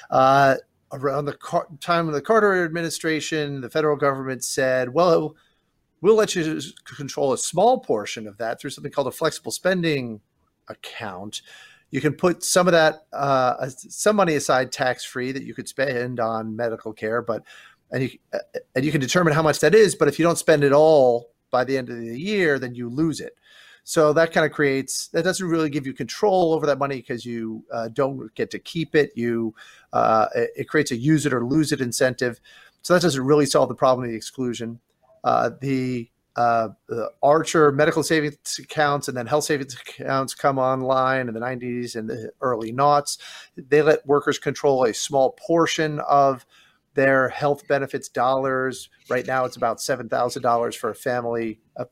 Uh, 0.10 0.56
around 0.92 1.26
the 1.26 1.38
time 1.82 2.08
of 2.08 2.14
the 2.14 2.22
Carter 2.22 2.64
administration, 2.64 3.62
the 3.62 3.70
federal 3.70 3.98
government 3.98 4.44
said, 4.44 4.94
well, 4.94 5.36
we'll 6.02 6.16
let 6.16 6.36
you 6.36 6.62
control 6.86 7.34
a 7.34 7.38
small 7.38 7.80
portion 7.80 8.28
of 8.28 8.38
that 8.38 8.60
through 8.60 8.70
something 8.70 8.92
called 8.92 9.08
a 9.08 9.12
flexible 9.12 9.52
spending 9.52 10.22
account. 10.68 11.42
You 11.92 12.02
can 12.02 12.14
put 12.14 12.44
some 12.44 12.68
of 12.68 12.74
that 12.74 13.06
uh, 13.14 13.70
some 13.70 14.16
money 14.16 14.36
aside 14.36 14.72
tax 14.72 15.06
free 15.06 15.32
that 15.32 15.44
you 15.44 15.54
could 15.54 15.68
spend 15.68 16.20
on 16.20 16.56
medical 16.56 16.94
care 16.94 17.22
but 17.22 17.44
and 17.92 18.04
you 18.04 18.10
and 18.76 18.84
you 18.84 18.92
can 18.92 19.00
determine 19.00 19.34
how 19.34 19.44
much 19.44 19.60
that 19.60 19.74
is 19.74 19.96
but 19.96 20.08
if 20.08 20.20
you 20.20 20.26
don't 20.26 20.38
spend 20.38 20.64
it 20.64 20.74
all 20.74 21.32
by 21.52 21.64
the 21.64 21.78
end 21.78 21.90
of 21.90 21.98
the 21.98 22.20
year 22.20 22.60
then 22.60 22.76
you 22.76 22.90
lose 22.90 23.22
it 23.22 23.38
so 23.88 24.12
that 24.12 24.34
kind 24.34 24.46
of 24.46 24.52
creates 24.52 25.08
that 25.10 25.24
doesn't 25.24 25.48
really 25.48 25.70
give 25.70 25.86
you 25.86 25.94
control 25.94 26.54
over 26.54 26.66
that 26.66 26.80
money 26.80 26.98
because 26.98 27.26
you 27.26 27.64
uh, 27.72 27.88
don't 27.88 28.34
get 28.36 28.52
to 28.52 28.60
keep 28.60 28.96
it 28.96 29.12
you 29.16 29.54
uh, 29.94 30.28
it, 30.34 30.68
creates 30.68 30.92
a 30.92 30.98
use 30.98 31.26
it 31.26 31.34
or 31.34 31.46
lose 31.46 31.72
it 31.72 31.80
incentive 31.80 32.42
so 32.82 32.94
that 32.94 33.02
doesn't 33.02 33.24
really 33.24 33.46
solve 33.46 33.70
the 33.70 33.76
problem 33.76 34.04
of 34.04 34.12
the 34.12 34.18
exclusion 34.18 34.80
uh, 35.24 35.52
the 35.62 36.10
uh, 36.36 36.70
the 36.88 37.10
Archer 37.24 37.72
medical 37.72 38.04
savings 38.04 38.60
accounts 38.60 39.08
and 39.08 39.16
then 39.16 39.26
health 39.26 39.46
savings 39.46 39.74
accounts 39.74 40.34
come 40.34 40.60
online 40.60 41.30
in 41.30 41.34
the 41.34 41.40
90s 41.40 41.96
and 41.96 42.10
the 42.10 42.30
early 42.42 42.74
noughts. 42.74 43.18
They 43.56 43.82
let 43.82 44.06
workers 44.06 44.38
control 44.38 44.84
a 44.84 44.94
small 44.94 45.32
portion 45.32 46.00
of 46.02 46.46
their 46.94 47.30
health 47.30 47.66
benefits 47.68 48.10
dollars. 48.10 48.90
Right 49.10 49.26
now, 49.26 49.46
it's 49.46 49.56
about 49.56 49.78
$7,000 49.78 50.76
for 50.76 50.90
a 50.90 50.96
family 50.96 51.60
uh, 51.78 51.86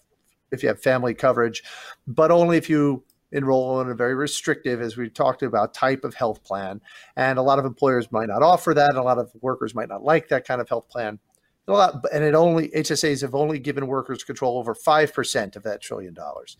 if 0.53 0.63
you 0.63 0.69
have 0.69 0.81
family 0.81 1.13
coverage, 1.13 1.63
but 2.07 2.31
only 2.31 2.57
if 2.57 2.69
you 2.69 3.03
enroll 3.31 3.81
in 3.81 3.89
a 3.89 3.95
very 3.95 4.13
restrictive, 4.13 4.79
as 4.79 4.95
we 4.95 5.09
talked 5.09 5.41
about, 5.41 5.73
type 5.73 6.03
of 6.03 6.13
health 6.13 6.43
plan. 6.43 6.79
And 7.15 7.39
a 7.39 7.41
lot 7.41 7.59
of 7.59 7.65
employers 7.65 8.11
might 8.11 8.27
not 8.27 8.43
offer 8.43 8.73
that. 8.75 8.91
And 8.91 8.97
a 8.99 9.03
lot 9.03 9.17
of 9.17 9.31
workers 9.41 9.73
might 9.73 9.89
not 9.89 10.03
like 10.03 10.29
that 10.29 10.47
kind 10.47 10.61
of 10.61 10.69
health 10.69 10.87
plan 10.87 11.19
a 11.67 11.71
lot, 11.71 12.05
and 12.13 12.23
it 12.23 12.35
only 12.35 12.69
HSAs 12.69 13.21
have 13.21 13.35
only 13.35 13.59
given 13.59 13.87
workers 13.87 14.23
control 14.23 14.57
over 14.57 14.75
five 14.75 15.13
percent 15.13 15.55
of 15.55 15.63
that 15.63 15.81
trillion 15.81 16.13
dollars. 16.13 16.57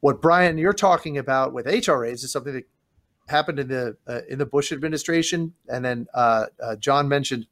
What 0.00 0.22
Brian 0.22 0.58
you're 0.58 0.72
talking 0.72 1.18
about 1.18 1.52
with 1.52 1.66
HRAs 1.66 2.24
is 2.24 2.32
something 2.32 2.54
that 2.54 2.64
happened 3.28 3.58
in 3.58 3.68
the 3.68 3.96
uh, 4.06 4.20
in 4.28 4.38
the 4.38 4.46
Bush 4.46 4.72
administration, 4.72 5.54
and 5.68 5.84
then 5.84 6.06
uh, 6.14 6.46
uh, 6.62 6.76
John 6.76 7.08
mentioned 7.08 7.46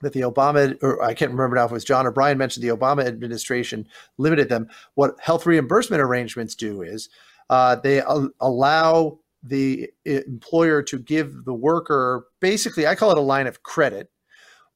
that 0.00 0.12
the 0.12 0.20
Obama, 0.20 0.76
or 0.82 1.02
I 1.02 1.14
can't 1.14 1.30
remember 1.30 1.56
now 1.56 1.64
if 1.64 1.70
it 1.70 1.74
was 1.74 1.84
John 1.84 2.06
or 2.06 2.10
Brian 2.10 2.38
mentioned 2.38 2.64
the 2.64 2.76
Obama 2.76 3.06
administration 3.06 3.86
limited 4.18 4.48
them. 4.48 4.68
What 4.94 5.14
health 5.20 5.46
reimbursement 5.46 6.02
arrangements 6.02 6.54
do 6.54 6.82
is 6.82 7.08
uh, 7.50 7.76
they 7.76 8.02
allow 8.40 9.18
the 9.42 9.90
employer 10.04 10.82
to 10.82 10.98
give 10.98 11.44
the 11.44 11.54
worker 11.54 12.26
basically, 12.40 12.86
I 12.86 12.94
call 12.94 13.10
it 13.10 13.18
a 13.18 13.22
line 13.22 13.46
of 13.46 13.62
credit 13.62 14.10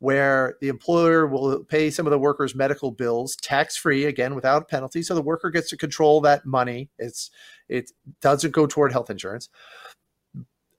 where 0.00 0.56
the 0.60 0.68
employer 0.68 1.26
will 1.26 1.64
pay 1.64 1.90
some 1.90 2.06
of 2.06 2.10
the 2.10 2.18
workers' 2.18 2.54
medical 2.54 2.90
bills 2.90 3.34
tax 3.36 3.76
free, 3.76 4.04
again, 4.04 4.34
without 4.34 4.68
penalty. 4.68 5.02
So 5.02 5.14
the 5.14 5.22
worker 5.22 5.50
gets 5.50 5.70
to 5.70 5.76
control 5.76 6.20
that 6.20 6.46
money. 6.46 6.88
It's 6.98 7.30
it 7.68 7.90
doesn't 8.20 8.52
go 8.52 8.66
toward 8.66 8.92
health 8.92 9.10
insurance. 9.10 9.48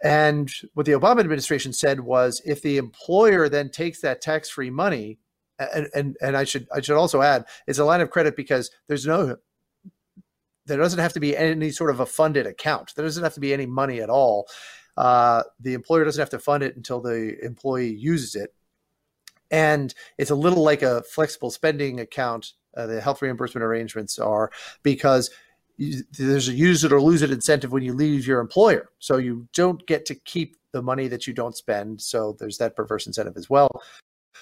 And 0.03 0.49
what 0.73 0.85
the 0.85 0.93
Obama 0.93 1.19
administration 1.19 1.73
said 1.73 1.99
was 1.99 2.41
if 2.45 2.61
the 2.61 2.77
employer 2.77 3.49
then 3.49 3.69
takes 3.69 4.01
that 4.01 4.21
tax 4.21 4.49
free 4.49 4.69
money, 4.69 5.19
and, 5.59 5.89
and 5.93 6.15
and 6.21 6.37
I 6.37 6.45
should 6.45 6.67
I 6.73 6.79
should 6.79 6.95
also 6.95 7.21
add 7.21 7.43
it's 7.67 7.79
a 7.79 7.85
line 7.85 7.99
of 7.99 8.09
credit 8.09 8.37
because 8.37 8.71
there's 8.87 9.05
no 9.05 9.35
there 10.65 10.77
doesn't 10.77 10.99
have 10.99 11.13
to 11.13 11.19
be 11.19 11.35
any 11.35 11.71
sort 11.71 11.89
of 11.89 11.99
a 11.99 12.05
funded 12.05 12.47
account. 12.47 12.93
There 12.95 13.03
doesn't 13.03 13.23
have 13.23 13.33
to 13.33 13.39
be 13.41 13.53
any 13.53 13.65
money 13.65 13.99
at 14.01 14.09
all. 14.09 14.47
Uh, 14.95 15.43
the 15.59 15.73
employer 15.73 16.05
doesn't 16.05 16.21
have 16.21 16.29
to 16.29 16.39
fund 16.39 16.63
it 16.63 16.77
until 16.77 17.01
the 17.01 17.35
employee 17.43 17.93
uses 17.93 18.35
it 18.35 18.53
and 19.51 19.93
it's 20.17 20.31
a 20.31 20.35
little 20.35 20.63
like 20.63 20.81
a 20.81 21.03
flexible 21.03 21.49
spending 21.49 21.99
account. 21.99 22.53
Uh, 22.77 22.85
the 22.85 23.01
health 23.01 23.21
reimbursement 23.21 23.63
arrangements 23.63 24.19
are 24.19 24.51
because 24.83 25.31
there's 25.79 26.49
a 26.49 26.53
use 26.53 26.83
it 26.83 26.91
or 26.91 27.01
lose 27.01 27.21
it 27.21 27.31
incentive 27.31 27.71
when 27.71 27.83
you 27.83 27.93
leave 27.93 28.27
your 28.27 28.41
employer. 28.41 28.89
So 28.99 29.17
you 29.17 29.47
don't 29.53 29.85
get 29.87 30.05
to 30.07 30.15
keep 30.15 30.57
the 30.73 30.81
money 30.81 31.07
that 31.07 31.25
you 31.25 31.33
don't 31.33 31.55
spend. 31.55 32.01
So 32.01 32.35
there's 32.37 32.57
that 32.57 32.75
perverse 32.75 33.07
incentive 33.07 33.37
as 33.37 33.49
well. 33.49 33.69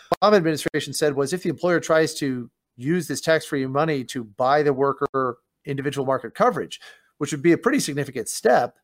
The 0.09 0.17
Obama 0.21 0.37
administration 0.37 0.93
said 0.93 1.15
was 1.15 1.33
if 1.33 1.43
the 1.43 1.49
employer 1.49 1.79
tries 1.79 2.13
to 2.15 2.49
use 2.75 3.07
this 3.07 3.21
tax-free 3.21 3.65
money 3.67 4.03
to 4.05 4.23
buy 4.23 4.63
the 4.63 4.73
worker 4.73 5.37
individual 5.65 6.05
market 6.05 6.33
coverage, 6.33 6.79
which 7.17 7.31
would 7.31 7.41
be 7.41 7.51
a 7.51 7.57
pretty 7.57 7.79
significant 7.79 8.29
step, 8.29 8.75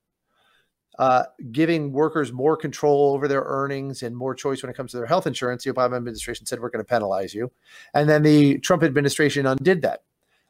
uh, 0.99 1.23
giving 1.51 1.91
workers 1.91 2.31
more 2.31 2.55
control 2.55 3.13
over 3.13 3.27
their 3.27 3.43
earnings 3.45 4.03
and 4.03 4.15
more 4.15 4.35
choice 4.35 4.61
when 4.61 4.69
it 4.69 4.77
comes 4.77 4.91
to 4.91 4.97
their 4.97 5.07
health 5.07 5.25
insurance. 5.25 5.63
The 5.63 5.73
Obama 5.73 5.97
administration 5.97 6.45
said, 6.45 6.59
we're 6.59 6.69
going 6.69 6.83
to 6.83 6.89
penalize 6.89 7.33
you. 7.33 7.51
And 7.93 8.07
then 8.07 8.21
the 8.21 8.59
Trump 8.59 8.83
administration 8.83 9.47
undid 9.47 9.81
that. 9.81 10.03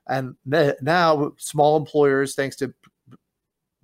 And 0.07 0.35
now 0.45 1.33
small 1.37 1.77
employers, 1.77 2.35
thanks 2.35 2.55
to 2.57 2.73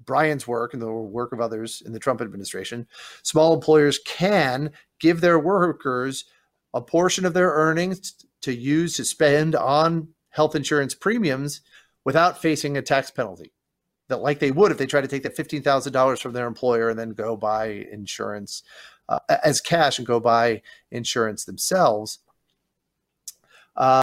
Brian's 0.05 0.47
work 0.47 0.73
and 0.73 0.81
the 0.81 0.91
work 0.91 1.31
of 1.31 1.39
others 1.39 1.81
in 1.85 1.93
the 1.93 1.99
Trump 1.99 2.21
administration, 2.21 2.87
small 3.23 3.53
employers 3.53 3.99
can 4.05 4.71
give 4.99 5.21
their 5.21 5.39
workers 5.39 6.25
a 6.73 6.81
portion 6.81 7.25
of 7.25 7.33
their 7.33 7.51
earnings 7.51 8.13
to 8.41 8.53
use 8.53 8.95
to 8.97 9.05
spend 9.05 9.55
on 9.55 10.09
health 10.29 10.55
insurance 10.55 10.93
premiums 10.93 11.61
without 12.05 12.41
facing 12.41 12.77
a 12.77 12.81
tax 12.81 13.11
penalty 13.11 13.53
that 14.09 14.21
like 14.21 14.39
they 14.39 14.51
would 14.51 14.71
if 14.71 14.77
they 14.77 14.85
try 14.85 15.01
to 15.01 15.07
take 15.07 15.23
that 15.23 15.37
$15,000 15.37 16.19
from 16.19 16.33
their 16.33 16.47
employer 16.47 16.89
and 16.89 16.99
then 16.99 17.11
go 17.11 17.37
buy 17.37 17.87
insurance 17.91 18.63
uh, 19.07 19.19
as 19.43 19.61
cash 19.61 19.97
and 19.97 20.07
go 20.07 20.19
buy 20.19 20.61
insurance 20.91 21.45
themselves. 21.45 22.19
Uh, 23.75 24.01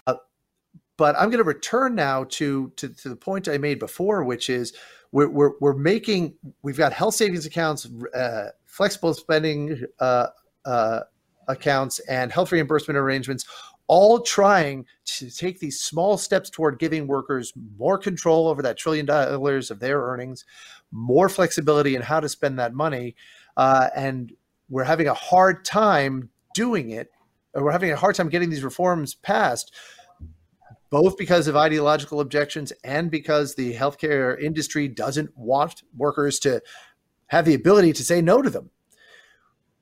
but 0.97 1.15
I'm 1.17 1.29
going 1.31 1.43
to 1.43 1.45
return 1.45 1.95
now 1.95 2.25
to, 2.25 2.73
to, 2.77 2.89
to 2.89 3.09
the 3.09 3.17
point 3.17 3.49
I 3.49 3.59
made 3.59 3.79
before, 3.79 4.25
which 4.25 4.49
is 4.49 4.73
we're, 5.13 5.29
we're, 5.29 5.53
we're 5.61 5.75
making 5.75 6.35
we've 6.63 6.77
got 6.77 6.93
health 6.93 7.15
savings 7.15 7.47
accounts, 7.47 7.89
uh, 8.15 8.51
flexible 8.65 9.15
spending 9.15 9.85
uh, 10.01 10.29
uh, 10.65 11.01
accounts, 11.49 11.99
and 12.01 12.33
health 12.33 12.53
reimbursement 12.53 12.99
arrangements 12.99 13.45
all 13.89 14.21
trying 14.21 14.85
to 15.05 15.31
take 15.31 15.61
these 15.61 15.81
small 15.81 16.19
steps 16.19 16.51
toward 16.51 16.79
giving 16.79 17.07
workers 17.07 17.53
more 17.79 17.99
control 17.99 18.49
over 18.49 18.63
that 18.63 18.77
trillion 18.77 19.07
dollars 19.07 19.71
of 19.71 19.79
their 19.79 20.01
earnings, 20.01 20.45
more 20.91 21.29
flexibility 21.29 21.95
in 21.95 22.03
how 22.03 22.19
to 22.19 22.29
spend 22.29 22.59
that 22.59 22.75
money. 22.75 23.15
Uh, 23.57 23.89
and 23.95 24.33
we're 24.69 24.85
having 24.85 25.07
a 25.07 25.15
hard 25.15 25.65
time 25.65 26.29
doing 26.53 26.91
it. 26.91 27.11
We're 27.55 27.71
having 27.71 27.93
a 27.93 27.97
hard 27.97 28.17
time 28.17 28.29
getting 28.29 28.51
these 28.51 28.65
reforms 28.65 29.15
passed 29.15 29.73
both 30.91 31.17
because 31.17 31.49
of 31.49 31.57
ideological 31.57 32.21
objections 32.21 32.73
and 32.85 33.11
because 33.11 33.55
the 33.55 33.75
healthcare 33.75 34.41
industry 34.41 34.89
doesn't 34.89 35.37
want 35.37 35.83
workers 35.97 36.39
to 36.41 36.61
have 37.29 37.45
the 37.45 37.55
ability 37.55 37.93
to 37.93 38.05
say 38.05 38.21
no 38.23 38.43
to 38.43 38.51
them. 38.51 38.71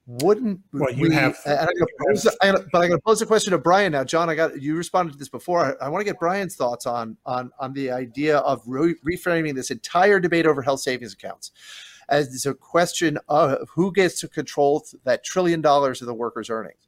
Wouldn't 0.07 0.61
well, 0.73 0.93
you 0.93 1.09
we, 1.09 1.15
have, 1.15 1.39
I'm 1.47 1.57
gonna 1.57 1.87
pose, 2.07 2.27
I 2.43 2.53
gotta, 2.53 2.67
but 2.71 2.83
I'm 2.83 2.89
going 2.89 2.99
to 2.99 3.05
pose 3.07 3.23
a 3.23 3.27
question 3.27 3.53
to 3.53 3.59
Brian 3.59 3.93
now. 3.93 4.05
John, 4.05 4.29
I 4.29 4.35
got 4.35 4.61
you 4.61 4.77
responded 4.77 5.13
to 5.13 5.19
this 5.19 5.31
before. 5.31 5.79
I, 5.81 5.87
I 5.87 5.89
want 5.89 6.03
to 6.03 6.05
get 6.05 6.19
Brian's 6.19 6.57
thoughts 6.57 6.85
on 6.85 7.17
on 7.25 7.51
on 7.59 7.73
the 7.73 7.91
idea 7.91 8.37
of 8.39 8.61
re- 8.67 8.97
reframing 9.03 9.55
this 9.55 9.71
entire 9.71 10.21
debate 10.21 10.45
over 10.45 10.61
health 10.61 10.81
savings 10.81 11.15
accounts 11.15 11.53
as 12.11 12.45
a 12.45 12.53
question 12.53 13.19
of 13.29 13.67
who 13.71 13.93
gets 13.93 14.21
to 14.21 14.29
control 14.29 14.85
that 15.05 15.25
trillion 15.25 15.63
dollars 15.63 16.03
of 16.03 16.07
the 16.07 16.13
workers' 16.13 16.51
earnings. 16.51 16.87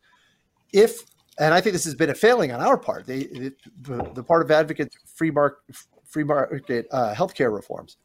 If 0.74 1.04
and 1.38 1.52
I 1.52 1.60
think 1.60 1.72
this 1.72 1.84
has 1.84 1.94
been 1.94 2.10
a 2.10 2.14
failing 2.14 2.52
on 2.52 2.60
our 2.60 2.78
part, 2.78 3.06
the, 3.06 3.54
part 4.26 4.42
of 4.42 4.50
advocates 4.50 4.96
free 5.06 5.30
market 5.30 5.76
free 6.04 6.24
market 6.24 6.86
uh, 6.92 7.12
healthcare 7.14 7.52
reforms, 7.52 7.98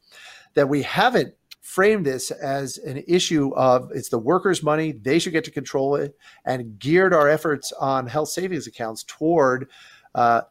that 0.54 0.68
we 0.68 0.82
haven't 0.82 1.34
framed 1.60 2.04
this 2.04 2.30
as 2.30 2.76
an 2.78 3.02
issue 3.06 3.54
of 3.54 3.90
it's 3.94 4.08
the 4.08 4.18
workers' 4.18 4.62
money, 4.62 4.92
they 4.92 5.18
should 5.18 5.32
get 5.32 5.44
to 5.44 5.50
control 5.50 5.94
it, 5.94 6.16
and 6.44 6.78
geared 6.78 7.14
our 7.14 7.28
efforts 7.28 7.72
on 7.80 8.06
health 8.06 8.28
savings 8.28 8.66
accounts 8.66 9.04
toward 9.04 9.68
uh, 10.14 10.42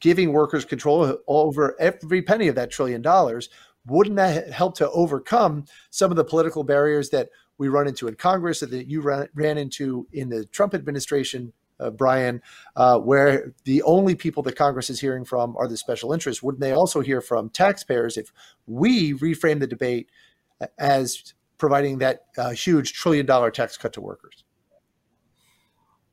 giving 0.00 0.32
workers 0.32 0.64
control 0.64 1.16
over 1.26 1.76
every 1.80 2.20
penny 2.20 2.48
of 2.48 2.54
that 2.56 2.70
trillion 2.70 3.00
dollars. 3.00 3.48
Wouldn't 3.86 4.16
that 4.16 4.52
help 4.52 4.76
to 4.78 4.90
overcome 4.90 5.64
some 5.90 6.10
of 6.10 6.16
the 6.16 6.24
political 6.24 6.64
barriers 6.64 7.10
that 7.10 7.30
we 7.56 7.68
run 7.68 7.86
into 7.86 8.08
in 8.08 8.16
Congress 8.16 8.60
that 8.60 8.88
you 8.88 9.00
ran 9.00 9.58
into 9.58 10.06
in 10.12 10.28
the 10.28 10.44
Trump 10.46 10.74
administration 10.74 11.52
uh, 11.80 11.90
Brian, 11.90 12.42
uh, 12.74 12.98
where 12.98 13.54
the 13.64 13.82
only 13.82 14.14
people 14.14 14.42
that 14.44 14.56
Congress 14.56 14.90
is 14.90 15.00
hearing 15.00 15.24
from 15.24 15.56
are 15.56 15.68
the 15.68 15.76
special 15.76 16.12
interests. 16.12 16.42
Wouldn't 16.42 16.60
they 16.60 16.72
also 16.72 17.00
hear 17.00 17.20
from 17.20 17.50
taxpayers 17.50 18.16
if 18.16 18.32
we 18.66 19.14
reframe 19.14 19.60
the 19.60 19.66
debate 19.66 20.08
as 20.78 21.34
providing 21.58 21.98
that 21.98 22.24
uh, 22.38 22.50
huge 22.50 22.92
trillion 22.92 23.26
dollar 23.26 23.50
tax 23.50 23.76
cut 23.76 23.92
to 23.94 24.00
workers? 24.00 24.44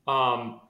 Um, 0.07 0.61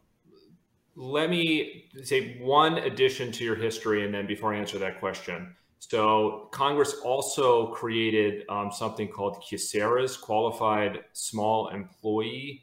let 0.96 1.30
me 1.30 1.90
say 2.04 2.38
one 2.40 2.78
addition 2.80 3.32
to 3.34 3.44
your 3.44 3.56
history, 3.56 4.06
and 4.06 4.14
then 4.14 4.28
before 4.28 4.54
I 4.54 4.58
answer 4.58 4.78
that 4.80 5.00
question. 5.00 5.56
So, 5.80 6.48
Congress 6.52 6.96
also 7.04 7.68
created 7.74 8.46
um, 8.48 8.72
something 8.72 9.10
called 9.10 9.44
QSEHRAs, 9.44 10.20
Qualified 10.22 11.00
Small 11.12 11.70
Employee 11.70 12.63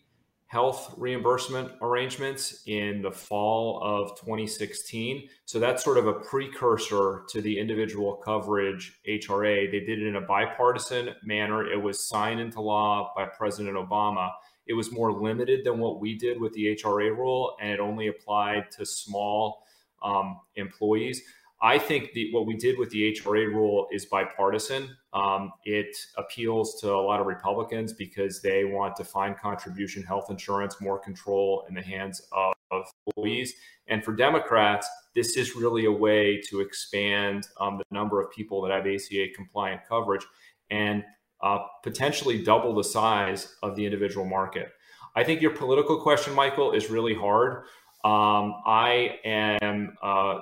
health 0.51 0.92
reimbursement 0.96 1.70
arrangements 1.80 2.64
in 2.66 3.01
the 3.03 3.11
fall 3.11 3.80
of 3.84 4.18
2016. 4.18 5.28
So 5.44 5.61
that's 5.61 5.84
sort 5.84 5.96
of 5.96 6.09
a 6.09 6.12
precursor 6.12 7.22
to 7.28 7.40
the 7.40 7.57
individual 7.57 8.16
coverage 8.16 8.98
HRA. 9.09 9.70
They 9.70 9.78
did 9.78 10.03
it 10.03 10.09
in 10.09 10.16
a 10.16 10.20
bipartisan 10.20 11.11
manner. 11.22 11.70
It 11.70 11.80
was 11.80 12.05
signed 12.05 12.40
into 12.40 12.61
law 12.61 13.12
by 13.14 13.26
President 13.26 13.76
Obama. 13.76 14.32
It 14.66 14.72
was 14.72 14.90
more 14.90 15.12
limited 15.12 15.64
than 15.64 15.78
what 15.78 16.01
we 16.01 16.18
did 16.18 16.40
with 16.40 16.53
the 16.55 16.74
HRA 16.74 17.16
rule, 17.16 17.57
and 17.61 17.70
it 17.70 17.78
only 17.78 18.09
applied 18.09 18.72
to 18.72 18.84
small 18.84 19.62
um, 20.03 20.40
employees. 20.57 21.22
I 21.62 21.78
think 21.78 22.12
the, 22.12 22.32
what 22.32 22.46
we 22.46 22.56
did 22.56 22.78
with 22.78 22.90
the 22.90 23.12
HRA 23.12 23.46
rule 23.46 23.86
is 23.92 24.06
bipartisan. 24.06 24.96
Um, 25.12 25.52
it 25.64 25.94
appeals 26.16 26.80
to 26.80 26.94
a 26.94 27.02
lot 27.02 27.20
of 27.20 27.26
Republicans 27.26 27.92
because 27.92 28.40
they 28.40 28.64
want 28.64 28.96
defined 28.96 29.36
contribution 29.38 30.02
health 30.02 30.30
insurance, 30.30 30.80
more 30.80 30.98
control 30.98 31.66
in 31.68 31.74
the 31.74 31.82
hands 31.82 32.22
of, 32.32 32.54
of 32.70 32.86
employees. 33.06 33.52
And 33.88 34.02
for 34.02 34.14
Democrats, 34.14 34.88
this 35.14 35.36
is 35.36 35.54
really 35.54 35.84
a 35.84 35.92
way 35.92 36.40
to 36.48 36.61
expand 36.61 37.48
um, 37.61 37.76
the 37.76 37.84
number 37.90 38.22
of 38.22 38.30
people 38.30 38.62
that 38.62 38.72
have 38.72 38.86
ACA 38.86 39.26
compliant 39.34 39.82
coverage 39.86 40.24
and 40.70 41.04
uh, 41.42 41.58
potentially 41.82 42.42
double 42.42 42.74
the 42.74 42.84
size 42.84 43.56
of 43.62 43.76
the 43.76 43.84
individual 43.84 44.24
market. 44.24 44.70
I 45.14 45.24
think 45.24 45.42
your 45.42 45.50
political 45.50 46.00
question, 46.00 46.32
Michael, 46.34 46.72
is 46.72 46.88
really 46.88 47.14
hard. 47.14 47.64
Um, 48.02 48.54
I 48.64 49.18
am. 49.24 49.96
Uh, 50.02 50.38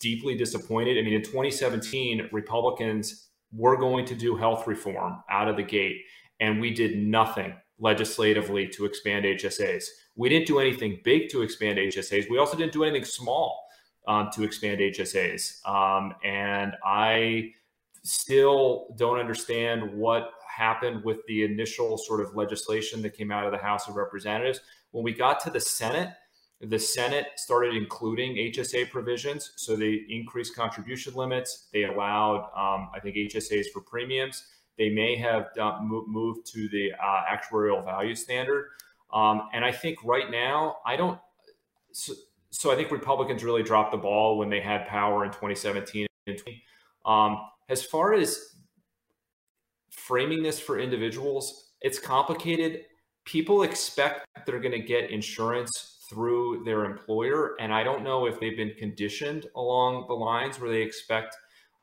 deeply 0.00 0.36
disappointed. 0.36 0.98
I 0.98 1.02
mean, 1.02 1.14
in 1.14 1.22
2017, 1.22 2.28
Republicans 2.32 3.28
were 3.52 3.76
going 3.76 4.04
to 4.06 4.14
do 4.14 4.36
health 4.36 4.66
reform 4.66 5.22
out 5.30 5.48
of 5.48 5.56
the 5.56 5.62
gate, 5.62 6.02
and 6.40 6.60
we 6.60 6.72
did 6.72 6.96
nothing 6.96 7.54
legislatively 7.78 8.68
to 8.68 8.84
expand 8.84 9.24
HSAs. 9.24 9.84
We 10.14 10.28
didn't 10.28 10.46
do 10.46 10.58
anything 10.58 11.00
big 11.04 11.28
to 11.30 11.42
expand 11.42 11.78
HSAs. 11.78 12.30
We 12.30 12.38
also 12.38 12.56
didn't 12.56 12.72
do 12.72 12.84
anything 12.84 13.04
small 13.04 13.66
um, 14.06 14.30
to 14.34 14.42
expand 14.42 14.80
HSAs. 14.80 15.66
Um, 15.66 16.14
and 16.24 16.74
I 16.84 17.52
still 18.02 18.94
don't 18.96 19.18
understand 19.18 19.94
what 19.94 20.32
happened 20.54 21.04
with 21.04 21.18
the 21.26 21.44
initial 21.44 21.96
sort 21.96 22.20
of 22.20 22.34
legislation 22.34 23.00
that 23.02 23.16
came 23.16 23.30
out 23.30 23.46
of 23.46 23.52
the 23.52 23.58
House 23.58 23.88
of 23.88 23.96
Representatives. 23.96 24.60
When 24.90 25.04
we 25.04 25.12
got 25.12 25.40
to 25.40 25.50
the 25.50 25.60
Senate, 25.60 26.10
the 26.62 26.78
Senate 26.78 27.26
started 27.36 27.74
including 27.74 28.36
HSA 28.36 28.90
provisions. 28.90 29.52
So 29.56 29.74
they 29.74 30.04
increased 30.08 30.54
contribution 30.54 31.14
limits. 31.14 31.66
They 31.72 31.84
allowed, 31.84 32.50
um, 32.56 32.88
I 32.94 33.00
think, 33.00 33.16
HSAs 33.16 33.66
for 33.72 33.80
premiums. 33.80 34.44
They 34.78 34.88
may 34.88 35.16
have 35.16 35.48
moved 35.82 36.46
to 36.52 36.68
the 36.68 36.92
uh, 36.92 37.22
actuarial 37.28 37.84
value 37.84 38.14
standard. 38.14 38.70
Um, 39.12 39.48
and 39.52 39.64
I 39.64 39.72
think 39.72 39.98
right 40.04 40.30
now, 40.30 40.76
I 40.86 40.96
don't. 40.96 41.18
So, 41.92 42.14
so, 42.50 42.70
I 42.70 42.76
think 42.76 42.90
Republicans 42.90 43.44
really 43.44 43.62
dropped 43.62 43.92
the 43.92 43.98
ball 43.98 44.38
when 44.38 44.48
they 44.48 44.60
had 44.60 44.86
power 44.86 45.24
in 45.24 45.30
2017 45.30 46.06
and 46.26 46.38
20. 46.38 46.62
Um, 47.04 47.38
as 47.68 47.82
far 47.82 48.14
as 48.14 48.56
framing 49.90 50.42
this 50.42 50.58
for 50.58 50.78
individuals, 50.78 51.72
it's 51.82 51.98
complicated. 51.98 52.84
People 53.24 53.62
expect 53.62 54.26
they're 54.46 54.60
going 54.60 54.72
to 54.72 54.86
get 54.86 55.10
insurance 55.10 55.91
through 56.12 56.62
their 56.64 56.84
employer. 56.84 57.56
And 57.58 57.72
I 57.72 57.82
don't 57.82 58.04
know 58.04 58.26
if 58.26 58.38
they've 58.38 58.56
been 58.56 58.74
conditioned 58.78 59.46
along 59.56 60.06
the 60.08 60.14
lines 60.14 60.60
where 60.60 60.70
they 60.70 60.82
expect 60.82 61.36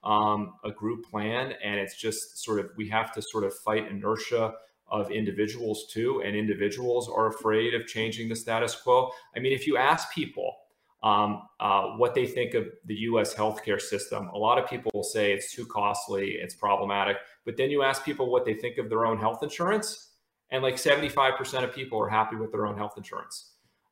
um, 0.04 0.54
a 0.64 0.72
group 0.72 1.06
plan. 1.10 1.54
And 1.64 1.80
it's 1.80 1.96
just 1.96 2.44
sort 2.44 2.60
of, 2.60 2.72
we 2.78 2.88
have 2.90 3.12
to 3.14 3.22
sort 3.22 3.44
of 3.44 3.54
fight 3.54 3.90
inertia 3.90 4.54
of 4.88 5.12
individuals 5.12 5.86
too. 5.92 6.22
And 6.26 6.36
individuals 6.36 7.10
are 7.10 7.28
afraid 7.28 7.74
of 7.74 7.88
changing 7.88 8.30
the 8.30 8.36
status 8.36 8.76
quo. 8.76 9.12
I 9.36 9.40
mean, 9.40 9.54
if 9.54 9.68
you 9.68 9.78
ask 9.78 10.12
people, 10.14 10.56
um, 11.02 11.44
uh, 11.60 11.92
what 11.96 12.14
they 12.14 12.26
think 12.26 12.54
of 12.54 12.68
the 12.86 12.96
US 12.96 13.34
healthcare 13.34 13.80
system. 13.80 14.28
A 14.30 14.38
lot 14.38 14.58
of 14.58 14.70
people 14.70 14.92
will 14.94 15.04
say 15.04 15.32
it's 15.32 15.54
too 15.54 15.66
costly, 15.66 16.32
it's 16.32 16.56
problematic. 16.56 17.18
But 17.46 17.58
then 17.58 17.72
you 17.72 17.84
ask 17.84 18.04
people 18.04 18.32
what 18.32 18.46
they 18.46 18.54
think 18.54 18.78
of 18.78 18.90
their 18.90 19.06
own 19.06 19.18
health 19.18 19.42
insurance, 19.42 20.10
and 20.52 20.64
like 20.64 20.76
75% 20.76 21.64
of 21.64 21.74
people 21.74 22.02
are 22.02 22.10
happy 22.10 22.36
with 22.36 22.52
their 22.52 22.66
own 22.66 22.78
health 22.78 22.94
insurance. 22.98 23.49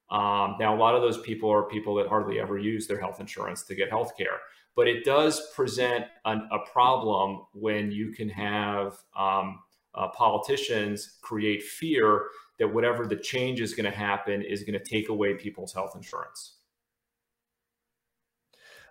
Um, 0.09 0.55
now, 0.59 0.73
a 0.73 0.79
lot 0.79 0.95
of 0.95 1.01
those 1.01 1.19
people 1.19 1.51
are 1.51 1.63
people 1.63 1.95
that 1.95 2.07
hardly 2.07 2.39
ever 2.39 2.57
use 2.57 2.87
their 2.87 2.99
health 2.99 3.19
insurance 3.19 3.63
to 3.63 3.75
get 3.75 3.89
health 3.89 4.15
care. 4.17 4.39
But 4.75 4.87
it 4.87 5.03
does 5.03 5.51
present 5.55 6.05
an, 6.25 6.47
a 6.51 6.59
problem 6.71 7.41
when 7.53 7.91
you 7.91 8.11
can 8.11 8.29
have 8.29 8.95
um, 9.17 9.59
uh, 9.95 10.07
politicians 10.09 11.17
create 11.21 11.63
fear 11.63 12.27
that 12.59 12.73
whatever 12.73 13.05
the 13.05 13.15
change 13.15 13.59
is 13.59 13.73
going 13.73 13.91
to 13.91 13.97
happen 13.97 14.41
is 14.41 14.63
going 14.63 14.79
to 14.79 14.85
take 14.85 15.09
away 15.09 15.33
people's 15.33 15.73
health 15.73 15.93
insurance. 15.95 16.53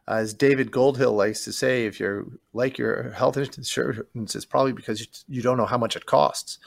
As 0.08 0.34
David 0.34 0.70
Goldhill 0.70 1.16
likes 1.16 1.44
to 1.44 1.52
say, 1.52 1.86
if 1.86 1.98
you're 1.98 2.26
like 2.52 2.78
your 2.78 3.10
health 3.10 3.36
insurance, 3.36 4.36
it's 4.36 4.44
probably 4.44 4.72
because 4.72 5.24
you 5.28 5.42
don't 5.42 5.56
know 5.56 5.66
how 5.66 5.78
much 5.78 5.96
it 5.96 6.06
costs. 6.06 6.58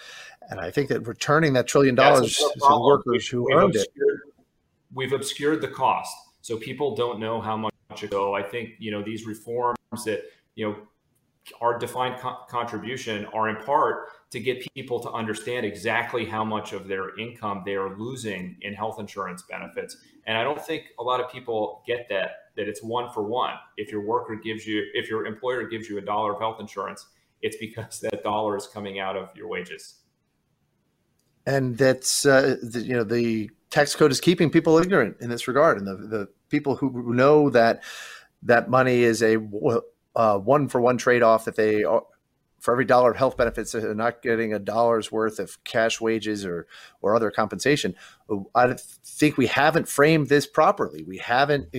And 0.50 0.60
I 0.60 0.72
think 0.72 0.90
that 0.90 1.08
returning 1.08 1.54
that 1.54 1.68
trillion 1.68 1.96
dollars 1.96 2.36
to 2.36 2.52
the 2.56 2.82
workers 2.82 3.28
who 3.28 3.54
earned 3.54 3.76
it 3.76 3.88
we've 4.94 5.14
obscured 5.14 5.62
the 5.62 5.68
cost, 5.68 6.16
so 6.42 6.58
people 6.58 6.96
don't 6.96 7.20
know 7.20 7.42
how 7.42 7.58
much 7.58 7.74
go. 8.10 8.36
I 8.36 8.44
think 8.44 8.72
you 8.80 8.92
know 8.92 9.02
these 9.02 9.26
reforms 9.26 9.78
that 10.06 10.24
you 10.56 10.68
know 10.68 10.76
our 11.62 11.78
defined 11.78 12.18
co- 12.20 12.38
contribution 12.48 13.26
are 13.28 13.50
in 13.50 13.56
part 13.58 14.10
to 14.30 14.40
get 14.40 14.66
people 14.76 15.00
to 15.00 15.10
understand 15.12 15.66
exactly 15.66 16.26
how 16.26 16.44
much 16.44 16.74
of 16.74 16.88
their 16.88 17.18
income 17.18 17.64
they 17.66 17.76
are 17.76 17.98
losing 17.98 18.56
in 18.62 18.74
health 18.74 19.00
insurance 19.00 19.44
benefits. 19.50 19.98
And 20.28 20.38
I 20.38 20.44
don't 20.44 20.62
think 20.62 20.84
a 21.00 21.04
lot 21.04 21.20
of 21.20 21.32
people 21.32 21.82
get 21.88 22.08
that 22.10 22.32
that 22.56 22.68
it's 22.68 22.84
one 22.84 23.12
for 23.12 23.24
one. 23.24 23.54
If 23.78 23.92
your 23.92 24.02
worker 24.02 24.36
gives 24.36 24.68
you 24.68 24.86
if 24.94 25.10
your 25.10 25.26
employer 25.26 25.64
gives 25.68 25.90
you 25.90 25.98
a 25.98 26.02
dollar 26.02 26.34
of 26.34 26.40
health 26.40 26.60
insurance, 26.60 27.08
it's 27.42 27.58
because 27.58 28.00
that 28.02 28.24
dollar 28.24 28.56
is 28.56 28.68
coming 28.68 29.00
out 29.00 29.18
of 29.18 29.36
your 29.36 29.48
wages. 29.48 29.99
And 31.50 31.78
that's 31.78 32.26
uh, 32.26 32.58
the, 32.62 32.82
you 32.82 32.94
know 32.96 33.04
the 33.04 33.50
tax 33.72 33.96
code 33.96 34.12
is 34.12 34.22
keeping 34.22 34.52
people 34.52 34.78
ignorant 34.78 35.18
in 35.20 35.30
this 35.30 35.48
regard, 35.48 35.80
and 35.80 35.88
the 35.88 35.96
the 35.96 36.28
people 36.50 36.76
who 36.76 37.14
know 37.14 37.50
that 37.50 37.82
that 38.44 38.70
money 38.70 39.00
is 39.02 39.24
a 39.24 39.38
uh, 40.16 40.38
one 40.38 40.68
for 40.68 40.80
one 40.80 40.98
trade 40.98 41.24
off 41.24 41.46
that 41.46 41.56
they 41.56 41.84
are, 41.84 42.04
for 42.60 42.72
every 42.72 42.86
dollar 42.86 43.12
of 43.12 43.18
health 43.18 43.38
benefits, 43.38 43.72
they're 43.72 43.96
not 43.96 44.22
getting 44.22 44.54
a 44.54 44.60
dollar's 44.60 45.12
worth 45.12 45.40
of 45.40 45.64
cash 45.64 46.00
wages 46.02 46.46
or 46.46 46.68
or 47.02 47.16
other 47.16 47.32
compensation. 47.32 47.96
I 48.54 48.76
think 49.04 49.38
we 49.38 49.48
haven't 49.48 49.88
framed 49.88 50.30
this 50.30 50.46
properly. 50.46 51.04
We 51.04 51.18
haven't 51.18 51.76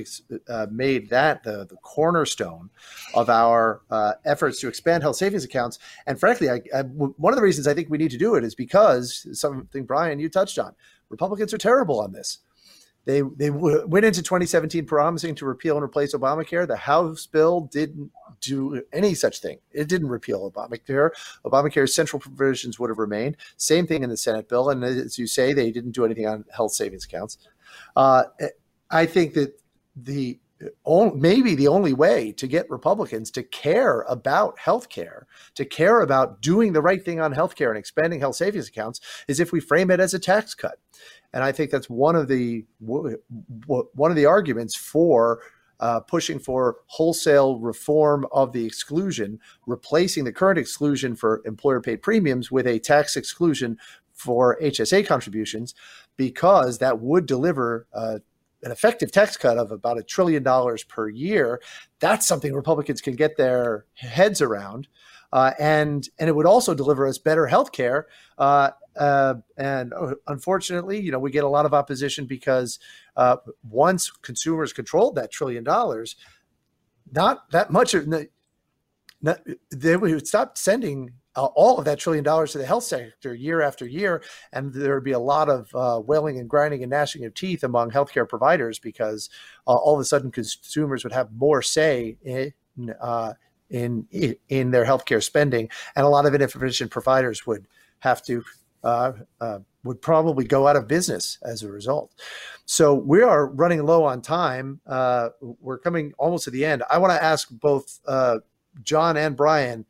uh, 0.48 0.66
made 0.70 1.10
that 1.10 1.44
the, 1.44 1.66
the 1.66 1.76
cornerstone 1.76 2.70
of 3.14 3.28
our 3.28 3.82
uh, 3.90 4.14
efforts 4.24 4.60
to 4.60 4.68
expand 4.68 5.02
health 5.02 5.16
savings 5.16 5.44
accounts. 5.44 5.78
And 6.06 6.18
frankly, 6.18 6.50
I, 6.50 6.60
I, 6.74 6.82
one 6.82 7.32
of 7.32 7.36
the 7.36 7.42
reasons 7.42 7.68
I 7.68 7.74
think 7.74 7.88
we 7.88 7.98
need 7.98 8.10
to 8.10 8.18
do 8.18 8.34
it 8.34 8.42
is 8.42 8.54
because 8.54 9.26
something 9.38 9.84
Brian 9.84 10.18
you 10.18 10.28
touched 10.28 10.58
on. 10.58 10.74
Republicans 11.08 11.54
are 11.54 11.58
terrible 11.58 12.00
on 12.00 12.12
this. 12.12 12.38
They 13.06 13.22
they 13.22 13.50
went 13.50 14.04
into 14.04 14.22
2017 14.22 14.84
promising 14.86 15.34
to 15.36 15.46
repeal 15.46 15.76
and 15.76 15.84
replace 15.84 16.14
Obamacare. 16.14 16.66
The 16.66 16.76
House 16.76 17.26
bill 17.26 17.62
didn't 17.62 18.10
do 18.40 18.82
any 18.92 19.14
such 19.14 19.40
thing. 19.40 19.58
It 19.72 19.88
didn't 19.88 20.08
repeal 20.08 20.50
Obamacare. 20.50 21.10
Obamacare's 21.44 21.94
central 21.94 22.20
provisions 22.20 22.78
would 22.78 22.90
have 22.90 22.98
remained. 22.98 23.36
Same 23.56 23.86
thing 23.86 24.02
in 24.02 24.10
the 24.10 24.16
Senate 24.16 24.48
bill. 24.48 24.70
And 24.70 24.82
as 24.84 25.18
you 25.18 25.26
say, 25.26 25.52
they 25.52 25.70
didn't 25.70 25.92
do 25.92 26.04
anything 26.04 26.26
on 26.26 26.44
health 26.54 26.72
savings 26.72 27.04
accounts. 27.04 27.38
Uh, 27.96 28.24
I 28.90 29.06
think 29.06 29.34
that 29.34 29.60
the 29.96 30.38
maybe 31.14 31.54
the 31.54 31.68
only 31.68 31.94
way 31.94 32.32
to 32.32 32.46
get 32.46 32.68
Republicans 32.68 33.30
to 33.30 33.42
care 33.42 34.02
about 34.02 34.58
health 34.58 34.90
care, 34.90 35.26
to 35.54 35.64
care 35.64 36.00
about 36.00 36.42
doing 36.42 36.74
the 36.74 36.82
right 36.82 37.02
thing 37.02 37.18
on 37.18 37.32
health 37.32 37.56
care 37.56 37.70
and 37.70 37.78
expanding 37.78 38.20
health 38.20 38.36
savings 38.36 38.68
accounts, 38.68 39.00
is 39.26 39.40
if 39.40 39.52
we 39.52 39.60
frame 39.60 39.90
it 39.90 40.00
as 40.00 40.12
a 40.12 40.18
tax 40.18 40.54
cut. 40.54 40.78
And 41.32 41.42
I 41.42 41.52
think 41.52 41.70
that's 41.70 41.88
one 41.88 42.16
of 42.16 42.28
the 42.28 42.66
one 42.80 44.10
of 44.10 44.16
the 44.16 44.26
arguments 44.26 44.76
for 44.76 45.40
uh, 45.80 46.00
pushing 46.00 46.38
for 46.38 46.76
wholesale 46.86 47.58
reform 47.58 48.26
of 48.32 48.52
the 48.52 48.64
exclusion, 48.64 49.40
replacing 49.66 50.24
the 50.24 50.32
current 50.32 50.58
exclusion 50.58 51.16
for 51.16 51.42
employer 51.44 51.80
paid 51.80 52.02
premiums 52.02 52.50
with 52.50 52.66
a 52.66 52.78
tax 52.78 53.16
exclusion 53.16 53.78
for 54.12 54.58
HSA 54.60 55.06
contributions, 55.06 55.74
because 56.16 56.78
that 56.78 57.00
would 57.00 57.26
deliver 57.26 57.86
uh, 57.94 58.18
an 58.62 58.70
effective 58.70 59.10
tax 59.10 59.36
cut 59.36 59.56
of 59.56 59.72
about 59.72 59.98
a 59.98 60.02
trillion 60.02 60.42
dollars 60.42 60.84
per 60.84 61.08
year. 61.08 61.60
That's 61.98 62.26
something 62.26 62.52
Republicans 62.54 63.00
can 63.00 63.16
get 63.16 63.36
their 63.36 63.86
heads 63.94 64.42
around. 64.42 64.88
Uh, 65.32 65.52
and 65.58 66.08
and 66.18 66.28
it 66.28 66.34
would 66.34 66.46
also 66.46 66.74
deliver 66.74 67.06
us 67.06 67.18
better 67.18 67.46
health 67.46 67.72
care 67.72 68.08
uh, 68.38 68.70
uh, 68.98 69.34
and 69.56 69.92
uh, 69.92 70.14
unfortunately, 70.26 71.00
you 71.00 71.12
know, 71.12 71.18
we 71.18 71.30
get 71.30 71.44
a 71.44 71.48
lot 71.48 71.66
of 71.66 71.74
opposition 71.74 72.26
because 72.26 72.78
uh, 73.16 73.36
once 73.62 74.10
consumers 74.10 74.72
controlled 74.72 75.14
that 75.14 75.30
trillion 75.30 75.64
dollars, 75.64 76.16
not 77.12 77.50
that 77.52 77.70
much 77.70 77.94
of 77.94 78.08
not, 79.22 79.40
they 79.70 79.96
would 79.96 80.26
stop 80.26 80.56
sending 80.56 81.12
uh, 81.36 81.46
all 81.46 81.78
of 81.78 81.84
that 81.84 81.98
trillion 81.98 82.24
dollars 82.24 82.52
to 82.52 82.58
the 82.58 82.66
health 82.66 82.84
sector 82.84 83.34
year 83.34 83.60
after 83.60 83.86
year, 83.86 84.22
and 84.52 84.72
there 84.72 84.94
would 84.94 85.04
be 85.04 85.12
a 85.12 85.18
lot 85.18 85.48
of 85.48 85.68
uh, 85.74 86.00
wailing 86.00 86.38
and 86.38 86.48
grinding 86.48 86.82
and 86.82 86.90
gnashing 86.90 87.24
of 87.24 87.34
teeth 87.34 87.62
among 87.62 87.90
healthcare 87.90 88.28
providers 88.28 88.78
because 88.78 89.30
uh, 89.66 89.74
all 89.74 89.94
of 89.94 90.00
a 90.00 90.04
sudden 90.04 90.30
consumers 90.30 91.04
would 91.04 91.12
have 91.12 91.30
more 91.32 91.62
say 91.62 92.16
in 92.22 92.52
uh, 93.00 93.34
in 93.70 94.06
in 94.48 94.70
their 94.70 94.84
healthcare 94.84 95.22
spending, 95.22 95.68
and 95.96 96.04
a 96.04 96.08
lot 96.08 96.26
of 96.26 96.34
inefficient 96.34 96.90
providers 96.90 97.46
would 97.46 97.66
have 98.00 98.22
to 98.24 98.42
uh, 98.82 99.12
uh, 99.40 99.58
would 99.84 100.02
probably 100.02 100.44
go 100.44 100.66
out 100.66 100.76
of 100.76 100.88
business 100.88 101.38
as 101.42 101.62
a 101.62 101.70
result. 101.70 102.12
So 102.66 102.94
we 102.94 103.22
are 103.22 103.46
running 103.46 103.84
low 103.84 104.04
on 104.04 104.22
time. 104.22 104.80
Uh, 104.86 105.30
we're 105.40 105.78
coming 105.78 106.12
almost 106.18 106.44
to 106.44 106.50
the 106.50 106.64
end. 106.64 106.82
I 106.90 106.98
want 106.98 107.12
to 107.12 107.22
ask 107.22 107.48
both 107.50 108.00
uh, 108.06 108.38
John 108.82 109.16
and 109.16 109.36
Brian. 109.36 109.86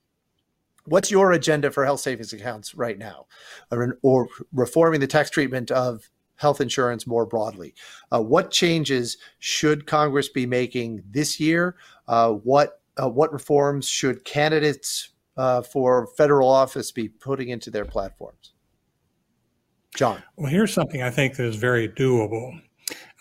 What's 0.87 1.11
your 1.11 1.33
agenda 1.33 1.71
for 1.71 1.85
health 1.85 2.01
savings 2.01 2.33
accounts 2.33 2.75
right 2.75 2.99
now, 2.99 3.27
or, 3.71 3.99
or 4.03 4.29
reforming 4.53 5.01
the 5.01 5.07
tax 5.07 5.31
treatment 5.31 5.71
of 5.71 6.11
health 6.37 6.61
insurance 6.61 7.07
more 7.07 7.27
broadly? 7.27 7.75
Uh, 8.11 8.23
what 8.23 8.51
changes 8.51 9.19
should 9.39 9.87
Congress 9.87 10.29
be 10.29 10.47
making 10.47 11.03
this 11.11 11.39
year? 11.39 11.77
Uh, 13.01 13.09
what 13.09 13.33
reforms 13.33 13.89
should 13.89 14.25
candidates 14.25 15.11
for 15.73 16.07
federal 16.19 16.51
office 16.51 16.93
be 16.93 17.09
putting 17.09 17.49
into 17.49 17.71
their 17.71 17.87
platforms? 17.87 18.53
John. 19.95 20.23
Well, 20.37 20.51
here's 20.51 20.73
something 20.73 21.03
I 21.03 21.11
think 21.11 21.37
that 21.37 21.47
is 21.47 21.57
very 21.57 21.89
doable. 21.89 22.61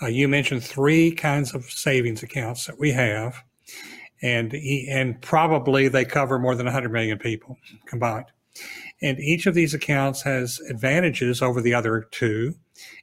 Uh, 0.01 0.07
you 0.07 0.27
mentioned 0.27 0.63
three 0.63 1.11
kinds 1.11 1.53
of 1.53 1.65
savings 1.65 2.23
accounts 2.23 2.65
that 2.65 2.79
we 2.79 2.91
have, 2.91 3.43
and 4.21 4.53
and 4.53 5.21
probably 5.21 5.87
they 5.87 6.05
cover 6.05 6.39
more 6.39 6.55
than 6.55 6.65
100 6.65 6.91
million 6.91 7.17
people 7.17 7.57
combined. 7.85 8.27
And 9.01 9.19
each 9.19 9.45
of 9.45 9.53
these 9.53 9.73
accounts 9.73 10.21
has 10.23 10.59
advantages 10.69 11.41
over 11.41 11.61
the 11.61 11.73
other 11.73 12.07
two, 12.11 12.55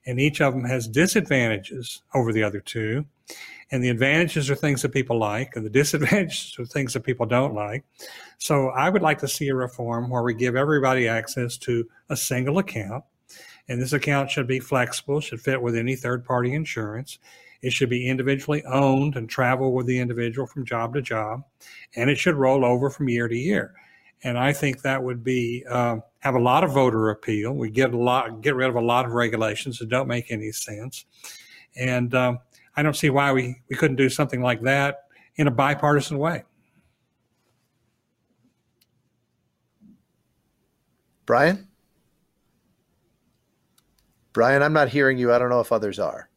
and 0.06 0.20
each 0.20 0.40
of 0.40 0.54
them 0.54 0.64
has 0.64 0.88
disadvantages 0.88 2.02
over 2.14 2.32
the 2.32 2.42
other 2.42 2.60
two. 2.60 3.06
And 3.72 3.82
the 3.82 3.88
advantages 3.88 4.48
are 4.48 4.54
things 4.54 4.82
that 4.82 4.92
people 4.92 5.18
like, 5.18 5.56
and 5.56 5.64
the 5.64 5.70
disadvantages 5.82 6.56
are 6.58 6.66
things 6.66 6.92
that 6.92 7.04
people 7.04 7.26
don't 7.26 7.54
like. 7.54 7.84
So 8.38 8.68
I 8.68 8.90
would 8.90 9.02
like 9.02 9.18
to 9.18 9.28
see 9.28 9.48
a 9.48 9.54
reform 9.54 10.08
where 10.10 10.22
we 10.22 10.34
give 10.34 10.56
everybody 10.56 11.08
access 11.08 11.56
to 11.58 11.86
a 12.08 12.16
single 12.16 12.58
account 12.58 13.04
and 13.68 13.80
this 13.80 13.92
account 13.92 14.30
should 14.30 14.46
be 14.46 14.60
flexible, 14.60 15.20
should 15.20 15.40
fit 15.40 15.60
with 15.60 15.76
any 15.76 15.96
third 15.96 16.24
party 16.24 16.54
insurance. 16.54 17.18
It 17.62 17.72
should 17.72 17.90
be 17.90 18.08
individually 18.08 18.62
owned 18.64 19.16
and 19.16 19.28
travel 19.28 19.72
with 19.72 19.86
the 19.86 19.98
individual 19.98 20.46
from 20.46 20.64
job 20.64 20.94
to 20.94 21.02
job, 21.02 21.42
and 21.96 22.08
it 22.08 22.18
should 22.18 22.36
roll 22.36 22.64
over 22.64 22.90
from 22.90 23.08
year 23.08 23.28
to 23.28 23.36
year. 23.36 23.74
And 24.22 24.38
I 24.38 24.52
think 24.52 24.82
that 24.82 25.02
would 25.02 25.24
be 25.24 25.64
uh, 25.68 25.98
have 26.20 26.34
a 26.34 26.40
lot 26.40 26.64
of 26.64 26.72
voter 26.72 27.10
appeal. 27.10 27.52
We 27.54 27.70
get 27.70 27.92
a 27.92 27.98
lot, 27.98 28.40
get 28.40 28.54
rid 28.54 28.68
of 28.68 28.76
a 28.76 28.80
lot 28.80 29.04
of 29.04 29.12
regulations 29.12 29.78
that 29.78 29.88
don't 29.88 30.08
make 30.08 30.30
any 30.30 30.52
sense, 30.52 31.06
and 31.74 32.14
um, 32.14 32.38
I 32.76 32.82
don't 32.82 32.96
see 32.96 33.10
why 33.10 33.32
we 33.32 33.62
we 33.70 33.76
couldn't 33.76 33.96
do 33.96 34.08
something 34.08 34.42
like 34.42 34.62
that 34.62 35.04
in 35.36 35.46
a 35.46 35.50
bipartisan 35.50 36.18
way. 36.18 36.44
Brian. 41.24 41.68
Brian, 44.32 44.62
I'm 44.62 44.74
not 44.74 44.90
hearing 44.90 45.18
you. 45.18 45.32
I 45.32 45.38
don't 45.38 45.48
know 45.48 45.60
if 45.60 45.72
others 45.72 45.98
are. 45.98 46.28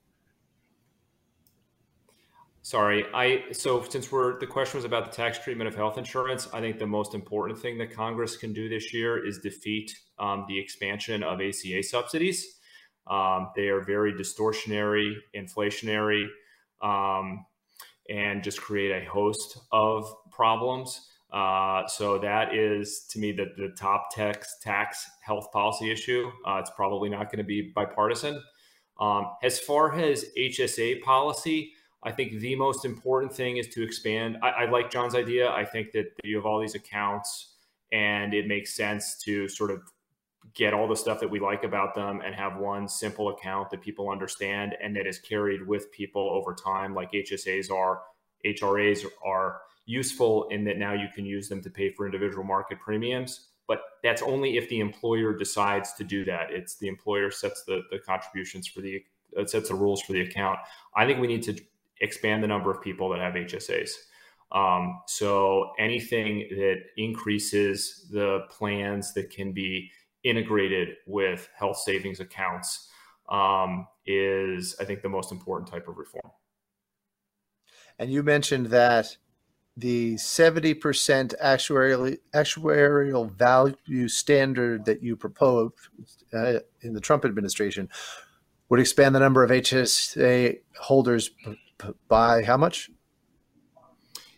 Sorry, 2.62 3.06
I 3.14 3.46
so 3.52 3.84
since 3.84 4.12
we're 4.12 4.40
the 4.40 4.46
question 4.46 4.78
was 4.78 4.86
about 4.86 5.10
the 5.10 5.16
tax 5.16 5.40
treatment 5.40 5.68
of 5.68 5.76
health 5.76 5.98
insurance, 5.98 6.48
I 6.54 6.62
think 6.62 6.78
the 6.78 6.86
most 6.86 7.16
important 7.16 7.58
thing 7.58 7.78
that 7.80 7.92
Congress 7.92 8.38
can 8.38 8.54
do 8.54 8.70
this 8.70 8.94
year 8.94 9.26
is 9.26 9.40
defeat 9.40 9.98
um, 10.20 10.46
the 10.48 10.60
expansion 10.60 11.24
of 11.24 11.42
ACA 11.42 11.82
subsidies. 11.82 12.59
Um, 13.10 13.50
they 13.56 13.70
are 13.70 13.82
very 13.82 14.14
distortionary, 14.14 15.16
inflationary, 15.36 16.28
um, 16.82 17.46
and 18.10 18.44
just 18.44 18.62
create 18.62 18.92
a 18.92 19.10
host 19.10 19.58
of 19.72 20.14
problems. 20.32 21.08
Uh, 21.32 21.86
so 21.88 22.18
that 22.18 22.56
is 22.56 23.06
to 23.12 23.20
me 23.20 23.32
the, 23.32 23.46
the 23.58 23.70
top 23.78 24.10
tax 24.12 24.58
tax 24.62 25.08
health 25.22 25.52
policy 25.52 25.92
issue. 25.92 26.32
Uh, 26.46 26.58
it's 26.58 26.72
probably 26.76 27.10
not 27.10 27.26
going 27.26 27.38
to 27.38 27.44
be 27.44 27.72
bipartisan. 27.76 28.42
Um, 29.00 29.28
as 29.44 29.60
far 29.60 29.98
as 29.98 30.26
HSA 30.38 31.02
policy, 31.02 31.74
I 32.04 32.12
think 32.12 32.40
the 32.40 32.56
most 32.56 32.86
important 32.86 33.34
thing 33.34 33.58
is 33.58 33.68
to 33.70 33.84
expand. 33.84 34.38
I, 34.42 34.50
I 34.50 34.70
like 34.70 34.90
John's 34.90 35.16
idea. 35.16 35.50
I 35.52 35.66
think 35.66 35.92
that 35.92 36.12
you 36.24 36.36
have 36.38 36.46
all 36.46 36.60
these 36.60 36.76
accounts 36.76 37.54
and 37.92 38.34
it 38.34 38.48
makes 38.48 38.76
sense 38.76 39.18
to 39.24 39.48
sort 39.48 39.72
of 39.72 39.82
get 40.54 40.74
all 40.74 40.88
the 40.88 40.96
stuff 40.96 41.20
that 41.20 41.30
we 41.30 41.40
like 41.40 41.64
about 41.64 41.94
them 41.94 42.22
and 42.26 42.34
have 42.34 42.58
one 42.58 42.88
simple 42.88 43.30
account 43.30 43.70
that 43.70 43.82
people 43.82 44.10
understand 44.10 44.76
and 44.82 44.96
that 44.96 45.06
is 45.06 45.20
carried 45.20 45.66
with 45.68 45.92
people 45.92 46.30
over 46.30 46.54
time, 46.54 46.94
like 46.96 47.12
HSAs 47.12 47.72
are, 47.72 48.02
HRAs 48.46 49.06
are 49.26 49.62
useful 49.86 50.48
in 50.50 50.64
that 50.66 50.78
now 50.78 50.94
you 50.94 51.08
can 51.14 51.26
use 51.26 51.50
them 51.50 51.62
to 51.62 51.70
pay 51.70 51.92
for 51.92 52.06
individual 52.06 52.44
market 52.44 52.80
premiums. 52.80 53.48
But 53.68 53.82
that's 54.04 54.22
only 54.22 54.58
if 54.58 54.68
the 54.70 54.80
employer 54.80 55.38
decides 55.38 55.94
to 55.94 56.04
do 56.04 56.26
that. 56.26 56.52
It's 56.52 56.78
the 56.78 56.88
employer 56.88 57.30
sets 57.30 57.64
the, 57.66 57.84
the 57.92 58.00
contributions 58.00 58.68
for 58.68 58.82
the 58.82 59.04
uh, 59.38 59.46
sets 59.46 59.70
the 59.70 59.76
rules 59.76 60.02
for 60.02 60.14
the 60.14 60.22
account. 60.22 60.58
I 60.96 61.06
think 61.06 61.20
we 61.20 61.28
need 61.28 61.44
to 61.44 61.56
expand 62.02 62.42
the 62.42 62.48
number 62.48 62.72
of 62.72 62.82
people 62.82 63.10
that 63.10 63.20
have 63.20 63.36
HSAs. 63.36 63.92
Um, 64.52 65.02
so 65.06 65.74
anything 65.78 66.48
that 66.52 66.82
increases 66.98 68.08
the 68.12 68.46
plans 68.50 69.14
that 69.14 69.30
can 69.30 69.52
be 69.52 69.92
integrated 70.24 70.90
with 71.08 71.50
health 71.58 71.78
savings 71.78 72.20
accounts 72.20 72.90
um, 73.30 73.88
is, 74.06 74.76
I 74.80 74.86
think, 74.86 75.02
the 75.02 75.10
most 75.10 75.32
important 75.32 75.70
type 75.70 75.88
of 75.88 75.98
reform. 75.98 76.32
And 77.98 78.12
you 78.12 78.24
mentioned 78.24 78.68
that 78.68 79.18
the 79.78 80.16
70% 80.16 80.76
actuarial, 81.42 82.18
actuarial 82.34 83.32
value 83.32 84.08
standard 84.08 84.86
that 84.86 85.02
you 85.04 85.16
proposed 85.16 85.74
uh, 86.34 86.60
in 86.82 86.94
the 86.94 87.02
Trump 87.02 87.24
administration 87.24 87.90
would 88.70 88.80
expand 88.80 89.16
the 89.16 89.20
number 89.20 89.44
of 89.44 89.52
HSA 89.52 90.60
holders 90.80 91.32
by 92.08 92.44
how 92.44 92.58
much? 92.58 92.90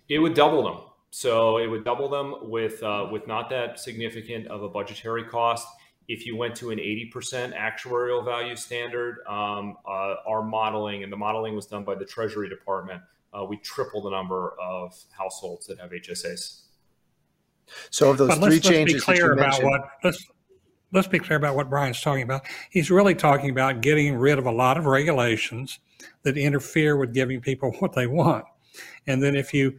It 0.07 0.19
would 0.19 0.33
double 0.33 0.63
them. 0.63 0.90
So 1.11 1.57
it 1.57 1.67
would 1.67 1.83
double 1.83 2.09
them 2.09 2.35
with 2.49 2.81
uh, 2.81 3.07
with 3.11 3.27
not 3.27 3.49
that 3.49 3.79
significant 3.79 4.47
of 4.47 4.63
a 4.63 4.69
budgetary 4.69 5.25
cost. 5.25 5.67
If 6.07 6.25
you 6.25 6.35
went 6.35 6.55
to 6.55 6.71
an 6.71 6.79
80% 6.79 7.55
actuarial 7.55 8.25
value 8.25 8.55
standard, 8.55 9.19
um, 9.29 9.77
uh, 9.87 10.15
our 10.27 10.41
modeling, 10.41 11.03
and 11.03 11.11
the 11.11 11.17
modeling 11.17 11.55
was 11.55 11.67
done 11.67 11.83
by 11.85 11.95
the 11.95 12.05
Treasury 12.05 12.49
Department, 12.49 13.01
uh, 13.33 13.45
we 13.45 13.57
triple 13.57 14.01
the 14.01 14.09
number 14.09 14.55
of 14.61 14.97
households 15.17 15.67
that 15.67 15.79
have 15.79 15.91
HSAs. 15.91 16.63
So 17.91 18.11
of 18.11 18.17
those 18.17 18.29
but 18.29 18.37
three 18.37 18.55
let's, 18.55 18.67
changes, 18.67 18.95
let's 18.95 19.05
be 19.05 19.13
clear 19.13 19.33
about 19.33 19.63
what 19.63 19.81
let's 20.03 20.25
let's 20.93 21.07
be 21.07 21.19
clear 21.19 21.37
about 21.37 21.55
what 21.55 21.69
Brian's 21.69 22.01
talking 22.01 22.23
about. 22.23 22.45
He's 22.69 22.89
really 22.89 23.15
talking 23.15 23.49
about 23.49 23.81
getting 23.81 24.15
rid 24.15 24.39
of 24.39 24.45
a 24.45 24.51
lot 24.51 24.77
of 24.77 24.85
regulations 24.85 25.79
that 26.23 26.37
interfere 26.37 26.97
with 26.97 27.13
giving 27.13 27.41
people 27.41 27.71
what 27.79 27.93
they 27.93 28.07
want. 28.07 28.45
And 29.07 29.21
then 29.21 29.35
if 29.35 29.53
you 29.53 29.77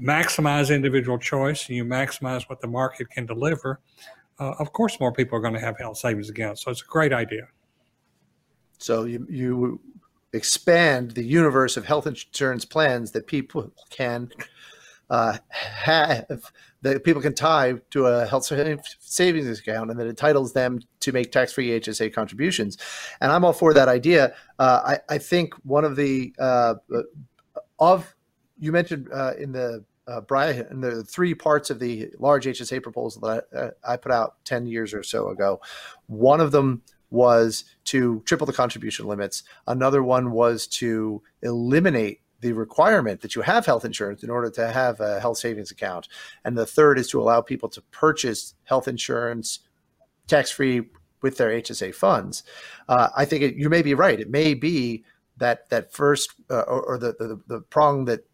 maximize 0.00 0.74
individual 0.74 1.18
choice 1.18 1.68
and 1.68 1.76
you 1.76 1.84
maximize 1.84 2.48
what 2.48 2.60
the 2.60 2.66
market 2.66 3.10
can 3.10 3.26
deliver, 3.26 3.80
uh, 4.38 4.54
of 4.58 4.72
course, 4.72 4.98
more 5.00 5.12
people 5.12 5.36
are 5.36 5.40
going 5.40 5.54
to 5.54 5.60
have 5.60 5.78
health 5.78 5.98
savings 5.98 6.30
accounts. 6.30 6.62
So 6.62 6.70
it's 6.70 6.82
a 6.82 6.86
great 6.86 7.12
idea. 7.12 7.48
So 8.78 9.04
you, 9.04 9.26
you 9.28 9.80
expand 10.32 11.12
the 11.12 11.24
universe 11.24 11.76
of 11.76 11.84
health 11.84 12.06
insurance 12.06 12.64
plans 12.64 13.10
that 13.12 13.26
people 13.26 13.72
can 13.90 14.30
uh, 15.10 15.38
have 15.48 16.52
that 16.82 17.02
people 17.02 17.20
can 17.20 17.34
tie 17.34 17.74
to 17.90 18.06
a 18.06 18.26
health 18.26 18.44
savings 19.00 19.58
account 19.58 19.90
and 19.90 19.98
that 19.98 20.06
entitles 20.06 20.52
them 20.52 20.80
to 21.00 21.12
make 21.12 21.32
tax-free 21.32 21.80
HSA 21.80 22.12
contributions. 22.12 22.78
And 23.20 23.32
I'm 23.32 23.44
all 23.44 23.52
for 23.52 23.74
that 23.74 23.88
idea. 23.88 24.34
Uh, 24.58 24.98
I, 25.08 25.14
I, 25.14 25.18
think 25.18 25.54
one 25.64 25.84
of 25.84 25.96
the 25.96 26.32
uh, 26.38 26.74
of 27.80 28.14
you 28.58 28.72
mentioned 28.72 29.08
uh, 29.12 29.34
in 29.38 29.52
the 29.52 29.84
uh, 30.06 30.22
Brian, 30.22 30.66
in 30.70 30.80
the 30.80 31.04
three 31.04 31.34
parts 31.34 31.68
of 31.68 31.78
the 31.78 32.10
large 32.18 32.46
HSA 32.46 32.82
proposal 32.82 33.20
that 33.22 33.44
I, 33.52 33.56
uh, 33.56 33.70
I, 33.86 33.96
put 33.98 34.10
out 34.10 34.36
10 34.44 34.66
years 34.66 34.94
or 34.94 35.02
so 35.02 35.28
ago, 35.28 35.60
one 36.06 36.40
of 36.40 36.50
them 36.50 36.82
was 37.10 37.64
to 37.84 38.22
triple 38.24 38.46
the 38.46 38.52
contribution 38.52 39.06
limits. 39.06 39.42
Another 39.66 40.02
one 40.02 40.30
was 40.30 40.66
to 40.66 41.22
eliminate 41.42 42.20
the 42.40 42.52
requirement 42.52 43.20
that 43.20 43.34
you 43.34 43.42
have 43.42 43.66
health 43.66 43.84
insurance 43.84 44.22
in 44.22 44.30
order 44.30 44.50
to 44.50 44.70
have 44.70 45.00
a 45.00 45.20
health 45.20 45.38
savings 45.38 45.70
account. 45.70 46.08
And 46.44 46.56
the 46.56 46.66
third 46.66 46.98
is 46.98 47.08
to 47.10 47.20
allow 47.20 47.40
people 47.40 47.68
to 47.70 47.82
purchase 47.90 48.54
health 48.64 48.88
insurance 48.88 49.60
tax 50.26 50.50
free 50.50 50.88
with 51.20 51.36
their 51.36 51.50
HSA 51.50 51.94
funds. 51.94 52.44
Uh, 52.88 53.08
I 53.16 53.24
think 53.24 53.42
it, 53.42 53.56
you 53.56 53.68
may 53.68 53.82
be 53.82 53.94
right. 53.94 54.20
It 54.20 54.30
may 54.30 54.54
be 54.54 55.04
that 55.38 55.68
that 55.70 55.92
first 55.92 56.34
uh, 56.50 56.60
or, 56.60 56.82
or 56.82 56.98
the, 56.98 57.12
the, 57.18 57.40
the 57.46 57.60
prong 57.60 58.04
that 58.04 58.24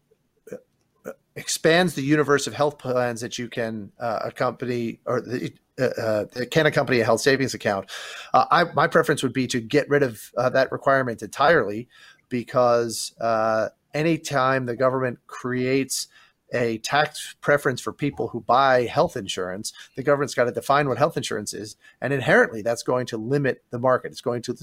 expands 1.35 1.95
the 1.95 2.01
universe 2.01 2.47
of 2.47 2.53
health 2.53 2.77
plans 2.77 3.21
that 3.21 3.37
you 3.37 3.49
can 3.49 3.91
uh, 3.99 4.19
accompany 4.23 4.99
or 5.05 5.21
the, 5.21 5.51
uh, 5.77 5.83
uh, 5.83 6.25
can 6.51 6.65
accompany 6.65 7.01
a 7.01 7.05
health 7.05 7.21
savings 7.21 7.53
account. 7.53 7.89
Uh, 8.33 8.45
I, 8.49 8.63
my 8.73 8.87
preference 8.87 9.21
would 9.23 9.33
be 9.33 9.47
to 9.47 9.59
get 9.59 9.89
rid 9.89 10.03
of 10.03 10.31
uh, 10.37 10.49
that 10.49 10.71
requirement 10.71 11.21
entirely 11.21 11.89
because 12.29 13.13
uh, 13.19 13.69
anytime 13.93 14.65
the 14.65 14.75
government 14.75 15.19
creates 15.27 16.07
a 16.53 16.77
tax 16.77 17.35
preference 17.41 17.81
for 17.81 17.91
people 17.91 18.29
who 18.29 18.39
buy 18.39 18.83
health 18.83 19.17
insurance, 19.17 19.73
the 19.97 20.03
government's 20.03 20.33
got 20.33 20.45
to 20.45 20.51
define 20.51 20.87
what 20.87 20.97
health 20.97 21.17
insurance 21.17 21.53
is. 21.53 21.75
And 21.99 22.13
inherently, 22.13 22.61
that's 22.61 22.83
going 22.83 23.07
to 23.07 23.17
limit 23.17 23.63
the 23.71 23.79
market. 23.79 24.11
It's 24.11 24.21
going 24.21 24.43
to 24.43 24.55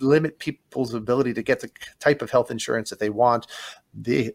limit 0.00 0.40
people's 0.40 0.94
ability 0.94 1.34
to 1.34 1.42
get 1.42 1.60
the 1.60 1.70
type 2.00 2.22
of 2.22 2.30
health 2.30 2.50
insurance 2.50 2.90
that 2.90 2.98
they 2.98 3.10
want. 3.10 3.46
The 3.94 4.34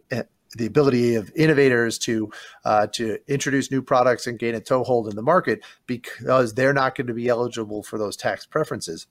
the 0.56 0.66
ability 0.66 1.16
of 1.16 1.32
innovators 1.36 1.98
to 2.00 2.32
uh, 2.66 2.88
to 2.88 3.18
introduce 3.28 3.72
new 3.72 3.82
products 3.82 4.28
and 4.28 4.40
gain 4.40 4.56
a 4.56 4.62
toehold 4.62 5.08
in 5.08 5.16
the 5.16 5.22
market 5.22 5.64
because 5.86 6.54
they're 6.54 6.74
not 6.74 6.96
going 6.96 7.08
to 7.08 7.14
be 7.14 7.28
eligible 7.28 7.84
for 7.84 7.98
those 7.98 8.16
tax 8.16 8.46
preferences. 8.46 9.08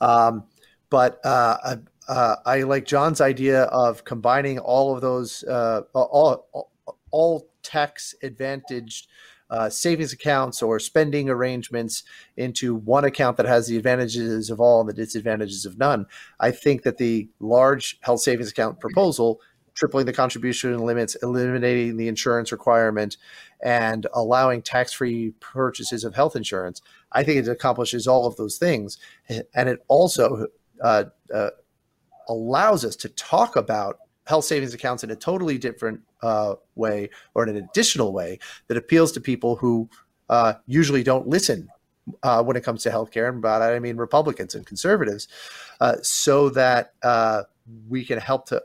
Um, 0.00 0.44
but 0.90 1.20
uh, 1.24 1.76
uh, 2.08 2.36
I 2.44 2.62
like 2.62 2.84
John's 2.84 3.20
idea 3.20 3.64
of 3.64 4.04
combining 4.04 4.58
all 4.58 4.94
of 4.94 5.00
those 5.00 5.42
uh, 5.44 5.82
all, 5.92 6.46
all, 6.52 6.70
all 7.10 7.48
tax 7.62 8.14
advantaged 8.22 9.08
uh, 9.50 9.68
savings 9.68 10.12
accounts 10.12 10.62
or 10.62 10.78
spending 10.80 11.28
arrangements 11.28 12.02
into 12.36 12.74
one 12.74 13.04
account 13.04 13.36
that 13.36 13.46
has 13.46 13.68
the 13.68 13.76
advantages 13.76 14.50
of 14.50 14.60
all 14.60 14.80
and 14.80 14.88
the 14.88 14.94
disadvantages 14.94 15.64
of 15.66 15.78
none. 15.78 16.06
I 16.40 16.50
think 16.50 16.82
that 16.82 16.98
the 16.98 17.28
large 17.40 17.98
health 18.00 18.20
savings 18.20 18.50
account 18.50 18.80
proposal 18.80 19.40
tripling 19.74 20.06
the 20.06 20.12
contribution 20.12 20.78
limits, 20.78 21.16
eliminating 21.16 21.96
the 21.96 22.08
insurance 22.08 22.52
requirement, 22.52 23.16
and 23.62 24.06
allowing 24.14 24.62
tax 24.62 24.92
free 24.92 25.32
purchases 25.40 26.04
of 26.04 26.14
health 26.14 26.36
insurance. 26.36 26.80
I 27.12 27.24
think 27.24 27.38
it 27.38 27.48
accomplishes 27.50 28.06
all 28.06 28.26
of 28.26 28.36
those 28.36 28.56
things. 28.56 28.98
And 29.28 29.68
it 29.68 29.84
also 29.88 30.46
uh, 30.82 31.04
uh, 31.32 31.50
allows 32.28 32.84
us 32.84 32.96
to 32.96 33.08
talk 33.10 33.56
about 33.56 33.98
health 34.26 34.44
savings 34.44 34.74
accounts 34.74 35.04
in 35.04 35.10
a 35.10 35.16
totally 35.16 35.58
different 35.58 36.00
uh, 36.22 36.54
way 36.74 37.10
or 37.34 37.42
in 37.42 37.56
an 37.56 37.68
additional 37.70 38.12
way 38.12 38.38
that 38.68 38.76
appeals 38.76 39.12
to 39.12 39.20
people 39.20 39.56
who 39.56 39.88
uh, 40.30 40.54
usually 40.66 41.02
don't 41.02 41.28
listen 41.28 41.68
uh, 42.22 42.42
when 42.42 42.56
it 42.56 42.62
comes 42.62 42.82
to 42.82 42.90
healthcare. 42.90 43.28
And 43.28 43.42
by 43.42 43.58
that, 43.58 43.72
I 43.72 43.78
mean 43.78 43.96
Republicans 43.96 44.54
and 44.54 44.66
conservatives, 44.66 45.28
uh, 45.80 45.96
so 46.02 46.48
that 46.50 46.94
we 47.88 48.04
can 48.04 48.18
help 48.18 48.46
to 48.46 48.62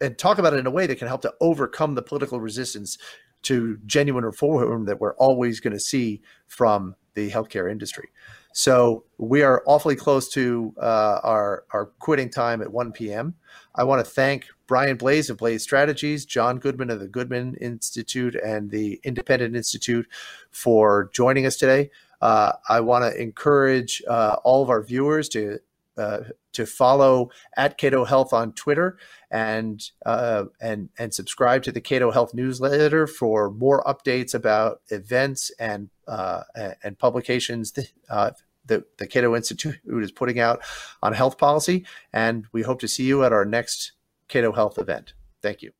and 0.00 0.18
talk 0.18 0.38
about 0.38 0.54
it 0.54 0.58
in 0.58 0.66
a 0.66 0.70
way 0.70 0.86
that 0.86 0.98
can 0.98 1.08
help 1.08 1.22
to 1.22 1.34
overcome 1.40 1.94
the 1.94 2.02
political 2.02 2.40
resistance 2.40 2.98
to 3.42 3.78
genuine 3.86 4.24
reform 4.24 4.84
that 4.86 5.00
we're 5.00 5.16
always 5.16 5.60
going 5.60 5.72
to 5.72 5.80
see 5.80 6.20
from 6.46 6.94
the 7.14 7.30
healthcare 7.30 7.70
industry. 7.70 8.08
So 8.52 9.04
we 9.18 9.42
are 9.42 9.62
awfully 9.66 9.96
close 9.96 10.28
to 10.30 10.74
uh, 10.80 11.20
our 11.22 11.64
our 11.72 11.86
quitting 12.00 12.30
time 12.30 12.62
at 12.62 12.72
1 12.72 12.92
p.m. 12.92 13.34
I 13.74 13.84
want 13.84 14.04
to 14.04 14.10
thank 14.10 14.48
Brian 14.66 14.96
Blase 14.96 15.30
of 15.30 15.38
Blase 15.38 15.62
Strategies, 15.62 16.24
John 16.24 16.58
Goodman 16.58 16.90
of 16.90 16.98
the 16.98 17.08
Goodman 17.08 17.54
Institute 17.60 18.34
and 18.34 18.70
the 18.70 19.00
Independent 19.04 19.54
Institute 19.54 20.08
for 20.50 21.10
joining 21.12 21.46
us 21.46 21.56
today. 21.56 21.90
Uh, 22.20 22.52
I 22.68 22.80
want 22.80 23.04
to 23.04 23.20
encourage 23.20 24.02
uh, 24.08 24.36
all 24.44 24.62
of 24.62 24.68
our 24.68 24.82
viewers 24.82 25.28
to 25.30 25.58
uh, 25.96 26.20
to 26.52 26.66
follow 26.66 27.30
at 27.56 27.78
Cato 27.78 28.04
Health 28.04 28.32
on 28.32 28.52
Twitter 28.52 28.98
and 29.30 29.82
uh, 30.06 30.44
and 30.60 30.88
and 30.98 31.12
subscribe 31.12 31.62
to 31.64 31.72
the 31.72 31.80
Cato 31.80 32.10
Health 32.10 32.34
newsletter 32.34 33.06
for 33.06 33.50
more 33.50 33.82
updates 33.84 34.34
about 34.34 34.80
events 34.88 35.50
and 35.58 35.90
uh, 36.08 36.42
and 36.82 36.98
publications 36.98 37.72
that, 37.72 37.92
uh, 38.08 38.30
the, 38.66 38.84
the 38.98 39.06
Cato 39.06 39.34
Institute 39.34 39.80
is 39.86 40.12
putting 40.12 40.38
out 40.38 40.62
on 41.02 41.12
health 41.12 41.38
policy. 41.38 41.84
And 42.12 42.46
we 42.52 42.62
hope 42.62 42.80
to 42.80 42.88
see 42.88 43.04
you 43.04 43.24
at 43.24 43.32
our 43.32 43.44
next 43.44 43.92
Cato 44.28 44.52
Health 44.52 44.78
event. 44.78 45.14
Thank 45.42 45.62
you. 45.62 45.72